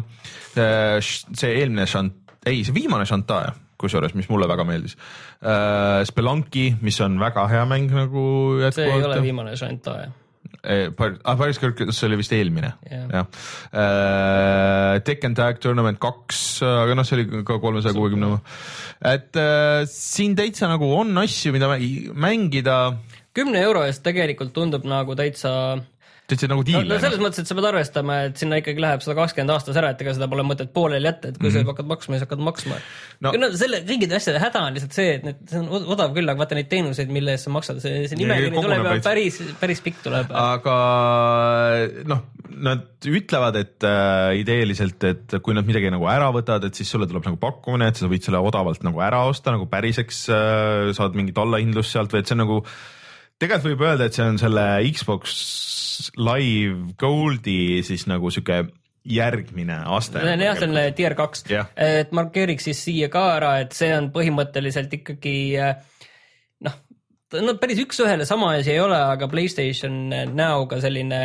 [0.57, 4.97] Äh, see eelmine šant-, ei, see viimane Shantae, kusjuures, mis mulle väga meeldis.
[5.39, 8.23] Äh, Spelunki, mis on väga hea mäng nagu
[8.59, 8.75] jätkuvalt.
[8.75, 10.09] see ei ole viimane Shantae
[10.63, 14.99] ah, Paris Kirkus oli vist eelmine yeah., jah uh,.
[15.05, 18.39] Tekken Tag Tournament kaks, aga noh, see oli ka kolmesaja kuuekümne oma.
[19.05, 21.69] et uh, siin täitsa nagu on asju, mida
[22.15, 22.79] mängida.
[23.35, 25.53] kümne euro eest tegelikult tundub nagu täitsa
[26.29, 26.93] täitsa nagu diil no,.
[26.93, 29.91] no selles mõttes, et sa pead arvestama, et sinna ikkagi läheb sada kakskümmend aastas ära,
[29.93, 31.67] et ega seda pole mõtet pooleli jätta, et kui mm -hmm.
[31.67, 32.79] sa hakkad maksma, siis hakkad maksma
[33.25, 33.33] no..
[33.43, 36.43] no selle kõikide asjade häda on lihtsalt see, et need, see on odav küll, aga
[36.43, 40.03] vaata neid teenuseid, mille eest sa maksad, see, see nimekiri tuleb ja päris, päris pikk
[40.05, 40.33] tuleb.
[40.43, 40.77] aga
[42.09, 42.23] noh,
[42.69, 47.07] nad ütlevad, et äh, ideeliselt, et kui nad midagi nagu ära võtavad, et siis sulle
[47.09, 51.17] tuleb nagu pakkumine, et sa võid selle odavalt nagu ära osta nagu päriseks äh,, saad
[51.17, 52.63] mingit allahindlust sealt või et see on nagu
[53.39, 55.37] tegelikult võib öelda, et see on selle Xbox
[56.19, 58.63] Live Goldi siis nagu sihuke
[59.09, 60.19] järgmine aste.
[60.21, 63.91] see on jah, see on tier kaks et markeeriks siis siia ka ära, et see
[63.95, 65.37] on põhimõtteliselt ikkagi
[66.67, 66.75] noh,
[67.39, 71.23] no päris üks-ühele sama asi ei ole, aga Playstation näoga selline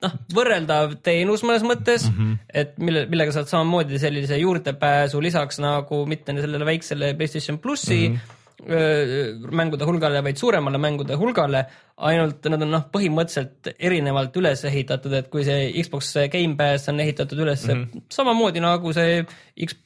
[0.00, 2.50] noh, võrreldav teenus mõnes mõttes mm, -hmm.
[2.62, 8.14] et mille, millega saad samamoodi sellise juurdepääsu lisaks nagu mitte sellele väiksele Playstation plussi mm.
[8.16, 11.64] -hmm mängude hulgale, vaid suuremale mängude hulgale,
[12.10, 17.40] ainult nad on noh, põhimõtteliselt erinevalt üles ehitatud, et kui see Xbox Gamepass on ehitatud
[17.46, 18.06] üles mm -hmm.
[18.12, 19.24] samamoodi nagu see
[19.66, 19.76] X,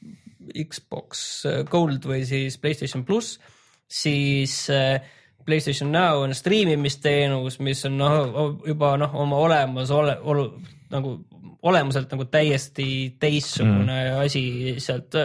[0.69, 3.39] Xbox Gold või siis Playstation pluss,
[3.87, 4.67] siis
[5.45, 10.17] PlayStation Now on striimimisteenus, mis on noh, juba noh, oma olemas ole,
[10.89, 11.19] nagu
[11.65, 14.17] olemuselt nagu täiesti teistsugune mm.
[14.25, 14.43] asi
[14.77, 15.15] sealt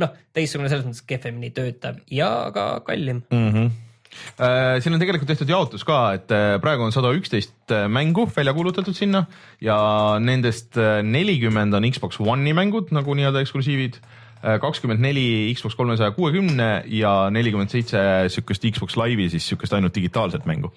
[0.00, 3.48] noh, teistsugune selles mõttes kehvemini töötav ja ka kallim mm.
[3.48, 3.72] -hmm
[4.12, 8.52] siin on tegelikult tehtud jaotus ka, et äh, praegu on sada üksteist äh, mängu välja
[8.52, 9.22] kuulutatud sinna
[9.60, 9.76] ja
[10.20, 13.96] nendest nelikümmend on Xbox One'i mängud nagu nii-öelda eksklusiivid,
[14.42, 20.44] kakskümmend neli Xbox kolmesaja kuuekümne ja nelikümmend seitse sihukest Xbox Live'i siis sihukest ainult digitaalset
[20.44, 20.74] mängu.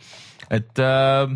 [0.49, 1.27] et äh,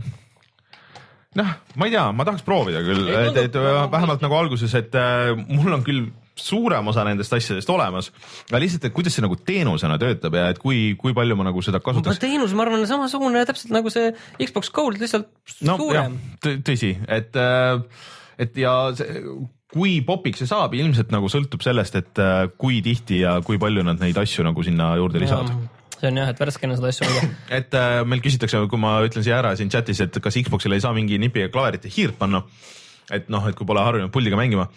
[1.36, 3.60] noh, ma ei tea, ma tahaks proovida küll, et, et
[3.92, 6.10] vähemalt nagu alguses, et äh, mul on küll
[6.44, 8.12] suurem osa nendest asjadest olemas,
[8.50, 11.64] aga lihtsalt, et kuidas see nagu teenusena töötab ja et kui, kui palju ma nagu
[11.66, 12.22] seda kasutaks.
[12.22, 14.12] teenus, ma arvan, samasugune täpselt nagu see
[14.42, 15.30] Xbox Gold, lihtsalt
[15.68, 16.20] no, suurem.
[16.44, 18.06] tõsi, et, äh,
[18.42, 19.26] et ja see,
[19.70, 23.86] kui popiks see saab, ilmselt nagu sõltub sellest, et äh, kui tihti ja kui palju
[23.86, 25.54] nad neid asju nagu sinna juurde lisavad
[26.00, 27.30] see on jah, et värskena seda asja hoida.
[27.60, 30.84] et äh, meil küsitakse, kui ma ütlen siia ära siin chat'is, et kas Xbox'ile ei
[30.84, 32.46] saa mingi nipi ja klaverit ja hiirt panna
[33.14, 34.68] et noh, et kui pole harjunud puldiga mängima.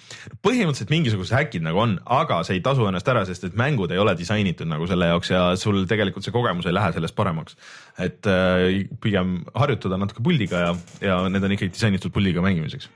[0.45, 4.01] põhimõtteliselt mingisugused häkid nagu on, aga see ei tasu ennast ära, sest et mängud ei
[4.03, 7.57] ole disainitud nagu selle jaoks ja sul tegelikult see kogemus ei lähe sellest paremaks.
[7.99, 12.89] et äh, pigem harjutada natuke puldiga ja, ja need on ikkagi disainitud puldiga mängimiseks.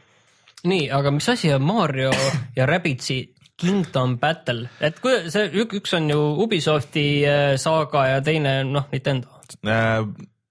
[0.65, 2.13] nii, aga mis asi on Mario
[2.57, 3.23] ja Rabbitsi
[3.57, 9.41] Kingdom Battle, et kui see üks on ju Ubisofti äh, saaga ja teine noh, Nintendo
[9.65, 10.03] äh,.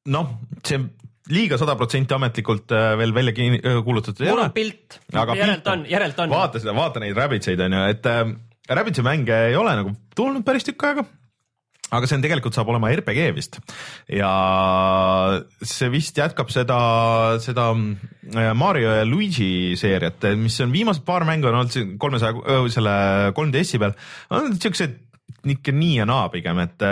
[0.06, 0.32] noh,
[0.66, 0.80] see
[1.34, 4.48] liiga sada protsenti ametlikult äh, veel välja äh, kuulutatud ei ole.
[4.54, 6.34] pilt, järelt on, järelt on.
[6.34, 8.24] vaata seda, vaata neid Rabbitseid on ju, et äh,
[8.70, 11.06] Rabbitsi mänge ei ole nagu tulnud päris tükk aega
[11.96, 13.60] aga see on tegelikult saab olema RPG vist
[14.10, 14.30] ja
[15.62, 16.80] see vist jätkab seda,
[17.42, 22.98] seda äh, Mario ja Luigi seeriat, mis on viimased paar mängu on olnud kolmesaja, selle
[23.38, 23.98] 3DS-i peal,
[24.34, 25.02] on siuksed
[25.56, 26.86] ikka nii ja naa pigem, et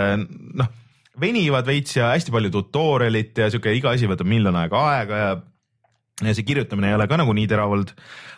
[0.58, 0.80] noh
[1.20, 5.34] venivad veits ja hästi palju tutorial'it ja sihuke iga asi võtab miljon aega aega ja
[6.22, 7.90] ja see kirjutamine ei ole ka nagu nii terav olnud,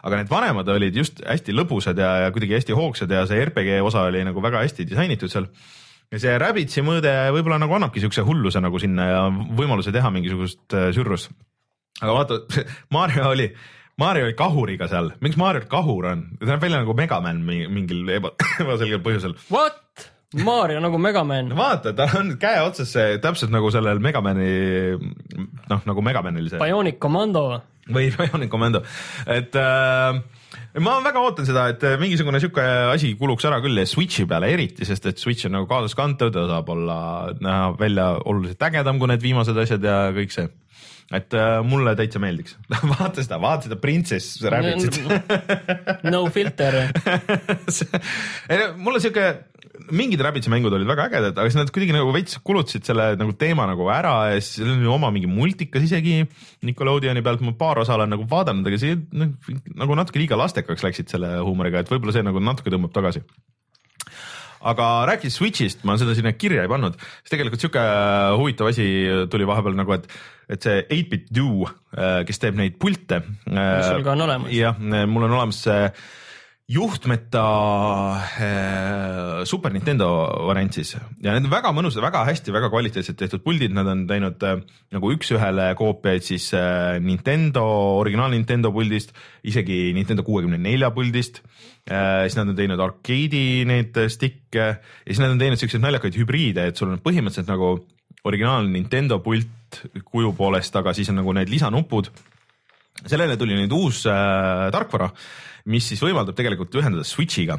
[0.09, 3.83] aga need vanemad olid just hästi lõbusad ja, ja kuidagi hästi hoogsad ja see RPG
[3.85, 5.49] osa oli nagu väga hästi disainitud seal.
[6.13, 9.21] ja see Rabbitsi mõõde võib-olla nagu annabki siukse hulluse nagu sinna ja
[9.61, 11.29] võimaluse teha mingisugust äh, sürrust.
[12.01, 12.41] aga vaata,
[12.97, 13.51] Mario oli,
[14.01, 18.09] Mario oli kahuriga seal, miks Mario'l kahur on, ta näeb välja nagu Megaman mi- mingil
[18.09, 18.33] eba,
[18.65, 19.37] ebaselgel põhjusel.
[19.53, 20.09] What?
[20.35, 21.53] Mario nagu Megaman.
[21.57, 24.49] vaata, tal on käe otsas see täpselt nagu sellel Megamani,
[25.71, 27.45] noh nagu Megamanil see Bionic Commando.
[27.87, 28.83] või Bionic Commando,
[29.31, 30.19] et äh,
[30.83, 34.85] ma väga ootan seda, et mingisugune sihuke asi kuluks ära küll ja Switchi peale eriti,
[34.89, 36.99] sest et Switch on nagu kaasaskantav, ta saab olla,
[37.39, 40.51] näha välja oluliselt ägedam kui need viimased asjad ja kõik see.
[41.15, 42.59] et äh, mulle täitsa meeldiks,
[42.97, 45.05] vaata seda, vaata seda Princess Rabbitsit.
[46.11, 46.89] no filter.
[48.51, 49.29] ei no mul on siuke,
[49.97, 53.35] mingid Rabbitsi mängud olid väga ägedad, aga siis nad kuidagi nagu veits kulutasid selle nagu
[53.39, 56.23] teema nagu ära ja siis seal on ju oma mingi multikas isegi
[56.67, 59.35] Nickelodeoni pealt ma paar osa olen nagu vaadanud, aga see noh,
[59.77, 63.25] nagu natuke liiga lastekaks läksid selle huumoriga, et võib-olla see nagu natuke tõmbab tagasi
[64.67, 67.83] aga rääkides Switch'ist, ma seda sinna kirja ei pannud, siis tegelikult sihuke
[68.41, 68.87] huvitav asi
[69.31, 70.09] tuli vahepeal nagu, et,
[70.53, 71.69] et see 8-bit Do,
[72.27, 73.23] kes teeb neid pilte.
[73.47, 74.55] sul ka on olemas.
[74.55, 75.91] jah, mul on olemas see
[76.67, 77.43] juhtmeta
[78.43, 80.09] äh, Super Nintendo
[80.49, 80.97] variant siis.
[81.23, 84.59] Ja need on väga mõnusad, väga hästi, väga kvaliteetselt tehtud puldid, nad on teinud äh,
[84.95, 87.63] nagu üks-ühele koopiaid siis äh, Nintendo,
[88.01, 89.15] originaal Nintendo puldist,
[89.47, 91.45] isegi Nintendo kuuekümne nelja puldist.
[91.87, 92.27] Äh,.
[92.27, 94.73] siis nad on teinud arkeedi neid stick'e ja
[95.07, 97.77] siis nad on teinud siukseid naljakaid hübriide, et sul on põhimõtteliselt nagu
[98.27, 102.11] originaal Nintendo pult kuju poolest, aga siis on nagu need lisanupud.
[103.07, 105.13] Sellele tuli nüüd uus äh, tarkvara,
[105.67, 107.59] mis siis võimaldab tegelikult ühendada Switch'iga.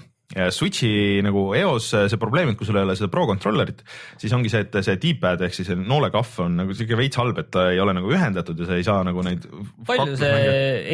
[0.51, 3.79] Switch'i nagu eos see probleem, et kui sul ei ole seda Pro controller'it,
[4.19, 7.47] siis ongi see, et see D-pad ehk siis noolekahv on nagu siuke veits halb, et
[7.55, 9.47] ta ei ole nagu ühendatud ja sa ei saa nagu neid.
[9.87, 10.33] palju see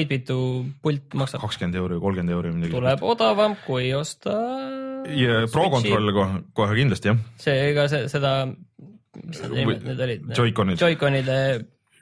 [0.03, 0.37] 8-bitu
[0.85, 1.41] pult maksab?
[1.47, 2.75] kakskümmend euri kolmkümmend euri midagi.
[2.77, 4.37] tuleb odavam, kui osta.
[5.09, 7.25] ja Pro control kohe, kohe kindlasti jah.
[7.41, 8.35] see, ega see, seda,
[9.17, 10.29] mis need Või- need olid?
[10.37, 10.77] Joy-Conid.
[10.85, 11.39] Joy-Conide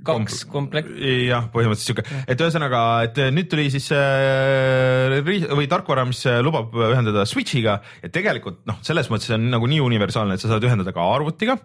[0.06, 1.28] kaks komplekti.
[1.30, 7.26] jah, põhimõtteliselt siuke, et ühesõnaga, et nüüd tuli siis ri- või tarkvara, mis lubab ühendada
[7.30, 11.06] Switch'iga ja tegelikult noh, selles mõttes on nagu nii universaalne, et sa saad ühendada ka
[11.16, 11.58] arvutiga.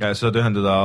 [0.00, 0.76] sa saad ühendada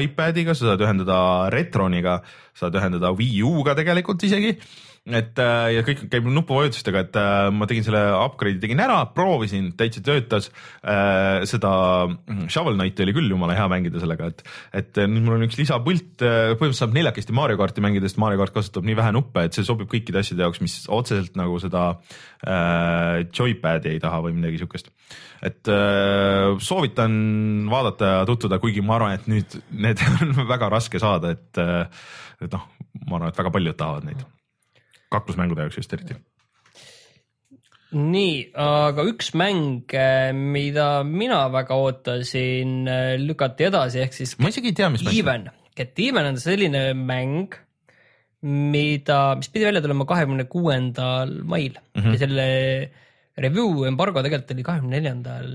[0.00, 2.22] iPad'iga, sa saad ühendada Retroniga,
[2.56, 4.56] saad ühendada Wii U-ga tegelikult isegi
[5.02, 9.72] et äh, ja kõik käib nupuvajutustega, et äh, ma tegin selle upgrade'i tegin ära, proovisin,
[9.78, 10.46] täitsa töötas
[10.78, 11.42] äh,.
[11.48, 11.72] seda
[12.06, 14.44] mm, Shovel Knight'i oli küll jumala hea mängida sellega, et,
[14.78, 18.54] et nüüd mul on üks lisapult, põhimõtteliselt saab neljakesti Mario karti mängida, sest Mario kart
[18.54, 21.88] kasutab nii vähe nuppe, et see sobib kõikide asjade jaoks, mis otseselt nagu seda
[22.46, 24.92] äh, joypad'i ei taha või midagi siukest.
[25.42, 27.16] et äh, soovitan
[27.72, 32.54] vaadata ja tutvuda, kuigi ma arvan, et nüüd need on väga raske saada, et, et
[32.54, 32.70] noh,
[33.08, 34.22] ma arvan, et väga paljud tahavad neid
[35.12, 36.18] kaklusmängude jaoks just eriti.
[37.92, 39.92] nii, aga üks mäng,
[40.32, 42.86] mida mina väga ootasin,
[43.20, 45.04] lükati edasi, ehk siis ma isegi ei tea, mis.
[45.12, 47.54] Even, Get Even on selline mäng,
[48.42, 52.02] mida, mis pidi välja tulema kahekümne kuuendal mail mm.
[52.02, 52.12] -hmm.
[52.12, 52.46] ja selle
[53.38, 55.52] review embargo tegelikult oli kahekümne neljandal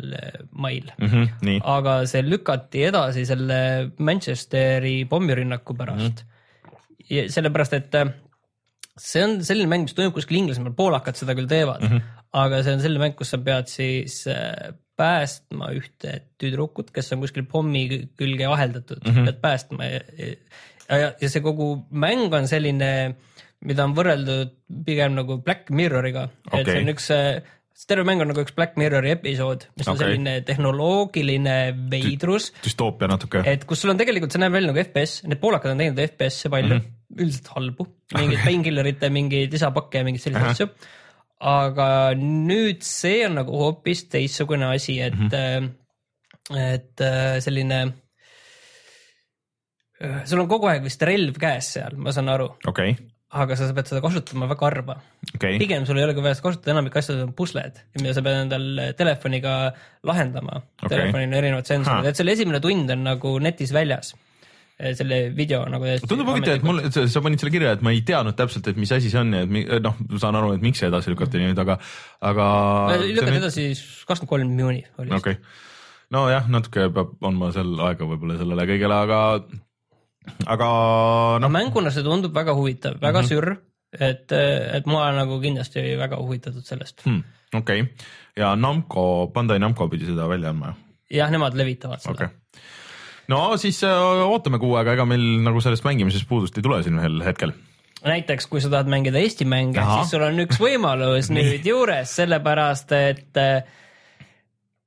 [0.51, 1.27] mail mm.
[1.41, 6.79] Nii, aga see lükati edasi selle Manchesteri pommirünnaku pärast mm.
[7.09, 7.27] -hmm.
[7.29, 7.99] sellepärast, et
[9.01, 12.25] see on selline mäng, mis toimub kuskil Inglismaal, poolakad seda küll teevad mm, -hmm.
[12.41, 17.21] aga see on selline mäng, kus sa pead siis äh, päästma ühte tüdrukut, kes on
[17.21, 17.85] kuskil pommi
[18.17, 19.29] külge aheldatud mm, -hmm.
[19.29, 20.01] pead päästma ja,
[20.89, 22.91] ja, ja see kogu mäng on selline,
[23.65, 27.11] mida on võrreldud pigem nagu Black Mirroriga okay., et see on üks
[27.77, 30.07] äh, see terve mäng on nagu üks Black Mirrori episood, mis on Okei.
[30.07, 31.57] selline tehnoloogiline
[31.91, 33.43] veidrus, düstoopia natuke.
[33.45, 36.49] et kus sul on tegelikult, see näeb välja nagu FPS, need poolakad on teinud FPS-e
[36.53, 37.19] palju mm, -hmm.
[37.21, 40.69] üldiselt halbu, mingeid painkillerite, mingeid lisapakke ja mingeid selliseid asju.
[41.53, 45.69] aga nüüd see on nagu hoopis teistsugune asi, et mm, -hmm.
[46.73, 47.83] et äh, selline.
[50.25, 52.97] sul on kogu aeg vist relv käes seal, ma saan aru, okei,
[53.35, 54.93] aga sa pead seda kasutama väga harva
[55.35, 58.45] okei, pigem sul ei olegi vaja seda kasutada, enamik asjad on pusled, mida sa pead
[58.45, 58.69] endal
[58.99, 59.55] telefoniga
[60.07, 60.93] lahendama okay..
[60.93, 64.13] telefonil on erinevad sensorid et selle esimene tund on nagu netis väljas.
[64.77, 66.07] selle video nagu täiesti.
[66.07, 68.91] tundub huvitav, et mul, sa panid selle kirja, et ma ei teadnud täpselt, et mis
[68.95, 71.59] asi see on ja et mi- noh, saan aru, et miks see edasi lükati nüüd,
[71.65, 71.79] aga,
[72.31, 72.49] aga.
[73.01, 73.69] lükati edasi
[74.07, 75.35] kakskümmend kolm juuni oli okay..
[75.35, 75.65] okei,
[76.15, 79.23] nojah, natuke peab andma seal aega võib-olla sellele kõigele, aga,
[80.45, 80.69] aga
[81.43, 83.29] no mänguna see tundub väga huvitav, väga mm -hmm.
[83.29, 83.57] sürr,
[83.99, 87.05] et, et ma olen nagu kindlasti väga huvitatud sellest.
[87.05, 87.23] hmm,
[87.53, 88.09] okei okay.
[88.35, 90.73] ja Namco, Bandai Namco pidi seda välja andma
[91.11, 92.61] jah, nemad levitavad seda okei okay.
[93.27, 96.99] no siis äh, ootame kuu aega, ega meil nagu sellest mängimisest puudust ei tule siin
[96.99, 97.53] ühel hetkel.
[98.05, 102.91] näiteks kui sa tahad mängida Eesti mänge, siis sul on üks võimalus nüüd juures, sellepärast
[102.91, 103.63] et äh,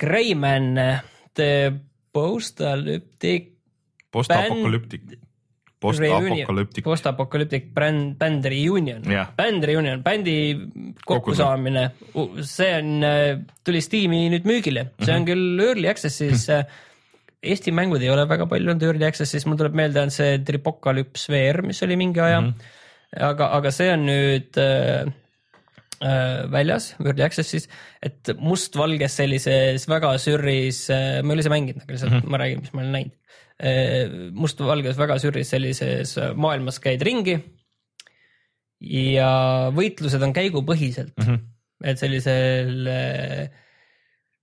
[0.00, 0.76] Greyman
[1.34, 1.72] The
[2.12, 3.60] Postalyptic
[4.10, 5.02] Postapokalüptik,
[5.80, 6.84] Post-apokalüptik.
[6.84, 9.30] post-apokalüptik bänd, bänd Reunion Jah.
[9.36, 10.34] bänd Reunion, bändi
[11.08, 11.86] kokkusaamine,
[12.44, 13.06] see on,
[13.64, 15.20] tuli Steam'i nüüd müügile, see Mhm.
[15.20, 16.54] on küll early access'is mm.
[16.60, 16.86] -hmm.
[17.42, 21.32] Eesti mängud ei ole väga palju olnud early access'is, mul tuleb meelde, on see Tripocalypse
[21.32, 22.46] VR, mis oli mingi aja mm.
[22.46, 22.54] Mhm.
[22.60, 23.24] -hmm.
[23.30, 25.08] aga, aga see on nüüd äh,
[26.04, 27.68] äh, väljas early access'is,
[28.02, 32.30] et mustvalges sellises väga sürris äh,, ma ei ole ise mänginud, aga lihtsalt mm -hmm.
[32.30, 33.16] ma räägin, mis ma olen näinud.
[34.32, 37.36] Mustvalges väga sürris sellises äh, maailmas käid ringi
[38.80, 39.32] ja
[39.76, 41.42] võitlused on käigupõhiselt mm, -hmm.
[41.92, 43.50] et sellisel äh,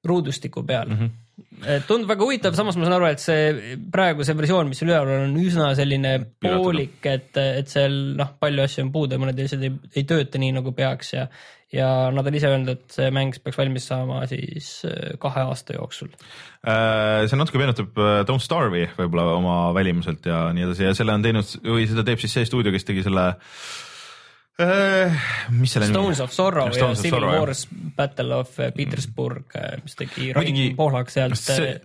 [0.05, 0.99] ruudustiku peal mm.
[0.99, 1.87] -hmm.
[1.87, 5.25] tundub väga huvitav, samas ma saan aru, et see praegu see versioon, mis üleval on,
[5.31, 9.65] on üsna selline poolik, et, et seal noh, palju asju on puudu ja mõned asjad
[9.65, 11.27] ei, ei tööta nii nagu peaks ja
[11.73, 15.75] ja nad on ise öelnud, et see mäng peaks valmis saama siis äh, kahe aasta
[15.75, 16.13] jooksul.
[16.63, 21.17] Äh, see natuke meenutab äh, Don't Starve'i võib-olla oma välimuselt ja nii edasi ja selle
[21.17, 23.33] on teinud või seda teeb siis see stuudio, kes tegi selle
[25.53, 27.27] mis selle Stones of Sorrow ja Stones of Civil.
[27.29, 29.53] Wars Battle of Petersburg,
[29.83, 31.37] mis tegi Rain Pohlak sealt.
[31.37, 31.75] see,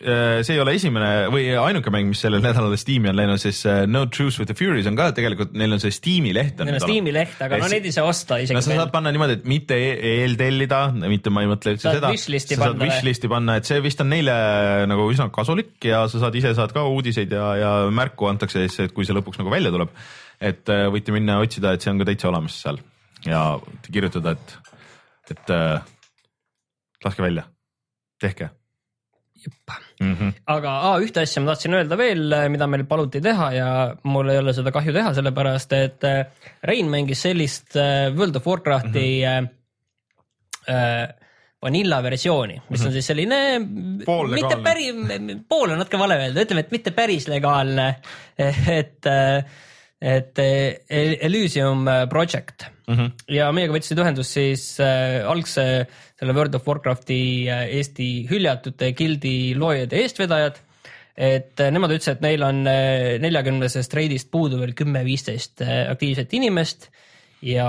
[0.00, 3.84] see ei ole esimene või ainuke mäng, mis sellel nädalal Steam'i on läinud, siis äh,
[3.88, 6.60] No Truce with the Furies on ka tegelikult, neil on see Steam'i leht.
[6.60, 8.92] Neil on Steam'i leht, aga Ja no neid ei saa osta isegi no sa saad.
[8.94, 12.10] panna niimoodi, et mitte e- eeltellida, mitte ma ei mõtle üldse seda.
[12.12, 14.36] sa saad wishlist'i panna, et see vist on neile
[14.90, 18.78] nagu üsna kasulik ja sa saad ise saad ka uudiseid ja, ja märku antakse siis,
[18.86, 19.94] et kui see lõpuks nagu välja tuleb.
[20.40, 22.82] et äh, võite minna otsida, et see on ka täitsa olemas seal
[23.24, 23.56] ja
[23.88, 24.76] kirjutada, et,
[25.32, 25.80] et äh,
[27.06, 27.48] laske välja,
[28.20, 28.52] tehke
[30.00, 30.14] mm.
[30.14, 30.32] -hmm.
[30.46, 33.68] aga aa, ühte asja ma tahtsin öelda veel, mida meil paluti teha ja
[34.04, 36.26] mul ei ole seda kahju teha, sellepärast et äh,
[36.62, 39.44] Rein mängis sellist äh, World of Warcrafti Mhm.
[39.44, 40.74] mm -hmm.
[40.74, 41.08] äh,
[41.62, 44.94] vanilla versiooni, mis on siis selline mitte päris,
[45.48, 47.96] pool on natuke vale öelda, ütleme, et mitte päris legaalne,
[48.78, 49.06] et,
[50.00, 53.10] et äh, Elysium Project Mm -hmm.
[53.34, 55.64] ja meiega võtsid ühendust siis äh, algse
[56.18, 60.60] selle World of Warcrafti äh, Eesti hüljatute gildi loojad ja eestvedajad.
[61.16, 66.32] et äh, nemad ütlesid, et neil on äh, neljakümnesest reidist puudu veel kümme-viisteist äh, aktiivset
[66.32, 66.90] inimest
[67.42, 67.66] ja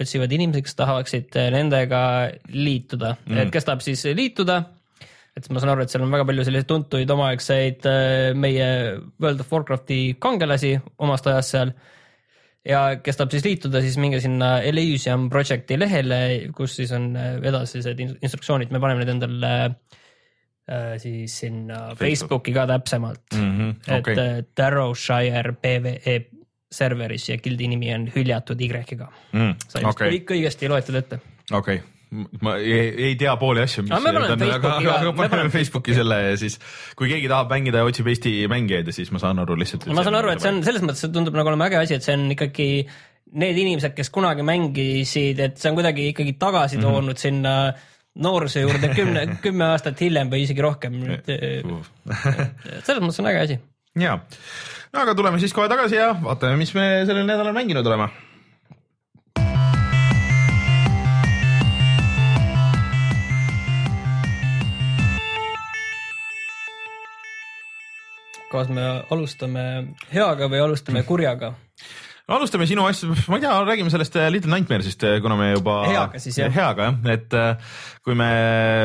[0.00, 4.62] otsivad inimesi, kes tahaksid äh, nendega liituda mm., et kes tahab siis liituda
[5.34, 8.68] et ma saan aru, et seal on väga palju selliseid tuntuid omaaegseid äh, meie
[9.22, 11.74] World of Warcrafti kangelasi omast ajast seal.
[12.68, 16.20] Ja kes tahab siis liituda, siis minge sinna Elysium Projecti lehele,
[16.56, 21.98] kus siis on äh, edasised in- instruktsioonid, me paneme need endale äh, siis sinna Facebook.
[22.04, 23.98] Facebooki ka täpsemalt mm, Mm -hmm.
[23.98, 24.12] okay.
[24.12, 26.16] et äh, Darrowshire PVE
[26.74, 29.08] serveris ja gildi nimi on hüljatud Y-ga.
[29.32, 30.10] mm, sai okay.
[30.10, 31.20] kõik õigesti loetud ette.
[31.52, 31.93] okei okay.,
[32.42, 34.10] ma ei, ei tea pooli asju, mis Aga
[34.58, 36.58] aga, aga me paneme Facebooki selle ja siis
[36.98, 39.86] kui keegi tahab mängida ja otsib Eesti mängijaid ja siis ma saan aru lihtsalt.
[39.94, 42.06] ma saan aru, et see on selles mõttes, see tundub nagu olema äge asi, et
[42.06, 42.68] see on ikkagi
[43.34, 46.82] need inimesed, kes kunagi mängisid, et see on kuidagi ikkagi tagasi Mhm.
[46.86, 47.20] toonud mm -hmm.
[47.20, 47.54] sinna
[48.14, 51.00] noorsoo juurde kümne, kümme aastat hiljem või isegi rohkem.
[52.84, 53.58] selles mõttes on äge asi.
[53.98, 54.18] ja,
[54.92, 58.08] no aga tuleme siis kohe tagasi ja vaatame, mis me sellel nädalal mänginud oleme.
[68.54, 69.64] Kas me alustame
[70.14, 71.54] heaga või alustame kurjaga?
[72.24, 75.74] alustame sinu asja, ma ei tea, räägime sellest äh, Little Nightmares'ist, kuna me juba.
[75.90, 76.52] Heaga siis, jah.
[76.54, 77.74] heaga jah, et äh,
[78.06, 78.28] kui me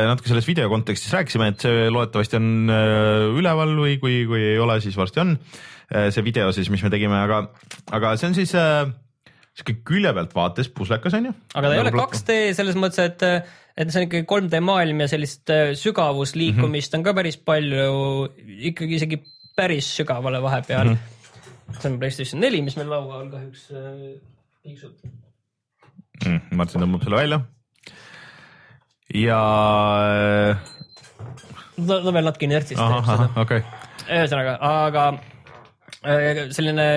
[0.10, 2.50] natuke selles video kontekstis rääkisime, et see loodetavasti on
[3.40, 5.38] üleval või kui, kui ei ole, siis varsti on
[5.90, 7.46] see video siis, mis me tegime, aga,
[7.96, 8.92] aga see on siis äh,
[9.58, 11.34] sihuke külje pealt vaates puslekas on ju.
[11.56, 13.24] aga ta ei ole 2D selles mõttes, et,
[13.80, 15.50] et see on ikkagi 3D maailm ja sellist
[15.80, 17.00] sügavusliikumist Mhm.
[17.00, 18.30] on ka päris palju,
[18.70, 19.24] ikkagi isegi
[19.60, 20.98] päris sügavale vahepeal mm.
[20.98, 21.80] -hmm.
[21.80, 24.20] see on Playstation neli, mis meil laua all kahjuks äh,
[24.64, 24.94] piiksub.
[26.26, 26.42] mm,.
[26.58, 27.40] Martin tõmbab selle välja.
[29.14, 29.40] ja
[30.50, 30.68] äh,
[31.88, 33.64] ta ta veel natuke inertsist okei,
[34.06, 35.08] ühesõnaga, aga
[36.04, 36.88] äh, selline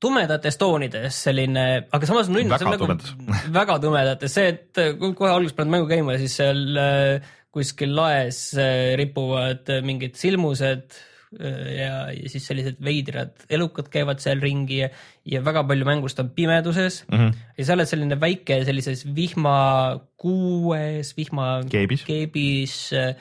[0.00, 1.66] tumedates toonides selline,
[1.96, 3.14] aga samas nunn, see on nagu tumedas.
[3.58, 7.94] väga tumedates, see, et äh, kui kohe alguses paned mängu käima, siis seal äh, kuskil
[7.96, 14.38] laes äh, ripuvad äh, mingid silmused äh, ja, ja siis sellised veidrad elukad käivad seal
[14.42, 14.88] ringi ja,
[15.26, 17.18] ja väga palju mängust on pimeduses mm.
[17.18, 17.32] -hmm.
[17.58, 22.04] ja sa oled selline väike sellises vihmakuues, vihma Keebis.
[22.06, 23.14] keebis äh,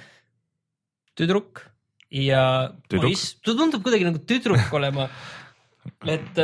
[1.18, 1.66] tüdruk
[2.12, 3.10] ja Tüdruk?
[3.10, 5.10] poiss, ta tundub kuidagi nagu tüdruk olema.
[6.06, 6.38] et,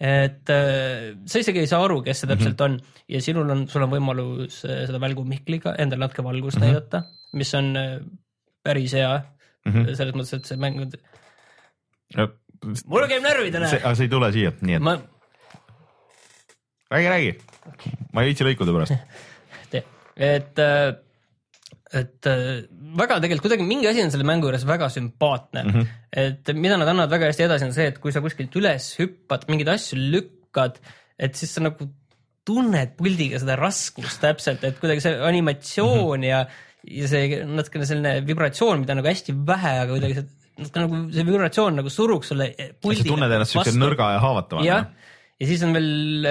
[0.00, 2.64] et äh, sa isegi ei saa aru, kes see täpselt Mhm.
[2.64, 6.72] on ja sinul on, sul on võimalus äh, seda välgumihkliga endale natuke valgust mm -hmm.
[6.72, 7.02] näidata,
[7.32, 8.00] mis on äh,
[8.64, 9.22] päris hea
[9.64, 9.72] mm.
[9.72, 9.94] -hmm.
[9.98, 10.92] selles mõttes, et see mäng on,
[12.86, 14.96] mul käib närvidele see, aga see ei tule siia, nii et ma,
[16.92, 17.32] räägi, räägi.
[18.12, 18.92] ma ei viitsi lõikude pärast.
[20.32, 20.62] et,
[21.92, 22.44] et äh,
[22.98, 25.72] väga tegelikult kuidagi mingi asi on selle mängu juures väga sümpaatne mm.
[25.72, 25.86] -hmm.
[26.24, 29.48] et mida nad annavad väga hästi edasi, on see, et kui sa kuskilt üles hüppad,
[29.48, 30.78] mingeid asju lükkad,
[31.18, 31.88] et siis sa nagu
[32.46, 36.28] tunned puldiga seda raskust täpselt, et kuidagi see animatsioon mm -hmm.
[36.28, 36.46] ja,
[36.88, 40.28] ja see natukene selline vibratsioon, mida on nagu hästi vähe, aga kuidagi see
[40.62, 43.08] natuke nagu see vibratsioon nagu suruks sulle sa puldi.
[43.08, 44.86] tunned ennast siukse nõrga ja haavatavana jah,
[45.40, 46.28] ja siis on veel,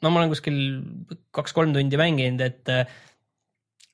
[0.00, 0.58] no ma olen kuskil
[1.36, 2.74] kaks-kolm tundi mänginud, et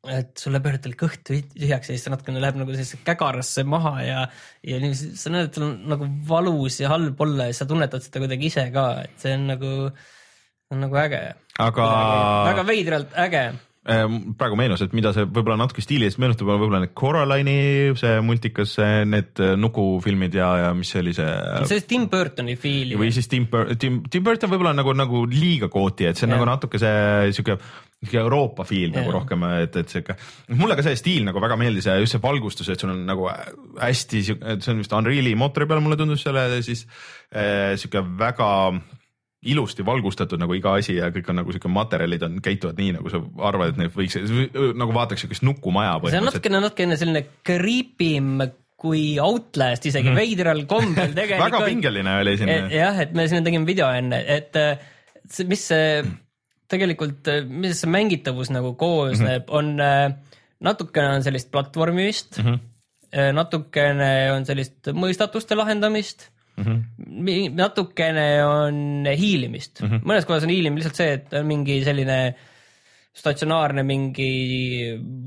[0.06, 3.64] et sul läheb ühel hetkel kõht tühjaks ja siis ta natukene läheb nagu sellisesse kägarasse
[3.66, 4.20] maha ja,
[4.66, 8.04] ja niiviisi sa näed, et sul on nagu valus ja halb olla ja sa tunnetad
[8.04, 9.72] seda kuidagi ise ka, et see on nagu,
[10.74, 11.22] on nagu äge.
[11.62, 11.88] aga
[12.52, 13.44] väga veidralt äge.
[13.88, 14.04] Äh,
[14.38, 18.76] praegu meenus, et mida see võib-olla natuke stiilist meenutab, on võib-olla need Coraline'i see multikas,
[19.08, 21.28] need äh, nukufilmid ja, ja mis see oli see
[21.70, 22.98] sellist Tim Burtoni fiili.
[22.98, 26.34] või siis Tim Burton, Tim, Tim Burton võib-olla nagu, nagu liiga kooti, et see on
[26.34, 26.40] Jah.
[26.40, 27.58] nagu natuke see sihuke
[27.96, 29.14] sihuke Euroopa feel nagu Jah.
[29.20, 30.16] rohkem, et, et sihuke.
[30.58, 33.28] mulle ka see stiil nagu väga meeldis ja just see valgustus, et sul on nagu
[33.80, 36.84] hästi sihuke, see on vist Unreal'i mootori peal, mulle tundus selle siis
[37.32, 38.50] äh, sihuke väga
[39.52, 43.12] ilusti valgustatud nagu iga asi ja kõik on nagu sihuke materjalid on, käituvad nii, nagu
[43.12, 44.18] sa arvad, et need võiks
[44.76, 48.44] nagu vaataks siukest nukumaja see on natukene, natukene selline creepim
[48.76, 50.20] kui Outlast isegi mm -hmm.
[50.20, 51.48] veidral kombel tegelikult.
[51.48, 51.52] Mhm.
[51.52, 52.48] väga pingeline oli siin.
[52.52, 54.52] Et, jah, et me siin tegime video enne, et
[55.30, 56.04] see, mis see
[56.68, 59.58] tegelikult, millest see mängitavus nagu koosneb mm, -hmm.
[59.58, 60.14] on
[60.60, 63.32] natukene on sellist platvormimist mm, -hmm.
[63.32, 66.64] natukene on sellist mõistatuste lahendamist mm.
[66.66, 67.54] -hmm.
[67.56, 70.04] natukene on hiilimist mm, -hmm.
[70.04, 72.18] mõnes kohas on hiilimine lihtsalt see, et on mingi selline
[73.16, 74.30] statsionaarne mingi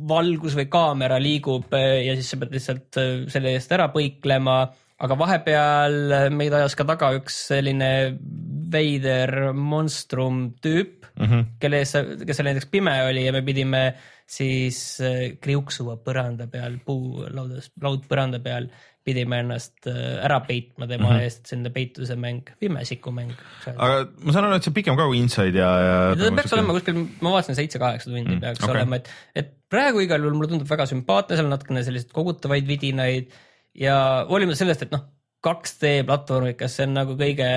[0.09, 4.61] valgus või kaamera liigub äh, ja siis sa pead lihtsalt äh, selle eest ära põiklema,
[4.99, 5.99] aga vahepeal
[6.35, 7.91] meid ajas ka taga üks selline
[8.69, 11.49] veider monstrum tüüp mm, -hmm.
[11.59, 11.93] kelle ees,
[12.25, 13.83] kes oli näiteks pime oli ja me pidime
[14.29, 18.69] siis äh, kriuksuva põranda peal, puulaudas, laudpõranda peal
[19.05, 21.27] pidime ennast äh, ära peitma tema mm -hmm.
[21.27, 23.31] eest, selline peituse mäng, pimesikumäng.
[23.75, 26.15] aga ma saan aru, et see pikem ka kui Inside ja, ja.
[26.15, 28.75] ta peaks olema kuskil, ma vaatasin seitse-kaheksa tundi mm, peaks okay.
[28.75, 32.67] olema, et, et praegu igal juhul mulle tundub väga sümpaatne, seal on natukene selliseid kogutavaid
[32.67, 33.33] vidinaid
[33.77, 35.07] ja hoolimata sellest, et noh,
[35.45, 37.49] 2D platvormikas, see on nagu kõige,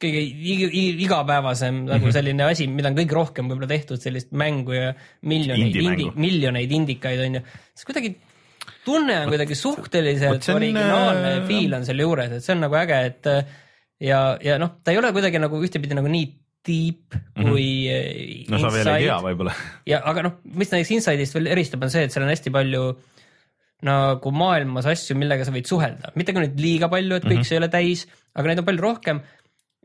[0.00, 1.88] kõige ig- ig- igapäevasem Mhm.
[1.94, 6.12] nagu selline asi, mida on kõige rohkem võib-olla tehtud, sellist mängu ja miljoneid, Indie-mängu.
[6.16, 7.42] miljoneid indikaid on ju,
[7.74, 8.14] siis kuidagi
[8.84, 12.74] tunne on kuidagi suhteliselt on, originaalne äh, feel on selle juures, et see on nagu
[12.74, 13.44] äge, et äh,
[14.00, 16.26] ja, ja noh, ta ei ole kuidagi nagu ühtepidi nagu nii
[16.64, 18.50] deep kui mm Mhm.
[18.50, 19.52] no sa veel ei tea võib-olla.
[19.86, 22.96] ja aga noh, mis näiteks Inside'ist veel eristab, on see, et seal on hästi palju
[23.84, 27.40] nagu maailmas asju, millega sa võid suhelda, mitte ka nüüd liiga palju, et kõik mm
[27.42, 27.48] -hmm.
[27.48, 29.20] see ei ole täis, aga neid on palju rohkem.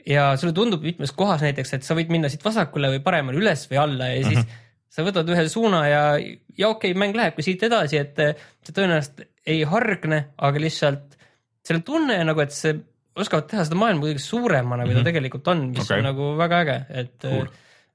[0.08, 3.66] Ja sulle tundub mitmes kohas näiteks, et sa võid minna siit vasakule või paremale üles
[3.72, 4.68] või alla ja siis mm -hmm.
[4.96, 9.26] sa võtad ühe suuna ja, ja okei okay,, mäng lähebki siit edasi, et see tõenäoliselt
[9.50, 11.18] ei hargne, aga lihtsalt
[11.66, 12.76] selle tunne nagu, et see
[13.20, 16.00] oskavad teha seda maailma kuidagi suuremana, kui ta tegelikult on, mis okay.
[16.00, 17.48] on nagu väga äge, et Cool.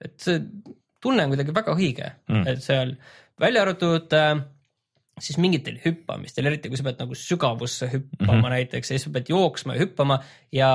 [0.05, 0.41] et see
[1.05, 2.35] tunne on kuidagi väga õige Mm.
[2.37, 2.97] mm., et seal
[3.41, 4.35] välja arvatud äh,
[5.21, 8.55] siis mingitel hüppamistel, eriti kui sa pead nagu sügavusse hüppama mm -hmm.
[8.57, 10.19] näiteks ja siis sa pead jooksma ja hüppama
[10.53, 10.71] ja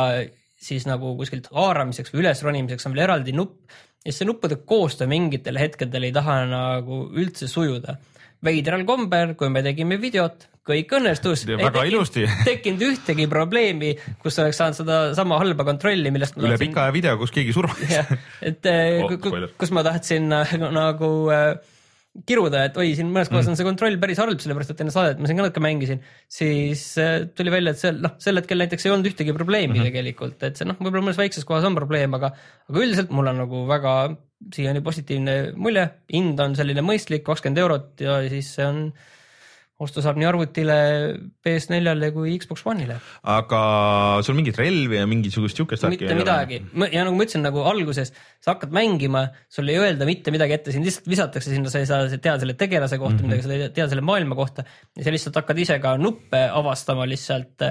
[0.60, 3.72] siis nagu kuskilt haaramiseks või ülesronimiseks on veel eraldi nupp
[4.05, 7.97] ja see nuppude koostöö mingitel hetkedel ei taha nagu üldse sujuda.
[8.43, 11.41] veidral kombel, kui me tegime videot, kõik õnnestus.
[11.49, 12.22] Väga ilusti.
[12.47, 13.89] tekkinud ühtegi probleemi,
[14.24, 17.51] kus oleks saanud seda sama halba kontrolli, millest üle tahtsin- pika aja video, kus keegi
[17.55, 17.82] surmas.
[18.41, 19.51] et eh, Oh, ku- ku- spoiler.
[19.60, 21.57] kus ma tahtsin äh, nagu äh,
[22.28, 25.20] kiruda, et oi, siin mõnes kohas on see kontroll päris halb, sellepärast et enne saadet
[25.22, 26.01] ma siin ka natuke mängisin,
[26.32, 29.78] siis äh, tuli välja, et seal noh, sel hetkel näiteks ei olnud ühtegi probleemi mm
[29.78, 29.91] -hmm.
[29.91, 32.32] tegelikult, et see noh, võib-olla mõnes väikses kohas on probleem, aga,
[32.70, 33.93] aga üldiselt mul on nagu väga
[34.55, 38.82] siiani positiivne mulje, hind on selline mõistlik, kakskümmend eurot ja siis see on,
[39.80, 40.75] osta saab nii arvutile,
[41.45, 42.97] PS4-le kui Xbox One'ile.
[43.32, 43.61] Aga
[44.25, 46.59] sul mingit relvi ja mingisugust siukest mitte midagi.
[46.91, 48.11] ja nagu ma ütlesin nagu alguses,
[48.43, 51.88] sa hakkad mängima, sul ei öelda mitte midagi ette, sind lihtsalt visatakse sinna, sa ei
[51.89, 53.39] saa teada selle tegelase kohta mm -hmm.
[53.39, 54.67] midagi, sa ei tea selle maailma kohta.
[54.97, 57.63] Ja sa lihtsalt hakkad ise ka nuppe avastama lihtsalt,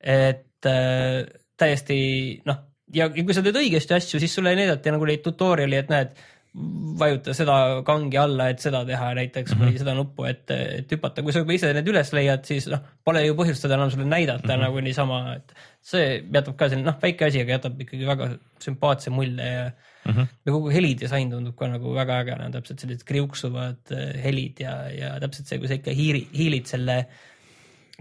[0.00, 1.24] et äh,
[1.56, 1.98] täiesti
[2.44, 2.60] noh,
[2.92, 5.92] ja ja kui sa teed õigesti asju, siis sulle ei näidata nagu neid tutorial'i, et
[5.92, 6.14] näed,
[6.54, 7.54] vajuta seda
[7.86, 9.70] kangi alla, et seda teha näiteks mm -hmm.
[9.72, 12.84] või seda nuppu, et, et hüpata, kui sa juba ise need üles leiad, siis noh,
[13.04, 14.62] pole ju põhjust seda enam sulle näidata mm -hmm.
[14.62, 18.30] nagu niisama, et see jätab ka selline noh, väike asi, aga jätab ikkagi väga
[18.62, 19.66] sümpaatse mulje ja
[20.04, 20.26] mm, -hmm.
[20.46, 24.76] ja kogu helidisain tundub ka nagu väga äge, on täpselt sellised kriuksuvad eh, helid ja,
[24.94, 27.06] ja täpselt see, kui sa ikka hiiri, hiilid selle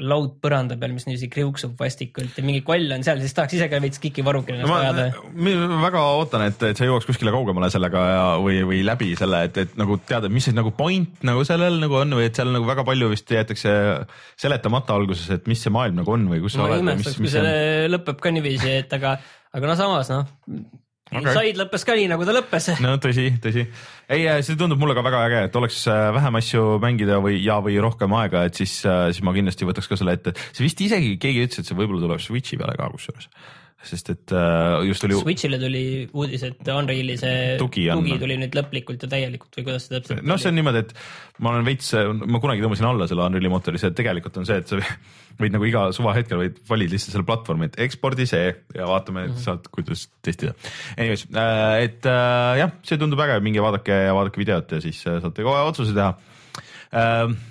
[0.01, 3.67] laud põranda peal, mis niiviisi kriuksub vastikult ja mingi koll on seal, siis tahaks ise
[3.69, 5.05] ka veits kikivarrukil ennast ma ajada.
[5.37, 9.43] ma väga ootan, et, et sa jõuaks kuskile kaugemale sellega ja, või, või läbi selle,
[9.49, 12.49] et, et nagu teada, mis see nagu point nagu sellel nagu on või et seal
[12.55, 13.73] nagu väga palju vist jäetakse
[14.41, 17.19] seletamata alguses, et mis see maailm nagu on või kus sa ma oled või imestaks,
[17.21, 17.93] kui see on.
[17.93, 19.19] lõpeb ka niiviisi, et aga,
[19.53, 20.25] aga no samas noh.
[21.19, 22.69] okay., Inside lõppes ka nii, nagu ta lõppes.
[22.83, 23.65] no tõsi, tõsi.
[24.13, 27.59] ei, see tundub mulle ka väga äge, et oleks äh, vähem asju mängida või, ja,
[27.63, 30.35] või rohkem aega, et siis, siis ma kindlasti võtaks ka selle ette.
[30.51, 33.29] see vist isegi keegi ütles, et see võib-olla tuleb Switchi peale ka kusjuures.
[33.83, 35.17] Sest et äh, just oli.
[35.19, 35.83] Switch'ile tuli
[36.15, 38.01] uudis, et Unreali see Tugi on.
[38.01, 40.93] tugi tuli nüüd lõplikult ja täielikult või kuidas see täpselt noh, see on niimoodi, et
[41.43, 41.91] ma olen veits,
[42.23, 44.79] ma kunagi tõmbasin alla selle Unreali mootori, see tegelikult on see, et sa
[45.41, 49.39] võid nagu iga suvahetkel võid valida lihtsalt selle platvormi, et ekspordi see ja vaatame, et
[49.43, 50.55] saad, kuidas testida.
[50.97, 51.27] Anyways,
[51.83, 55.45] et äh, jah, see tundub äge, minge vaadake ja vaadake videot ja siis äh, saate
[55.45, 56.13] kohe otsuse teha
[56.93, 57.41] äh,.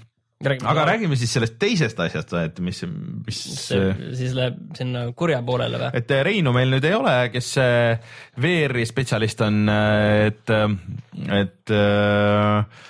[0.42, 2.82] Räägime aga ka- räägime siis sellest teisest asjast, et mis,
[3.26, 5.90] mis, see siis läheb sinna kurja poolele või?
[5.98, 10.50] et äh, Reinu meil nüüd ei ole, kes äh, VR-i spetsialist on, et,
[11.38, 12.88] et äh,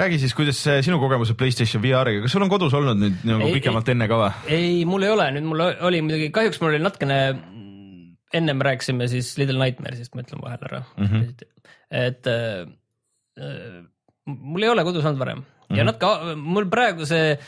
[0.00, 3.56] räägi siis, kuidas sinu kogemused Playstation VR-iga, kas sul on kodus olnud nüüd nagu Ei,
[3.58, 4.32] pikemalt enne ka või?
[4.56, 7.20] ei, mul ei ole, nüüd mul oli muidugi, kahjuks mul oli natukene,
[8.40, 11.06] ennem rääkisime siis Little Nightmares'ist, ma ütlen vahele ära mm.
[11.06, 11.48] -hmm.
[12.06, 12.60] et äh,
[13.40, 13.80] äh,
[14.24, 15.80] mul ei ole kodus olnud varem mm Mhm.
[15.80, 15.86] -hmm.
[15.86, 17.38] natuke, mul praegu see,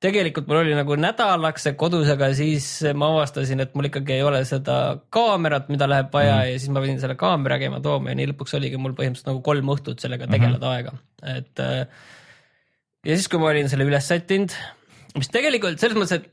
[0.00, 4.22] tegelikult mul oli nagu nädalaks see kodus, aga siis ma avastasin, et mul ikkagi ei
[4.22, 6.52] ole seda kaamerat, mida läheb vaja mm Mhm.
[6.52, 9.40] ja siis ma pidin selle kaamera käima tooma ja nii lõpuks oligi mul põhimõtteliselt nagu
[9.42, 10.76] kolm õhtut sellega tegeleda mm -hmm.
[10.76, 10.92] aega,
[11.38, 11.86] et äh,
[13.06, 14.52] ja siis, kui ma olin selle üles sättinud,
[15.16, 16.30] mis tegelikult selles mõttes, et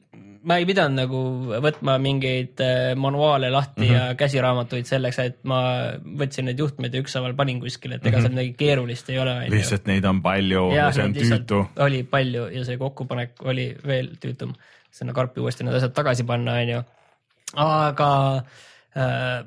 [0.48, 1.20] ma ei pidanud nagu
[1.64, 4.10] võtma mingeid äh, manuaale lahti mm -hmm.
[4.10, 5.60] ja käsiraamatuid selleks, et ma
[6.20, 9.36] võtsin need juhtmed ja ükshaaval panin kuskile, et ega seal midagi keerulist ei ole.
[9.54, 11.64] lihtsalt neid on palju ja see on tüütu.
[11.88, 14.54] oli palju ja see kokkupanek oli veel tüütum,
[14.92, 16.84] sinna karpi uuesti need asjad tagasi panna, onju.
[17.56, 18.12] aga
[18.98, 19.46] äh,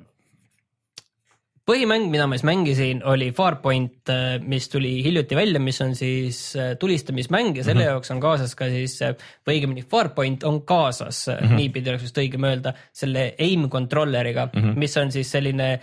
[1.66, 4.12] põhimäng, mida ma siis mängisin, oli Farpoint,
[4.46, 7.96] mis tuli hiljuti välja, mis on siis äh, tulistamismäng ja selle mm -hmm.
[7.96, 8.98] jaoks on kaasas ka siis,
[9.46, 11.56] või õigemini Farpoint on kaasas mm, -hmm.
[11.56, 14.76] niipidi oleks vist õigem öelda, selle aim controller'iga mm, -hmm.
[14.76, 15.80] mis on siis selline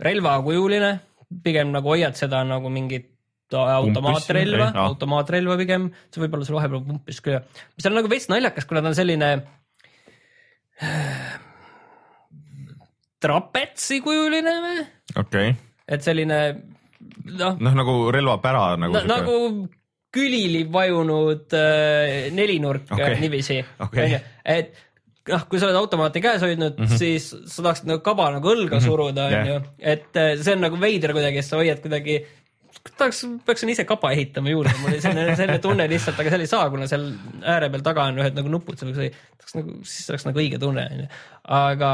[0.00, 1.00] relvakujuline,
[1.42, 3.10] pigem nagu hoiad seda nagu mingit
[3.54, 7.42] automaatrelva automaatrelva pigem, see võib olla sul vahepeal pumpis küll,
[7.76, 9.30] mis on nagu veits naljakas, kuna ta on selline
[13.24, 14.84] trapetsikujuline või,
[15.16, 15.56] okei okay.,
[15.88, 16.40] et selline
[17.32, 19.38] noh, noh nagu relvapära nagu na, nagu
[20.14, 23.18] külili vajunud äh, nelinurk okay.
[23.18, 24.20] niiviisi Okei.
[24.46, 24.76] et
[25.30, 27.00] noh, kui sa oled automaati käes hoidnud mm, -hmm.
[27.00, 28.86] siis sa tahaksid nagu kaba nagu õlga mm -hmm.
[28.86, 32.20] suruda, onju, et äh, see on nagu veider kuidagi, et sa hoiad kuidagi
[32.98, 36.50] tahaks, peaksin ise kaba ehitama juurde, mul oli selline, selline tunne lihtsalt, aga seal ei
[36.50, 37.06] saa, kuna seal
[37.54, 40.84] ääre peal taga on ühed nagu nupud, see oleks, nagu, siis oleks nagu õige tunne,
[40.92, 41.08] onju.
[41.58, 41.92] aga,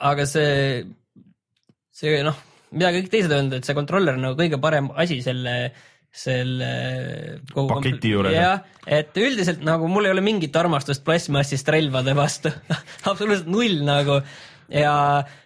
[0.00, 0.84] aga see,
[1.94, 2.38] see noh,
[2.74, 5.54] mida kõik teised on öelnud, et see controller on nagu kõige parem asi selle,
[6.14, 6.70] selle
[7.52, 8.34] kogu Paketi juures.
[8.34, 12.52] jah, et üldiselt nagu mul ei ole mingit armastust plastmassist relvade vastu
[13.10, 14.20] absoluutselt null nagu
[14.72, 14.94] ja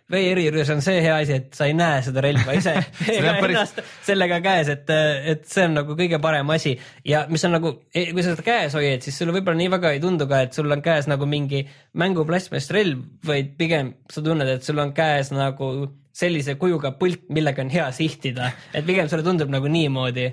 [0.08, 2.74] VR-i juures on see hea asi, et sa ei näe seda relva ise.
[3.42, 3.74] Päris-
[4.06, 4.92] sellega käes, et,
[5.34, 6.74] et see on nagu kõige parem asi.
[7.08, 10.02] Ja mis on nagu, kui sa seda käes hoiad, siis sulle võib-olla nii väga ei
[10.04, 11.64] tundu ka, et sul on käes nagu mingi
[12.00, 15.72] mängu plastmassist relv, vaid pigem sa tunned, et sul on käes nagu
[16.18, 20.28] sellise kujuga pult, millega on hea sihtida, et pigem sulle tundub nagu niimoodi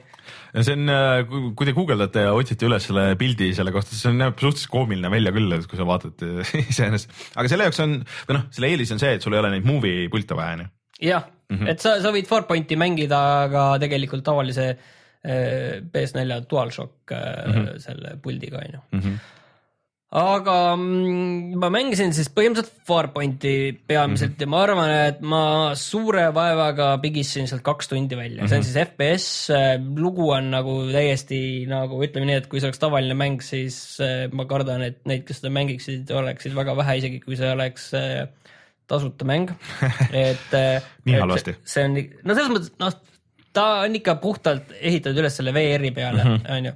[0.55, 0.89] see on,
[1.57, 5.11] kui te guugeldate ja otsite üles selle pildi selle kohta, siis see näeb suhteliselt koomiline
[5.13, 6.25] välja küll, et kui sa vaatad
[6.63, 7.95] iseenesest, aga selle jaoks on,
[8.29, 10.69] või noh, selle eelis on see, et sul ei ole neid movie pilte vaja, onju.
[11.11, 11.71] jah mm, -hmm.
[11.73, 13.21] et sa, sa võid Farpointi mängida
[13.51, 17.79] ka tegelikult tavalise äh, PS4 DualShock äh, mm -hmm.
[17.87, 18.81] selle puldiga onju.
[18.93, 19.17] -hmm.
[20.13, 24.45] Aga mm, ma mängisin siis põhimõtteliselt Farpointi peamiselt mm -hmm.
[24.45, 25.41] ja ma arvan, et ma
[25.75, 28.49] suure vaevaga pigistasin sealt kaks tundi välja mm, -hmm.
[28.49, 29.25] see on siis FPS,
[29.97, 34.31] lugu on nagu täiesti nagu ütleme nii, et kui see oleks tavaline mäng, siis äh,
[34.31, 38.27] ma kardan, et neid, kes seda mängiksid, oleksid väga vähe, isegi kui see oleks äh,
[38.87, 39.51] tasuta mäng,
[40.29, 41.57] et äh, Nii halvasti.
[41.65, 42.93] see on, no selles mõttes, noh,
[43.55, 46.27] ta on ikka puhtalt ehitatud üles selle VR-i peale,
[46.57, 46.75] onju.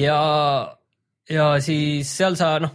[0.00, 0.16] ja,
[1.30, 2.74] ja siis seal sa noh,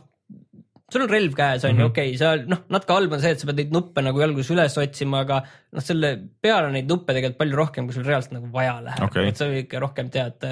[0.89, 3.31] sul on relv käes onju mm -hmm., okei okay,, seal noh, natuke halb on see,
[3.35, 6.89] et sa pead neid nuppe nagu jalgus üles otsima, aga noh, selle peale on neid
[6.89, 9.27] nuppe tegelikult palju rohkem, kui sul reaalselt nagu vaja läheb Okei.
[9.29, 10.49] et sa ikka rohkem tead,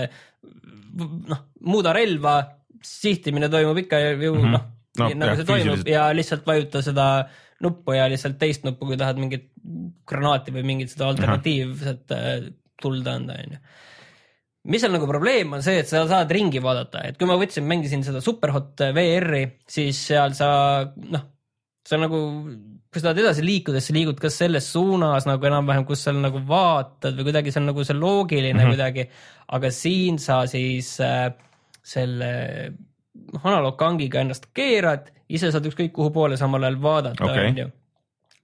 [1.33, 2.39] noh, muuda relva,
[2.83, 4.57] sihtimine toimub ikka ju mm -hmm.
[4.57, 5.91] noh No, nagu jah, see toimub füüsiliselt.
[5.93, 7.07] ja lihtsalt vajuta seda
[7.63, 9.49] nuppu ja lihtsalt teist nuppu, kui tahad mingit
[10.09, 12.47] granaati või mingit seda alternatiivset äh,
[12.81, 13.61] tuld anda, onju.
[14.67, 17.65] Mis seal nagu probleem on see, et sa saad ringi vaadata, et kui ma võtsin,
[17.67, 20.49] mängisin seda Superhot VR-i, siis seal sa
[20.85, 21.23] noh,
[21.87, 22.19] sa nagu,
[22.91, 26.13] kui sa tahad edasi liikuda, siis sa liigud kas selles suunas nagu enam-vähem, kus sa
[26.15, 28.75] nagu vaatad või kuidagi see on nagu see loogiline mm -hmm.
[28.75, 29.09] kuidagi.
[29.47, 31.31] aga siin sa siis äh,
[31.83, 32.31] selle
[33.33, 37.71] noh, analoogkangiga ennast keerad, ise saad ükskõik kuhu poole samal ajal vaadata okay., onju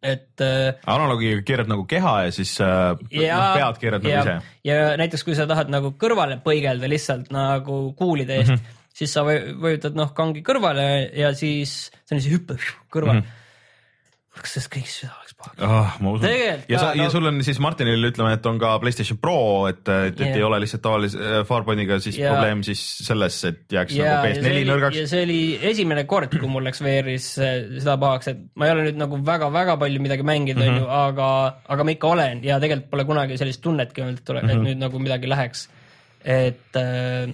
[0.04, 0.74] et äh,.
[0.86, 4.56] analoogiga keerad nagu keha ja siis äh, ja, noh, pead keerad nagu ise.
[4.68, 8.82] ja näiteks, kui sa tahad nagu kõrvale põigelda lihtsalt nagu kuulide eest mm, -hmm.
[8.94, 12.60] siis sa vajutad noh kangi kõrvale ja siis see on siis hüppe
[12.92, 13.24] kõrval mm.
[13.24, 13.40] -hmm
[14.42, 15.98] kas sellest kõik süda oleks paha oh,?
[16.02, 16.32] ma usun.
[16.72, 19.36] ja sa, ja sul on siis Martinile ütleme, et on ka Playstation Pro,
[19.70, 20.40] et, et, et yeah.
[20.40, 24.32] ei ole lihtsalt tavalise äh, Farpointiga siis ja, probleem siis selles, et jääks ja, nagu
[24.32, 25.00] PS4 nõrgaks.
[25.04, 25.40] ja see oli
[25.74, 29.22] esimene kord, kui mul läks VR-is äh, seda pahaks, et ma ei ole nüüd nagu
[29.30, 30.98] väga-väga palju midagi mänginud, onju, mhm.
[31.04, 31.30] aga,
[31.78, 34.50] aga ma ikka olen ja tegelikult pole kunagi sellist tunnetki olnud, et, mm -hmm.
[34.50, 34.70] et mhm.
[34.72, 35.68] nüüd nagu midagi läheks.
[36.24, 37.30] et, äh,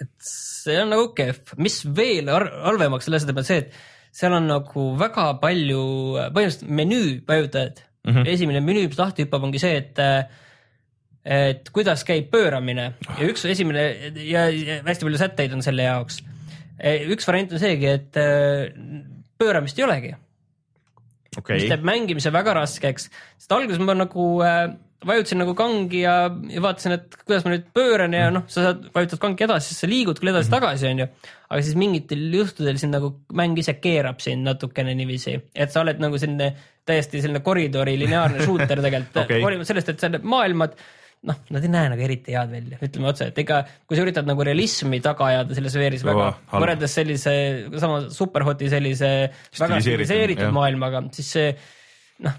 [0.00, 4.88] et see on nagu kehv, mis veel halvemaks selles mõttes see, et seal on nagu
[5.00, 5.84] väga palju,
[6.32, 8.12] põhimõtteliselt menüü vajutajad mm.
[8.12, 8.28] -hmm.
[8.32, 10.02] esimene menüü, mis lahti hüppab, ongi see, et
[11.26, 14.46] et kuidas käib pööramine ja üks esimene ja,
[14.86, 16.20] hästi palju sätteid on selle jaoks.
[17.10, 18.20] üks variant on seegi, et
[19.38, 20.12] pööramist ei olegi
[21.38, 21.58] okay..
[21.58, 24.68] mis teeb mängimise väga raskeks, sest alguses ma nagu äh,
[25.04, 26.14] vajutasin nagu kangi ja,
[26.50, 29.82] ja vaatasin, et kuidas ma nüüd pööran ja noh, sa saad, vajutad kangi edasi, siis
[29.84, 31.08] sa liigud küll edasi-tagasi, onju.
[31.50, 36.00] aga siis mingitel juhtudel sind nagu mäng ise keerab sind natukene niiviisi, et sa oled
[36.02, 36.52] nagu selline
[36.86, 39.18] täiesti selline koridori lineaarne shooter tegelikult.
[39.26, 40.76] Okay., hoolimata sellest, et seal maailmad
[41.26, 44.28] noh, nad ei näe nagu eriti head välja, ütleme otse, et ega kui sa üritad
[44.28, 47.36] nagu realismi taga ajada selles veeris väga võrreldes sellise
[47.82, 49.12] sama Superhoti sellise
[49.58, 51.48] väga stiliseeritud maailmaga, siis see
[52.26, 52.36] noh,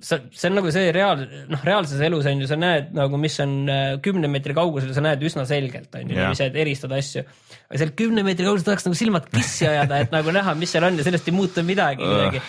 [0.00, 3.36] sa, see on nagu see reaal, noh, reaalses elus on ju, sa näed nagu, mis
[3.44, 7.24] on äh, kümne meetri kaugusel, sa näed üsna selgelt, on ju, niiviisi, et eristada asju.
[7.68, 10.88] aga seal kümne meetri kaugusel tahaks nagu silmad kissi ajada, et nagu näha, mis seal
[10.88, 12.42] on ja sellest ei muutu midagi kuidagi.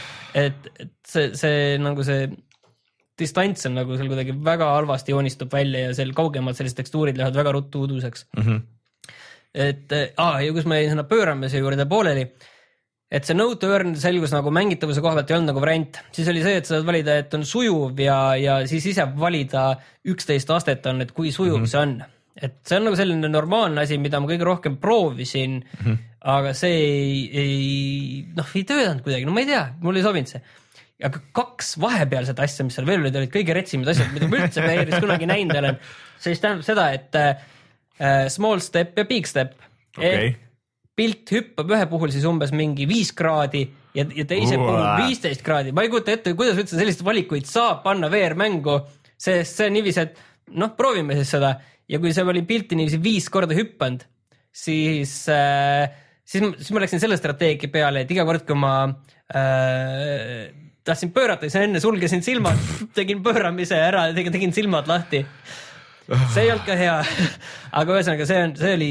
[0.43, 2.29] et, et see, see nagu see
[3.21, 7.37] distants on nagu seal kuidagi väga halvasti joonistub välja ja seal kaugemad sellised tekstuurid lähevad
[7.37, 8.47] väga ruttu uduseks mm.
[8.47, 8.63] -hmm.
[9.67, 12.29] et aa, ja kus ma jäin sinna pööramise juurde pooleli
[13.11, 16.29] et see no to earn selgus nagu mängitavuse koha pealt ei olnud nagu variant, siis
[16.31, 19.65] oli see, et sa saad valida, et on sujuv ja, ja siis ise valida
[20.07, 21.71] üksteist astet on, et kui sujuv mm -hmm.
[21.73, 21.93] see on.
[22.41, 25.97] et see on nagu selline normaalne asi, mida ma kõige rohkem proovisin mm, -hmm.
[26.21, 30.27] aga see ei, ei noh, ei töötanud kuidagi, no ma ei tea, mulle ei sobinud
[30.27, 30.41] see
[31.03, 34.61] aga kaks vahepealset asja, mis seal veel olid, olid kõige retsimad asjad, mida ma üldse
[34.61, 35.79] VR-is kunagi näinud olen.
[36.17, 39.57] see siis tähendab seda, et äh, small step ja big step
[39.97, 40.35] okay
[40.97, 43.63] pilt hüppab ühe puhul siis umbes mingi viis kraadi
[43.95, 44.65] ja, ja teise Uua.
[44.65, 45.73] puhul viisteist kraadi.
[45.75, 48.77] ma ei kujuta ette, kuidas üldse selliseid valikuid saab panna VR-mängu,
[49.19, 51.55] sest see on niiviisi, et noh, proovime siis seda
[51.91, 54.03] ja kui see oli pilti niiviisi viis korda hüppanud,
[54.51, 55.87] siis äh,,
[56.23, 60.51] siis, siis ma läksin selle strateegia peale, et iga kord, kui ma äh,
[60.87, 62.59] tahtsin pöörata, siis enne sulgesin silmad,
[62.97, 65.23] tegin pööramise ära, tegin silmad lahti
[66.33, 66.95] see ei olnud ka hea
[67.79, 68.89] aga ühesõnaga, see on, see oli.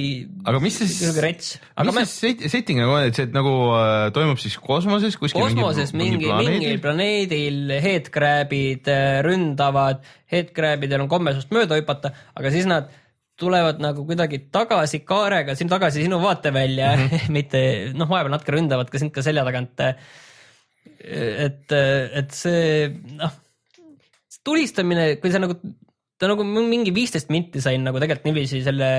[0.49, 2.05] aga mis siis, mis me...
[2.09, 5.43] see setting nagu on, et see nagu äh, toimub siis kosmoses kuskil?
[5.43, 10.01] kosmoses mingi, mingi mingil planeedil headcrabid äh, ründavad,
[10.33, 12.89] headcrabidel on komme sinust mööda hüpata, aga siis nad
[13.41, 17.31] tulevad nagu kuidagi tagasi kaarega, siin tagasi sinu vaatevälja mm, -hmm.
[17.37, 17.63] mitte
[17.97, 19.81] noh, vahepeal natuke ründavad ka sind ka selja tagant.
[21.01, 23.33] et, et see noh,
[24.45, 25.57] tulistamine, kui sa nagu
[26.21, 28.91] ta nagu mingi viisteist minti sain nagu tegelikult niiviisi selle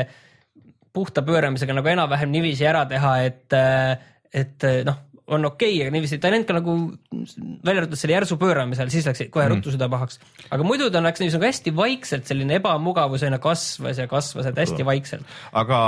[0.91, 3.55] puhta pööramisega nagu enam-vähem niiviisi ära teha, et,
[4.35, 4.97] et noh,
[5.31, 6.75] on okei okay,, aga niiviisi ta ei läinud ka nagu
[7.63, 9.53] välja arvatud selle järsu pööramisel, siis läks kohe mm.
[9.53, 10.19] ruttu süda pahaks.
[10.49, 14.63] aga muidu ta läks niiviisi nagu hästi vaikselt, selline ebamugavus aina kasvas ja kasvas, et
[14.65, 15.37] hästi vaikselt.
[15.63, 15.81] aga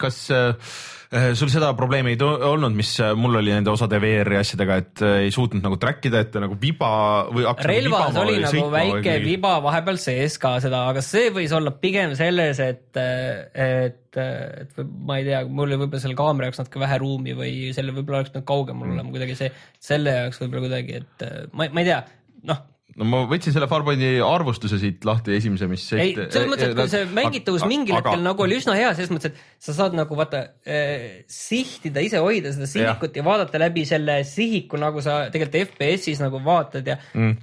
[0.00, 4.36] kas äh, Äh, sul seda probleemi ei olnud, mis äh, mul oli nende osade VR-i
[4.42, 6.90] asjadega, et äh, ei suutnud nagu track ida, et nagu viba
[7.32, 9.24] või relvas nagu oli nagu väike või...
[9.24, 15.20] viba vahepeal sees ka seda, aga see võis olla pigem selles, et, et, et ma
[15.20, 18.34] ei tea, mul oli võib-olla selle kaamera jaoks natuke vähe ruumi või selle võib-olla oleks
[18.34, 18.98] pidanud kaugemal mm.
[18.98, 19.52] olema kuidagi see,
[19.90, 22.02] selle jaoks võib-olla kuidagi, et ma, ma ei tea,
[22.52, 22.66] noh
[22.98, 27.08] no ma võtsin selle Farpointi arvustuse siit lahti, esimese, mis ei, selles mõttes, et see
[27.14, 30.42] mängitavus mingil aga, hetkel nagu oli üsna hea, selles mõttes, et sa saad nagu vaata
[30.66, 33.22] eh, sihtida, ise hoida seda sihikut ja.
[33.22, 37.36] ja vaadata läbi selle sihiku, nagu sa tegelikult FPS-is nagu vaatad ja mm.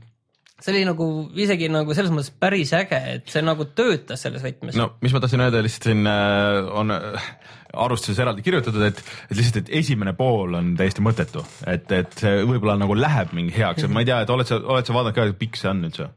[0.62, 1.06] See oli nagu
[1.42, 4.78] isegi nagu selles mõttes päris äge, et see nagu töötas selles võtmes.
[4.80, 7.32] no mis ma tahtsin öelda lihtsalt siin äh, on äh,
[7.76, 12.44] arvustuses eraldi kirjutatud, et, et lihtsalt, et esimene pool on täiesti mõttetu, et, et see
[12.48, 15.18] võib-olla nagu läheb mingi heaks, et ma ei tea, et oled sa, oled sa vaadanud
[15.18, 16.12] ka, pikk see on üldse?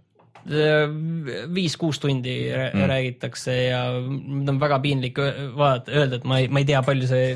[0.49, 2.85] viis-kuus tundi mm.
[2.89, 7.35] räägitakse ja on väga piinlik vaadata, öelda, et ma ei, ma ei tea, palju see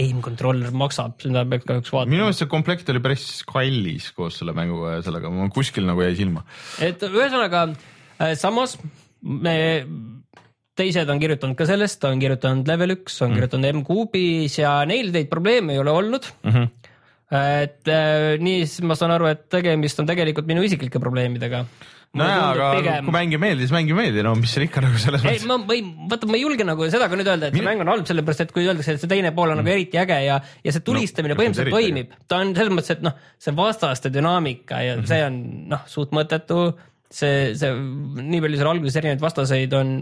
[0.00, 2.14] aim controller maksab, seda peaks kahjuks vaatama.
[2.14, 6.04] minu meelest see komplekt oli päris kallis koos selle mänguga ja sellega, mul kuskil nagu
[6.04, 6.44] jäi silma.
[6.84, 8.76] et ühesõnaga äh, samas
[9.20, 9.54] me,
[10.80, 13.40] teised on kirjutanud ka sellest, on kirjutanud level üks, on mm.
[13.40, 16.54] kirjutanud M-kuubis ja neil neid probleeme ei ole olnud mm.
[16.56, 16.76] -hmm
[17.30, 21.60] et äh, nii, siis ma saan aru, et tegemist on tegelikult minu isiklike probleemidega
[22.18, 23.06] nojaa, aga pigem...
[23.06, 25.44] kui mäng ei meeldi, siis mäng ei meeldi, no mis seal ikka nagu selles mõttes.
[25.44, 27.70] ei, ma, ei, vaata, ma ei julge nagu seda ka nüüd öelda, et see Mine...
[27.70, 29.68] mäng on halb, sellepärast et kui öeldakse, et see teine pool on nagu mm.
[29.70, 33.04] nagu eriti äge ja, ja see tulistamine no, põhimõtteliselt toimib, ta on selles mõttes, et
[33.06, 35.12] noh, see vastaste dünaamika ja mm -hmm.
[35.12, 35.40] see on
[35.70, 36.60] noh, suht mõttetu.
[37.10, 39.98] see, see nii palju seal alguses erinevaid vastaseid on.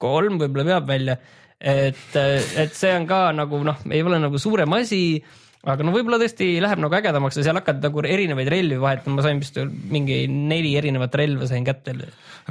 [0.00, 1.16] kolm võib-olla veab välja,
[1.60, 5.24] et, et see on ka nagu noh, ei ole nagu suurem asi
[5.66, 9.24] aga no võib-olla tõesti läheb nagu ägedamaks ja seal hakkad nagu erinevaid relvi vahetama, ma
[9.26, 9.58] sain vist
[9.90, 11.94] mingi neli erinevat relva sain kätte.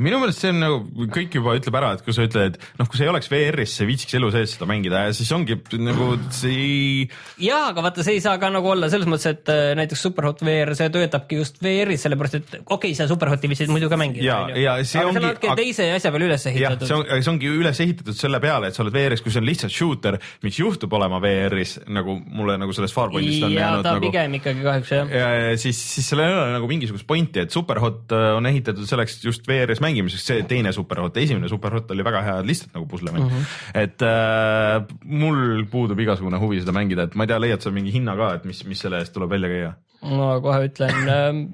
[0.04, 2.90] minu meelest see on nagu kõik juba ütleb ära, et kui sa ütled, et noh,
[2.90, 6.10] kui sa ei oleks VR-is, sa viitsiks elu sees seda mängida ja siis ongi nagu
[6.36, 7.08] see ei.
[7.48, 10.44] ja, aga vaata, see ei saa ka nagu olla selles mõttes, et äh, näiteks Superhot
[10.44, 14.28] VR, see töötabki just VR-is, sellepärast et okei okay,, sa Superhoti viitsid muidu ka mängida.
[14.28, 15.32] ja, ja see aga ongi.
[15.40, 16.88] aga teise asja peale üles ehitatud.
[16.92, 19.48] see on, see ongi üles ehitatud selle peale, et sa oled VR-is, kui see on
[19.48, 24.04] lihtsalt shooter, mis juhtub olema VR-is nagu mulle nagu selles Farpointist on ja, jäänud nagu.
[24.04, 25.14] pigem ikkagi kahjuks jah.
[25.14, 25.30] ja,
[25.62, 29.48] siis, siis sellel ei ole nagu mingisugust pointi, et Superhot äh, on ehitatud selleks just
[29.50, 33.32] VR-is mängimiseks, see teine Superhot, esimene Superhot oli väga hea lihtsalt nagu puslemäng mm.
[33.32, 33.80] -hmm.
[33.86, 37.94] et äh, mul puudub igasugune huvi seda mängida, et ma ei tea, leiad sa mingi
[37.94, 39.74] hinna ka, et mis, mis selle eest tuleb välja käia?
[40.06, 41.46] ma kohe ütlen ähm,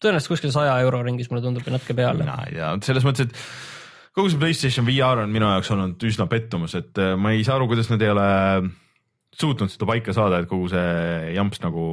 [0.00, 2.24] tõenäoliselt kuskil saja euro ringis, mulle tundub, natuke peale.
[2.24, 6.26] mina ei tea, selles mõttes, et kogu see Playstation VR on minu jaoks olnud üsna
[6.30, 8.28] pettumus, et äh, ma ei saa aru, kuidas nad ei ole
[9.38, 11.86] suutnud seda paika saada, et kogu see jamps nagu,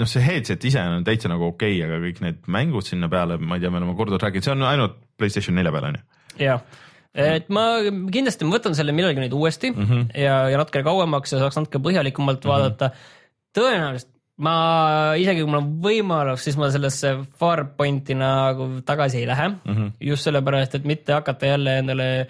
[0.00, 3.38] noh, see headset ise on täitsa nagu okei okay,, aga kõik need mängud sinna peale,
[3.38, 6.04] ma ei tea, me oleme korduvalt rääkinud, see on ainult Playstation nelja peal on ju.
[6.46, 6.62] jah,
[7.18, 7.64] et ma
[8.14, 10.06] kindlasti ma võtan selle millalgi nüüd uuesti mm -hmm.
[10.22, 12.54] ja, ja natuke kauemaks ja saaks natuke põhjalikumalt mm -hmm.
[12.54, 12.90] vaadata.
[13.58, 19.48] tõenäoliselt ma isegi kui mul on võimalus, siis ma sellesse Farpointi nagu tagasi ei lähe
[19.48, 19.90] mm, -hmm.
[20.00, 22.28] just sellepärast, et mitte hakata jälle endale äh,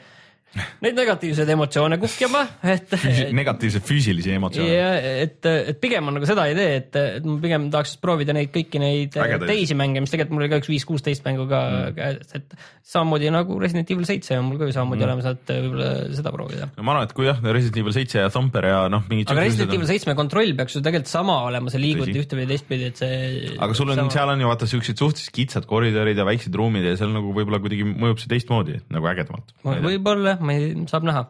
[0.57, 3.19] neid negatiivseid emotsioone kuhjama, et, et.
[3.37, 4.73] negatiivseid füüsilisi emotsioone.
[4.73, 4.89] ja
[5.25, 8.81] et, et pigem on nagu seda idee, et, et ma pigem tahaks proovida neid kõiki
[8.81, 9.49] neid Ägedaid.
[9.51, 11.99] teisi mänge, mis tegelikult mul oli ka üks viis-kuusteist mängu ka mm.
[11.99, 12.57] käes, et
[12.89, 15.11] samamoodi nagu Resident Evil seitse on mul ka ju samamoodi mm.
[15.11, 16.71] olemas, et võib-olla seda proovida.
[16.73, 19.29] no ma arvan, et kui jah, Resident Evil seitse ja Thumper ja noh, mingid.
[19.35, 23.05] aga Resident Evil seitsme kontroll peaks ju tegelikult sama olema, sa liigud ühtepidi, teistpidi, et
[23.05, 23.53] see.
[23.59, 26.97] aga sul on, seal on ju vaata siuksed suhteliselt kitsad koridorid ja väiksed ruumid ja
[26.97, 29.53] seal nagu võib-olla kuidagi mõjub see teistmoodi nagu ägedamalt.
[29.69, 31.27] võib-olla jah, ma ei, saab näha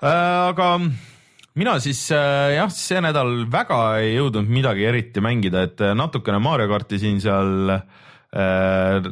[0.00, 0.48] äh,.
[0.48, 0.72] aga
[1.58, 6.40] mina siis äh, jah, see nädal väga ei jõudnud midagi eriti mängida, et äh, natukene
[6.42, 9.08] Mario karti siin-seal äh,.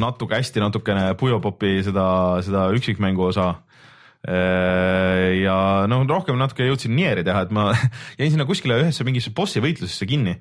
[0.00, 2.06] natuke hästi natukene Puyo Popi seda,
[2.44, 3.50] seda üksikmängu osa
[4.24, 5.58] äh, ja
[5.90, 7.70] noh, rohkem natuke jõudsin Nieri teha, et ma
[8.20, 10.38] jäin sinna kuskile ühesse mingisse bossi võitlusesse kinni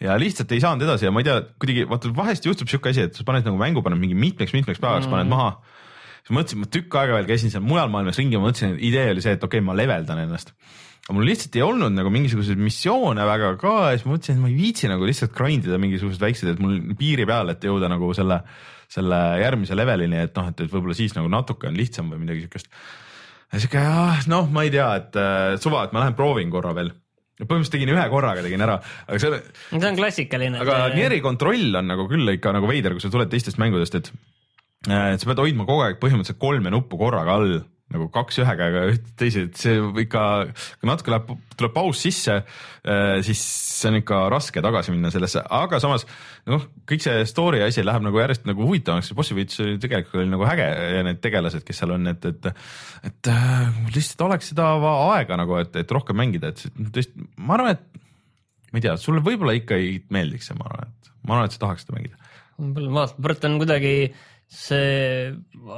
[0.00, 3.04] ja lihtsalt ei saanud edasi ja ma ei tea, kuidagi vaata vahest juhtub siuke asi,
[3.04, 5.12] et sa paned nagu mängu, paned mingi mitmeks-mitmeks päevaks mm.
[5.12, 5.50] paned maha
[6.30, 9.10] siis mõtlesin, ma tükk aega veel käisin seal mujal maailmas ringi, ma mõtlesin, et idee
[9.14, 10.54] oli see, et okei okay,, ma leveldan ennast.
[11.00, 14.44] aga mul lihtsalt ei olnud nagu mingisuguseid missioone väga ka ja siis ma mõtlesin, et
[14.44, 17.90] ma ei viitsi nagu lihtsalt grind ida mingisugused väiksed, et mul piiri peal, et jõuda
[17.90, 18.40] nagu selle,
[18.90, 22.46] selle järgmise levelini, et noh, et, et võib-olla siis nagu natuke on lihtsam või midagi
[22.46, 22.70] siukest.
[23.50, 23.84] ja siuke
[24.30, 26.94] noh, ma ei tea, et äh, suva, et ma lähen proovin korra veel
[27.40, 28.74] põhimõtteliselt tegin ühe korraga tegin ära,
[29.06, 29.38] aga see.
[29.72, 30.60] see on klassikaline.
[30.60, 34.12] aga Nieri kontroll on nagu küll ikka nagu veider, kui sa tuled teistest mängudest, et
[34.88, 37.60] et sa pead hoidma kogu aeg põhimõtteliselt kolme nuppu korraga all
[37.90, 40.22] nagu kaks ühe käega ja üht teise, et see ikka,
[40.86, 42.36] natuke läheb, tuleb paus sisse,
[42.86, 46.06] äh, siis see on ikka raske tagasi minna sellesse, aga samas
[46.50, 50.22] noh, kõik see story asi läheb nagu järjest nagu huvitavamaks, see bossi võitlus oli tegelikult
[50.22, 52.50] oli nagu äge ja need tegelased, kes seal on, et, et
[53.10, 54.70] et äh, lihtsalt oleks seda
[55.10, 59.24] aega nagu, et, et rohkem mängida, et tõesti, ma arvan, et ma ei tea, sulle
[59.26, 62.20] võib-olla ikka ei meeldiks see, ma arvan, et ma arvan, et sa tahaks seda mängida.
[62.94, 63.94] ma vaatan kuidagi
[64.50, 65.30] see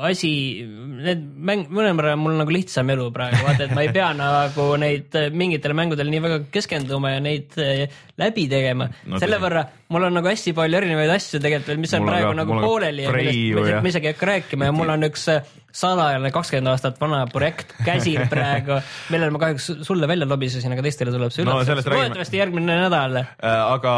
[0.09, 0.31] asi,
[0.65, 5.12] need mäng, mõnevõrra mul nagu lihtsam elu praegu, vaata, et ma ei pea nagu neid
[5.36, 7.85] mingitele mängudele nii väga keskenduma ja neid eh,
[8.20, 9.20] läbi tegema no,.
[9.20, 12.31] selle võrra mul on nagu hästi palju erinevaid asju tegelikult veel, mis on mul praegu
[12.31, 15.53] ka, nagu pooleli ja millest ma isegi ei hakka rääkima ja mul on üks eh,
[15.73, 18.81] salajane kakskümmend aastat vana projekt käsil praegu,
[19.12, 21.97] millele ma kahjuks sulle välja lobisesin, aga teistele tuleb see üllatuseks no,.
[21.97, 23.31] loodetavasti järgmine nädal äh,.
[23.47, 23.94] aga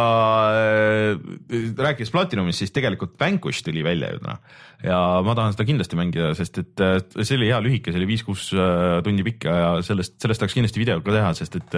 [0.60, 4.38] äh, rääkides Platinumist, siis tegelikult Vanquish tuli välja ju täna
[4.84, 8.10] ja ma tahan seda kindlasti mängida, sest et äh, see oli hea lühike, see oli
[8.10, 11.76] viis-kuus äh, tundi pikk ja sellest, sellest tahaks kindlasti videot ka teha, sest et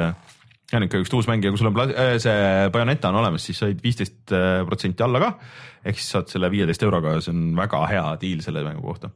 [0.66, 3.46] see on ikka üks uus mäng ja kui sul on äh, see Bayoneta on olemas,
[3.46, 4.34] siis said viisteist
[4.66, 5.34] protsenti alla ka.
[5.86, 9.12] ehk siis saad selle viieteist euroga, see on väga hea diil selle mängu kohta.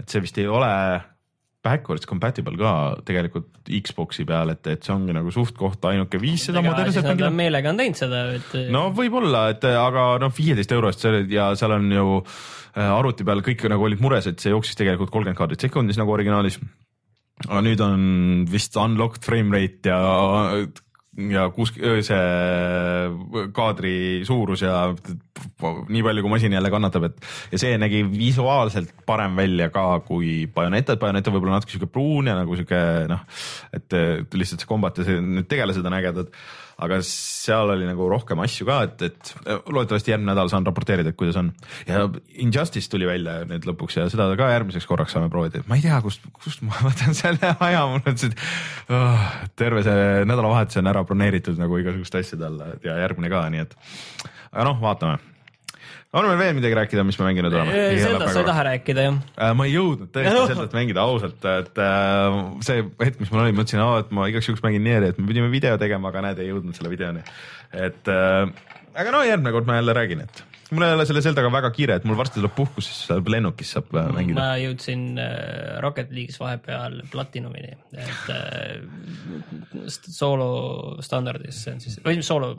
[0.00, 0.70] Et see vist ei ole
[1.60, 2.72] backwards compatible ka
[3.06, 7.72] tegelikult Xbox'i peal, et, et see ongi nagu suht-koht ainuke viis seda modernset on meelega
[7.72, 11.90] on teinud seda, et no võib-olla, et aga noh, viieteist eurost see ja seal on
[11.92, 16.00] ju äh, arvuti peal kõik nagu olid mures, et see jooksis tegelikult kolmkümmend kaadrit sekundis
[16.00, 16.56] nagu originaalis.
[17.48, 18.00] aga nüüd on
[18.48, 20.00] vist unlocked frame rate ja
[21.30, 24.86] ja kuus, see kaadri suurus ja
[25.90, 30.46] nii palju, kui masin jälle kannatab, et ja see nägi visuaalselt parem välja ka kui
[30.54, 32.80] Bayoneta, et Bayoneta võib-olla natuke sihuke pruun ja nagu sihuke
[33.10, 33.26] noh,
[33.76, 34.00] et
[34.36, 36.34] lihtsalt see kombat ja see, need tegelased on ägedad.
[36.80, 39.32] Aga seal oli nagu rohkem asju ka, et, et
[39.68, 41.50] loodetavasti järgmine nädal saan raporteerida, et kuidas on.
[41.84, 42.06] ja
[42.40, 46.00] Injustice tuli välja nüüd lõpuks ja seda ka järgmiseks korraks saame proovida, ma ei tea,
[46.00, 48.32] kust, kust ma võtan selle aja, mul on see
[48.96, 49.28] oh,
[49.60, 53.76] terve see nädalavahetus on ära broneeritud nagu igasuguste asjade alla ja järgmine ka, nii et
[54.50, 55.18] aga noh, vaatame
[56.10, 57.76] on meil veel midagi rääkida, mis me mänginud oleme?
[58.00, 59.52] Zeldast sa ei taha rääkida jah äh,?
[59.54, 63.82] ma ei jõudnud tõesti Zeldat mängida ausalt, et äh, see hetk, mis mul oli, mõtlesin,
[64.02, 66.78] et ma igaks juhuks mängin Nieri, et me pidime video tegema, aga näed, ei jõudnud
[66.78, 67.22] selle videoni.
[67.78, 68.42] et äh,
[68.98, 70.44] aga no järgmine kord ma jälle räägin, et
[70.74, 73.94] mul ei ole selle Zeldaga väga kiire, et mul varsti tuleb puhkus, siis lennukis saab
[73.94, 74.38] mängida.
[74.40, 75.14] ma jõudsin
[75.86, 78.24] Rocket League'is vahepeal platinumini, et
[80.10, 80.50] soolo
[81.06, 82.56] standardis, see on siis, või soolo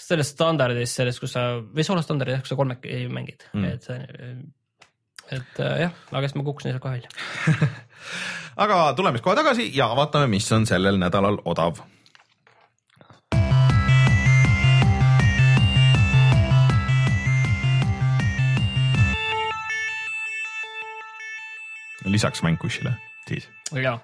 [0.00, 3.86] selles standardis, selles, kus sa või soolo standardis, kus sa kolmekesi mängid mm., et
[5.30, 7.08] et äh, jah, aga siis ma kukkusin sealt kohe välja
[8.64, 11.82] aga tuleme siis kohe tagasi ja vaatame, mis on sellel nädalal odav.
[22.10, 22.96] lisaks mäng Kushile
[23.28, 23.46] siis.
[23.70, 23.94] jaa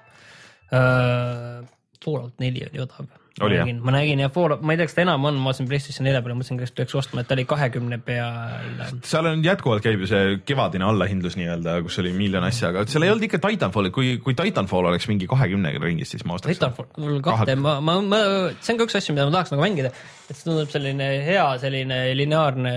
[0.70, 1.66] uh,,
[2.04, 3.08] Fallout neli oli odav
[3.44, 3.68] oli jah?
[3.84, 6.22] ma nägin ja Fallout, ma ei tea, kas ta enam on, ma vaatasin PlayStation nelja
[6.24, 8.80] peale, mõtlesin, kas peaks ostma, et ta oli kahekümne peal.
[9.06, 13.06] seal on jätkuvalt käib ju see kevadine allahindlus nii-öelda, kus oli miljon asja, aga seal
[13.06, 16.56] ei olnud ikka Titanfalli, kui, kui Titanfall oleks mingi kahekümne ringis, siis ma ostaks.
[16.56, 18.24] Titanfall kahte, ma, ma, ma,
[18.60, 19.92] see on ka üks asju, mida ma tahaks nagu mängida,
[20.26, 22.76] et see tundub selline hea, selline lineaarne.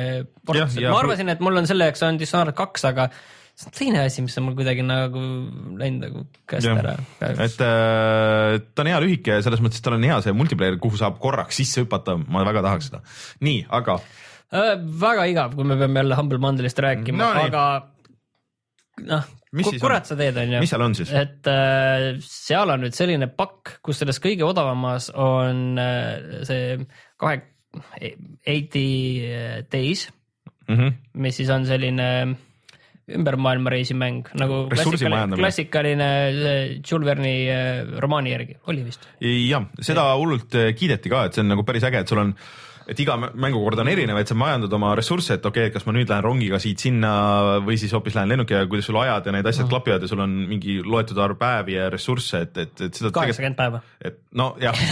[0.49, 3.11] ma arvasin, et mul on selle jaoks on Dishonored kaks, aga
[3.59, 5.21] see on teine asi, mis on mul kuidagi nagu
[5.79, 6.95] läinud nagu käest ära.
[7.27, 10.79] et äh, ta on hea lühike ja selles mõttes, et tal on hea see multiplayer,
[10.81, 13.03] kuhu saab korraks sisse hüpata, ma väga tahaks seda.
[13.45, 14.77] nii, aga äh,.
[15.03, 17.65] väga igav, kui me peame jälle Humble Bundle'ist rääkima no,, aga
[19.09, 19.29] noh,
[19.81, 20.63] kurat sa teed, onju.
[20.63, 21.11] mis seal on siis?
[21.11, 26.77] et äh, seal on nüüd selline pakk, kus selles kõige odavamas on äh, see
[27.19, 27.43] kahe,
[28.47, 28.87] eighty
[29.67, 30.07] days
[30.69, 31.01] mm, -hmm.
[31.27, 32.07] mis siis on selline
[33.17, 36.09] ümber maailma reisimäng nagu klassikaline, klassikaline
[36.79, 39.07] Jules Verne'i äh, romaani järgi, oli vist?
[39.19, 42.33] jah, seda hullult äh, kiideti ka, et see on nagu päris äge, et sul on
[42.89, 45.93] et iga mängukord on erinev, et sa majandad oma ressursse, et okei okay,, kas ma
[45.95, 47.11] nüüd lähen rongiga siit-sinna
[47.65, 49.73] või siis hoopis lähen lennukiga, kuidas sul ajad ja need asjad mm.
[49.73, 53.13] klapivad ja sul on mingi loetud arv päevi ja ressursse, et, et, et seda.
[53.15, 53.83] kaheksakümmend päeva.
[54.01, 54.83] et nojah,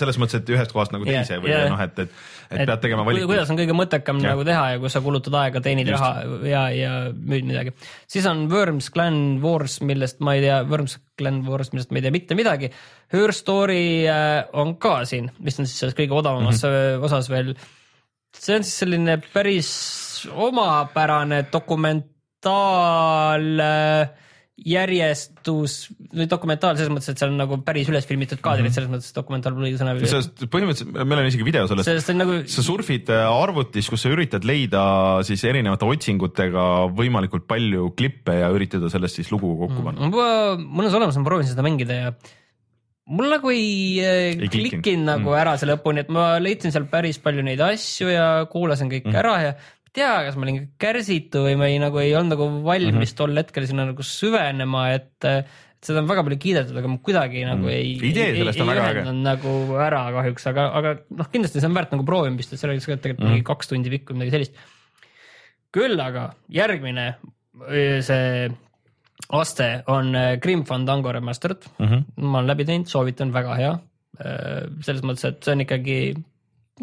[0.00, 1.66] selles mõttes, et ühest kohast nagu teise yeah, või yeah.
[1.72, 2.14] noh, et, et,
[2.50, 3.32] et, et pead tegema valikuid.
[3.32, 4.36] kuidas on kõige mõttekam yeah.
[4.36, 6.04] nagu teha ja kus sa kulutad aega, teenid Just.
[6.04, 7.76] raha ja, ja müüd midagi.
[8.10, 12.04] siis on Worms Clan Wars, millest ma ei tea, Worms Clan Wars, millest ma ei
[12.06, 12.70] tea mitte midagi.
[13.12, 17.04] Her Story äh, on ka siin, mis on siis selles kõige odavamas mm -hmm.
[17.10, 17.54] osas veel.
[18.38, 19.70] see on siis selline päris
[20.32, 24.08] omapärane dokumentaal äh,
[24.66, 25.74] järjestus
[26.10, 28.74] või dokumentaal selles mõttes, et seal on nagu päris üles filmitud kaadrid mm, -hmm.
[28.74, 29.94] selles mõttes dokumentaal pole õige sõna.
[30.02, 32.40] sest põhimõtteliselt meil on isegi video sellest, sellest, nagu...
[32.50, 34.82] sa surfid arvutis, kus sa üritad leida
[35.28, 40.12] siis erinevate otsingutega võimalikult palju klippe ja üritada sellest siis lugu kokku panna mm.
[40.12, 40.68] -hmm.
[40.80, 42.12] mõnus olemas, ma proovisin seda mängida ja
[43.08, 45.40] mul nagu ei, ei klikkinud nagu mm.
[45.40, 49.18] ära see lõpuni, et ma leidsin seal päris palju neid asju ja kuulasin kõik mm.
[49.22, 49.54] ära ja
[49.96, 53.16] tea, kas ma olin kärsitu või ma ei nagu ei olnud nagu valmis mm -hmm.
[53.20, 55.28] tol hetkel sinna nagu süvenema, et
[55.78, 57.74] et seda on väga palju kiidetud, aga ma kuidagi nagu mm.
[57.74, 57.90] ei.
[58.10, 59.02] idee sellest on väga äge.
[59.14, 62.82] nagu ära kahjuks, aga, aga noh, kindlasti see on väärt nagu proovimist, et seal oli
[62.82, 63.34] tegelikult mm.
[63.36, 64.58] mingi kaks tundi pikk või midagi sellist.
[65.74, 67.12] küll aga järgmine
[68.02, 68.48] see
[69.34, 72.26] aste on äh, Grim Fandango Remastered mm, -hmm.
[72.26, 73.78] ma olen läbi teinud, soovitan, väga hea.
[74.82, 75.98] Selles mõttes, et see on ikkagi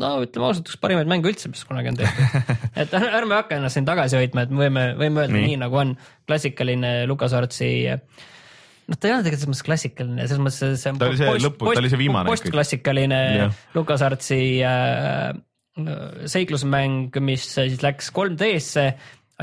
[0.01, 2.53] no ütleme ausalt, üks parimaid mänge üldse, mis kunagi on tehtud.
[2.81, 5.81] et ärme hakka ennast siin tagasi hoidma, et me võime, võime öelda nii, nii nagu
[5.81, 5.95] on
[6.27, 11.01] klassikaline LucasArtsi noh, ta ei ole tegelikult selles mõttes klassikaline, selles mõttes see on.
[11.01, 12.31] ta oli see post, lõpu, ta oli see viimane.
[12.31, 13.19] postklassikaline
[13.75, 15.35] LucasArtsi äh,
[16.31, 18.87] seiklusmäng, mis siis läks 3D-sse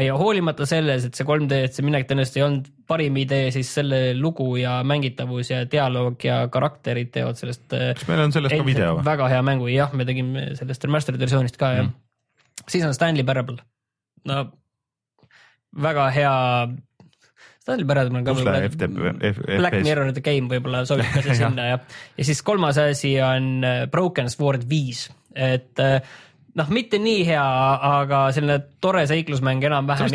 [0.01, 3.69] ja hoolimata selles, et see 3D, et see minek tõenäoliselt ei olnud parim idee, siis
[3.77, 7.67] selle lugu ja mängitavus ja dialoog ja karakterid teevad sellest.
[7.69, 9.05] kas meil on sellest ka video või?
[9.11, 11.83] väga hea mängu, jah, me tegime sellest remastered versioonist ka mm.
[11.83, 12.65] jah.
[12.73, 13.61] siis on Stanley Parable,
[14.29, 14.47] no
[15.83, 16.33] väga hea.
[17.63, 19.29] Stanley Parable on ka võib-olla
[19.61, 21.79] Black Mirror the Game võib-olla sobib ka sinna ja,
[22.17, 25.07] ja siis kolmas asi on äh, Broken Sword viis,
[25.37, 26.01] et äh,
[26.61, 27.49] noh, mitte nii hea,
[27.89, 30.09] aga selline tore seiklusmäng enam-vähem.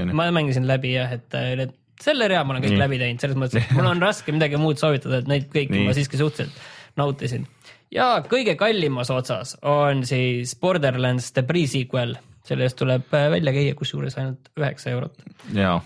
[0.00, 0.16] ju?
[0.16, 2.82] ma mängisin läbi jah, et need, selle rea ma olen kõik nii.
[2.84, 5.96] läbi teinud, selles mõttes, et mul on raske midagi muud soovitada, et neid kõiki ma
[5.96, 7.46] siiski suhteliselt nautisin.
[7.94, 12.18] ja kõige kallimas otsas on siis Borderlands The Pre-sequel
[12.50, 15.20] selle eest tuleb äh, välja käia, kusjuures ainult üheksa eurot.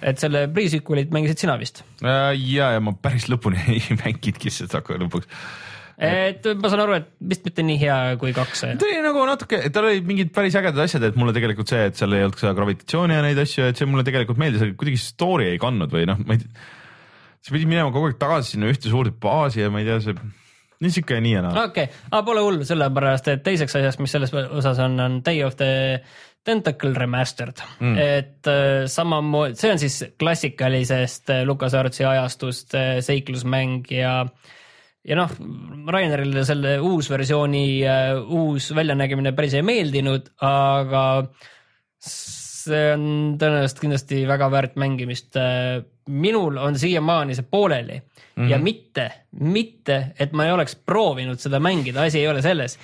[0.00, 1.82] et selle pre-sequel'it mängisid sina vist?
[2.04, 5.28] Äh, ja, ja ma päris lõpuni ei mänginudki seda lõpuks
[5.98, 8.64] et ma saan aru, et vist mitte nii hea kui kaks.
[8.80, 11.98] ta oli nagu natuke, tal olid mingid päris ägedad asjad, et mulle tegelikult see, et
[11.98, 15.02] seal ei olnud seda gravitatsiooni ja neid asju, et see mulle tegelikult meeldis, aga kuidagi
[15.02, 16.64] story ei kandnud või noh, ma ei tea.
[17.44, 20.18] sa pidid minema kogu aeg tagasi sinna ühte suurde baasi ja ma ei tea, see
[20.84, 21.66] nii sihuke nii ja naa.
[21.68, 25.44] okei okay., aga pole hullu, sellepärast et teiseks asjast, mis selles osas on, on Day
[25.46, 26.00] of the
[26.44, 33.86] Tentacle Remastered mm., et äh, samamoodi, see on siis klassikalisest äh, LucasArtsi ajastust äh, seiklusmäng
[33.94, 34.52] ja äh,
[35.04, 35.32] ja noh,
[35.92, 41.04] Rainerile selle uus versiooni uh, uus väljanägemine päris ei meeldinud, aga
[42.04, 43.04] see on
[43.40, 45.36] tõenäoliselt kindlasti väga väärt mängimist.
[45.36, 48.50] Äh, minul on siiamaani see pooleli mm -hmm.
[48.50, 49.10] ja mitte,
[49.40, 52.78] mitte, et ma ei oleks proovinud seda mängida, asi ei ole selles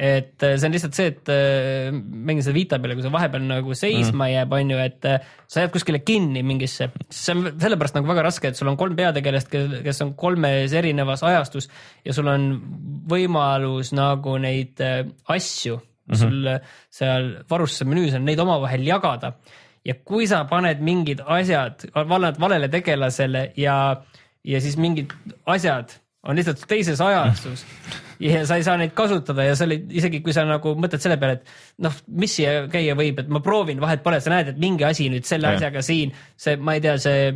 [0.00, 3.42] et äh, see on lihtsalt see, et äh, mängin seda Vita peale, kui see vahepeal
[3.44, 4.30] nagu seisma mm.
[4.32, 8.24] jääb, on ju, et äh, sa jääd kuskile kinni mingisse, see on sellepärast nagu väga
[8.24, 9.52] raske, et sul on kolm peategelast,
[9.84, 11.68] kes on kolmes erinevas ajastus
[12.06, 12.48] ja sul on
[13.12, 16.20] võimalus nagu neid asju mm -hmm.
[16.22, 16.48] sul
[16.88, 19.34] seal varustuse menüüs on, neid omavahel jagada.
[19.84, 24.02] ja kui sa paned mingid asjad, valad valele tegelasele ja,
[24.44, 25.12] ja siis mingid
[25.46, 25.92] asjad
[26.28, 27.64] on lihtsalt teises ajastus
[28.20, 31.16] ja sa ei saa neid kasutada ja sa olid, isegi kui sa nagu mõtled selle
[31.20, 34.58] peale, et noh, mis siia käia võib, et ma proovin, vahet pole, sa näed, et
[34.60, 35.60] mingi asi nüüd selle ja.
[35.60, 37.30] asjaga siin, see, ma ei tea, see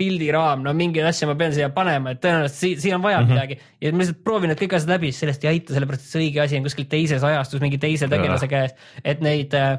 [0.00, 3.26] pildiraam, no mingeid asju ma pean siia panema, et tõenäoliselt siin, siin on vaja mm
[3.28, 3.32] -hmm.
[3.32, 6.22] midagi ja ma lihtsalt proovin need kõik asjad läbi, sellest ei aita, sellepärast et see
[6.24, 8.74] õige asi on kuskil teises ajastus mingi teise tegelase käes,
[9.04, 9.78] et neid, äh,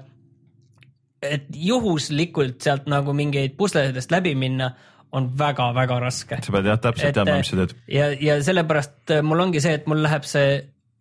[1.21, 4.71] et juhuslikult sealt nagu mingeid pusledest läbi minna
[5.15, 6.39] on väga-väga raske.
[6.43, 7.75] sa pead jah täpselt teadma, mis sa teed.
[7.91, 10.55] ja, ja sellepärast äh, mul ongi see, et mul läheb see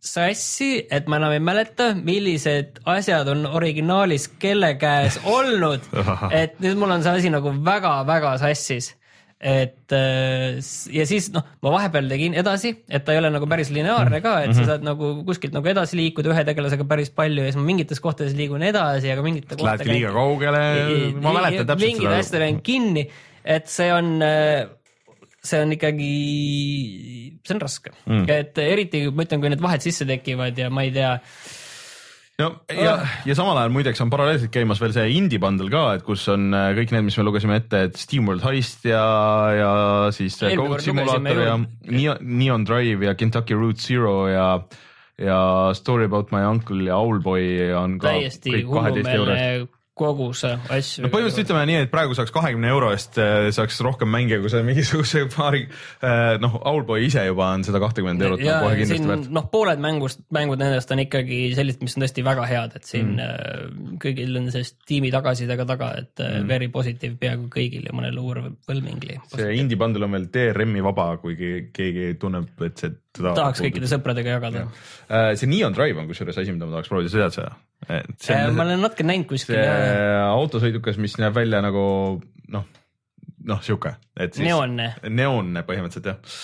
[0.05, 5.89] sassi, et ma enam ei mäleta, millised asjad on originaalis kelle käes olnud.
[6.31, 8.95] et nüüd mul on see asi nagu väga-väga sassis
[9.45, 10.57] et äh,
[10.95, 14.39] ja siis noh, ma vahepeal tegin edasi, et ta ei ole nagu päris lineaarne ka,
[14.41, 14.57] et mm -hmm.
[14.57, 14.69] sa mhm.
[14.71, 18.33] saad nagu kuskilt nagu edasi liikuda ühe tegelasega päris palju ja siis ma mingites kohtades
[18.39, 20.65] liigun edasi, aga mingite Lähedki liiga kaugele,
[21.21, 21.93] ma mäletan täpselt seda.
[21.93, 23.09] mingid asjad on kinni
[23.45, 24.15] et see on,
[25.45, 26.13] see on ikkagi,
[27.45, 30.87] see on raske mm., et eriti ma ütlen, kui need vahed sisse tekivad ja ma
[30.87, 31.13] ei tea
[32.41, 35.85] no ja oh., ja samal ajal muideks on paralleelselt käimas veel see indie bundle ka,
[35.99, 39.05] et kus on äh, kõik need, mis me lugesime ette, et SteamWorld Heist ja,
[39.59, 39.75] ja
[40.17, 44.49] siis Code Simulator ja Neon, Neon Drive ja Kentucky Route Zero ja
[45.21, 51.05] ja Story about my uncle ja Owlboy on ka täiesti hullumeelne koguse asju.
[51.05, 54.51] no põhimõtteliselt ütleme nii, et praegu saaks kahekümne euro eest äh, saaks rohkem mänge, kui
[54.51, 59.07] sa mingisuguse paari äh, noh, Owlboy ise juba on seda kahtekümmend eurot ja, kohe kindlasti
[59.11, 59.29] väärt.
[59.37, 63.13] noh, pooled mängust, mängud nendest on ikkagi sellised, mis on tõesti väga head, et siin
[63.15, 63.95] mm.
[64.03, 66.51] kõigil on see Steam'i tagasisidega taga, et mm.
[66.51, 69.21] very positive peaaegu kõigil ja mõnel uurpõlmingli.
[69.37, 73.87] see indie bundle on veel DRM-i vaba, kuigi keegi tunneb, et see teda tahaks kõikide
[73.91, 74.67] sõpradega jagada.
[75.39, 77.55] see Neon Drive on kusjuures asi, mida ma tahaks proovida, sa tead seda?
[77.85, 79.59] See on, ma olen natuke näinud kuskil.
[79.59, 81.85] see autosõidukas, mis näeb välja nagu
[82.55, 82.69] noh,
[83.51, 84.47] noh sihuke, et siis.
[84.49, 84.91] neoonne.
[85.09, 86.39] neoonne põhimõtteliselt jah,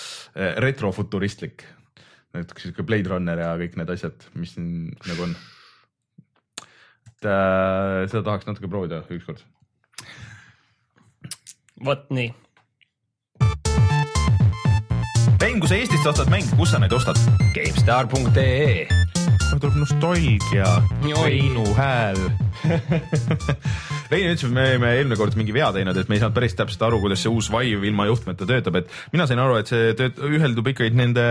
[0.61, 1.65] retrofuturistlik,
[2.37, 5.33] natuke sihuke Blade Runner ja kõik need asjad, mis siin nagu on.
[7.09, 9.41] et äh, seda tahaks natuke proovida ükskord.
[11.81, 12.29] vot nii
[15.51, 17.19] mäng, kui sa Eestist ostad mänge, kus sa neid ostad?
[17.55, 19.00] GameStar.ee
[19.59, 20.67] tuleb nostalgia,
[21.03, 22.19] Reinu hääl.
[24.11, 26.55] Rein ütles, et me olime eelmine kord mingi vea teinud, et me ei saanud päris
[26.59, 29.93] täpselt aru, kuidas see uus Vive ilma juhtmeta töötab, et mina sain aru, et see
[29.99, 31.25] tööt-, üheldub ikkagi nende,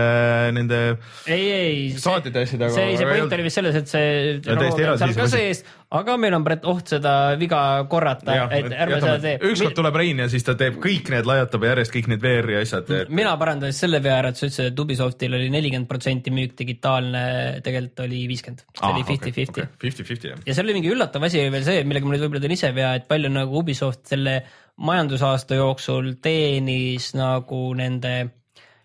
[0.57, 0.81] nende
[1.25, 2.73] ei, ei, saatide asjadega.
[2.75, 6.65] see, see point oli vist selles, et see seal ka sees, aga meil on Brett
[6.69, 7.59] oht seda viga
[7.91, 9.33] korrata, et ärme seda tee.
[9.51, 12.91] ükskord tuleb Rein ja siis ta teeb kõik need, lajatab järjest kõik need VR-i asjad
[13.11, 16.55] mina parandan siis selle vea ära, et sa ütlesid, et Ubisoftil oli nelikümmend protsenti müük
[16.59, 17.23] digitaalne,
[17.65, 19.67] tegelikult oli viiskümmend, see oli fifty-fifty.
[19.83, 20.43] Fifty-fifty jah.
[20.47, 22.95] ja seal oli mingi üllatav asi veel see, millega ma nüüd võib-olla teen ise vea,
[22.99, 24.39] et palju nagu Ubisoft selle
[24.81, 28.15] majandusaasta jooksul teenis nagu nende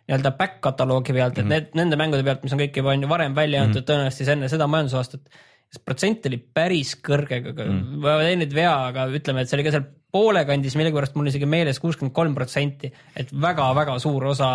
[0.07, 1.55] nii-öelda back kataloogi pealt, et mm -hmm.
[1.55, 3.91] need, nende mängude pealt, mis on kõik juba on ju varem välja antud mm -hmm.
[3.91, 5.31] tõenäoliselt siis enne seda majandusaastat
[5.73, 9.67] see protsent oli päris kõrge mm., ma teen nüüd vea, aga ütleme, et see oli
[9.67, 9.87] ka seal
[10.17, 12.89] poole kandis, millegipärast mul isegi meeles kuuskümmend kolm protsenti,
[13.19, 14.49] et väga-väga suur osa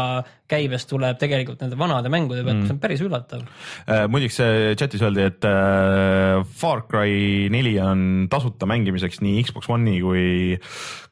[0.50, 4.08] käibest tuleb tegelikult nende vanade mängude pealt mm., mis on päris üllatav äh,.
[4.12, 4.40] muideks
[4.80, 10.58] chatis öeldi, et äh, Far Cry neli on tasuta mängimiseks nii Xbox One'i kui,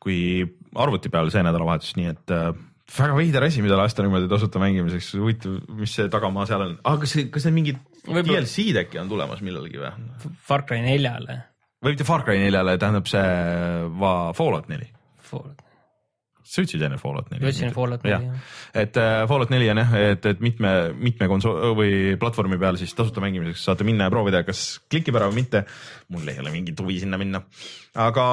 [0.02, 0.18] kui
[0.80, 2.50] arvuti peal see nädalavahetus, nii et äh,
[2.98, 7.04] väga veider asi, mida lasta niimoodi tasuta mängimiseks, huvitav, mis see tagamaa seal on, aga
[7.04, 8.42] kas, kas need mingid Võibolla...
[8.42, 9.94] DLC-d äkki on tulemas millalgi või?
[10.46, 11.42] Far Cry neljale.
[11.84, 13.26] või mitte Far Cry neljale, tähendab see
[14.02, 14.92] va, Fallout neli.
[15.30, 15.66] Fallout
[16.50, 17.44] sa ütlesid enne Fallout neli?
[17.44, 18.54] ütlesin Fallout neli, jah.
[18.82, 22.96] et äh, Fallout neli on jah, et, et mitme, mitme konsool või platvormi peal siis
[22.98, 25.64] tasuta mängimiseks saate minna ja proovida, kas klikib ära või mitte.
[26.10, 27.44] mul ei ole mingit huvi sinna minna.
[28.02, 28.26] aga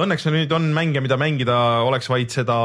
[0.00, 2.56] õnneks nüüd on mänge, mida mängida, oleks vaid seda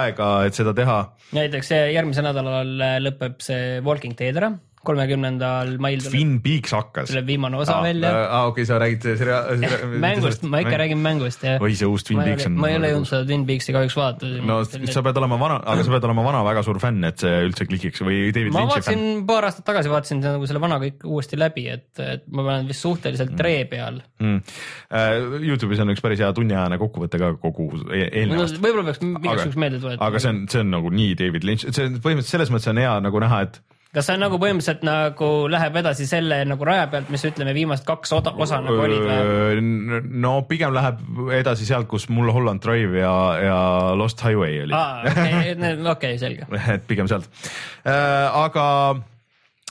[0.00, 1.00] aega, et seda teha.
[1.36, 2.74] näiteks järgmisel nädalal
[3.06, 4.56] lõpeb see Walking Dead ära
[4.86, 6.14] kolmekümnendal mail tuleb.
[6.14, 7.10] Twin Peaks hakkas.
[7.10, 8.12] tuleb viimane osa ah, välja.
[8.24, 10.00] aa okei okay,, sa räägid seriaal seri.
[10.02, 10.80] mängust, ma ikka mäng...
[10.82, 11.62] räägin mängust jah.
[11.62, 12.56] oi, see uus Twin Peaks on.
[12.60, 14.30] ma ei ole jõudnud seda Twin Peaksi kahjuks vaadata.
[14.50, 17.34] no sa pead olema vana, aga sa pead olema vana väga suur fänn, et see
[17.48, 19.22] üldse klikiks või David ma Lynch'i fänn.
[19.28, 22.86] paar aastat tagasi, vaatasin nagu selle vana kõik uuesti läbi, et, et ma olen vist
[22.86, 23.40] suhteliselt mm.
[23.40, 24.40] tree peal mm..
[24.86, 28.64] Uh, Youtube'is on üks päris hea tunniajane kokkuvõte ka kogu e-, eelnevast no,.
[28.64, 30.10] võib-olla peaks igaks juhuks meelde tuletama.
[30.10, 32.82] aga see on, see on nagu nii David Lynch, see on põhimõtteliselt selles mõttes on
[32.82, 33.60] hea nagu näha, et
[33.96, 37.86] kas see on nagu põhimõtteliselt nagu läheb edasi selle nagu raja pealt, mis ütleme, viimased
[37.88, 39.64] kaks osa, osa nagu olid või?
[40.20, 41.02] no pigem läheb
[41.38, 43.58] edasi sealt, kus Mulholland Drive ja, ja
[43.96, 44.76] Lost Highway olid.
[44.76, 46.48] okei, okei, selge.
[46.76, 47.30] et pigem sealt
[47.86, 48.66] aga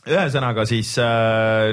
[0.06, 0.96] ühesõnaga siis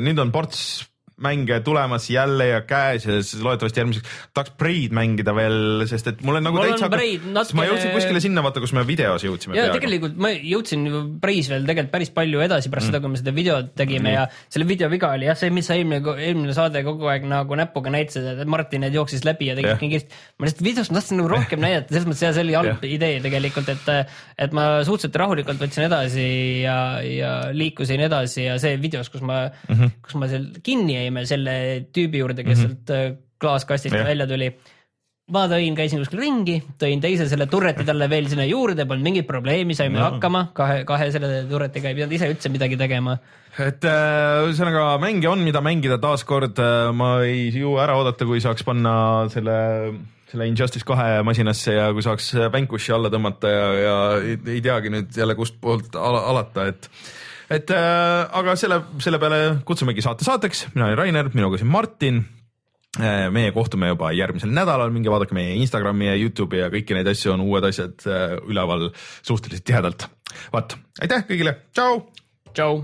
[0.04, 0.91] nüüd on ports
[1.22, 6.22] mänge tulemas jälle ja käes ja siis loodetavasti järgmiseks tahaks Braid mängida veel, sest et
[6.26, 7.58] mul on nagu mul täitsa on Braid natuke.
[7.58, 9.56] ma jõudsin kuskile sinna, vaata, kus me videos jõudsime.
[9.58, 10.86] ja tegelikult ma jõudsin
[11.22, 12.92] Braid's veel tegelikult päris palju edasi pärast mm.
[12.92, 14.14] seda, kui me seda videot tegime mm.
[14.16, 17.58] ja selle video viga oli jah, see, mis sa eelmine, eelmine saade kogu aeg nagu
[17.58, 19.80] näpuga näitasid, et Martin need jooksis läbi ja tegid yeah.
[19.80, 20.20] kiiresti.
[20.38, 23.20] ma lihtsalt videos ma tahtsin nagu rohkem näidata, selles mõttes ja see oli halb idee
[23.24, 24.14] tegelikult, et,
[24.46, 26.26] et ma suhteliselt rahulikult võtsin edasi
[26.64, 26.76] ja,
[27.06, 29.96] ja liikusin edasi ja see videos, kus ma mm, -hmm.
[30.06, 31.56] kus ma seal kinni jäime selle
[31.92, 32.78] tüübi juurde, kes mm -hmm.
[32.86, 34.06] sealt äh, klaaskastist yeah.
[34.06, 34.52] välja tuli.
[35.32, 39.26] ma tõin, käisin kuskil ringi, tõin teise selle turreti talle veel sinna juurde, polnud mingit
[39.26, 40.10] probleemi, saime no.
[40.10, 43.16] hakkama kahe, kahe selle turretiga, ei pidanud ise üldse midagi tegema
[43.60, 48.26] et äh, ühesõnaga äh, mänge on, mida mängida, taaskord äh, ma ei jõua ära oodata,
[48.28, 49.56] kui saaks panna selle
[50.32, 54.88] selle Injustice kahe masinasse ja kui saaks Vanquishi alla tõmmata ja, ja ei, ei teagi
[54.88, 56.88] nüüd jälle kust poolt ala, alata, et
[57.52, 62.22] et äh, aga selle, selle peale kutsumegi saate saateks, mina olen Rainer, minuga siin Martin.
[63.00, 67.08] Äh, meie kohtume juba järgmisel nädalal, minge vaadake meie Instagrami ja Youtube'i ja kõiki neid
[67.08, 67.32] asju.
[67.36, 68.90] On uued asjad äh, üleval
[69.24, 70.08] suhteliselt tihedalt.
[70.52, 72.02] vaat, aitäh kõigile, tšau.
[72.52, 72.82] tšau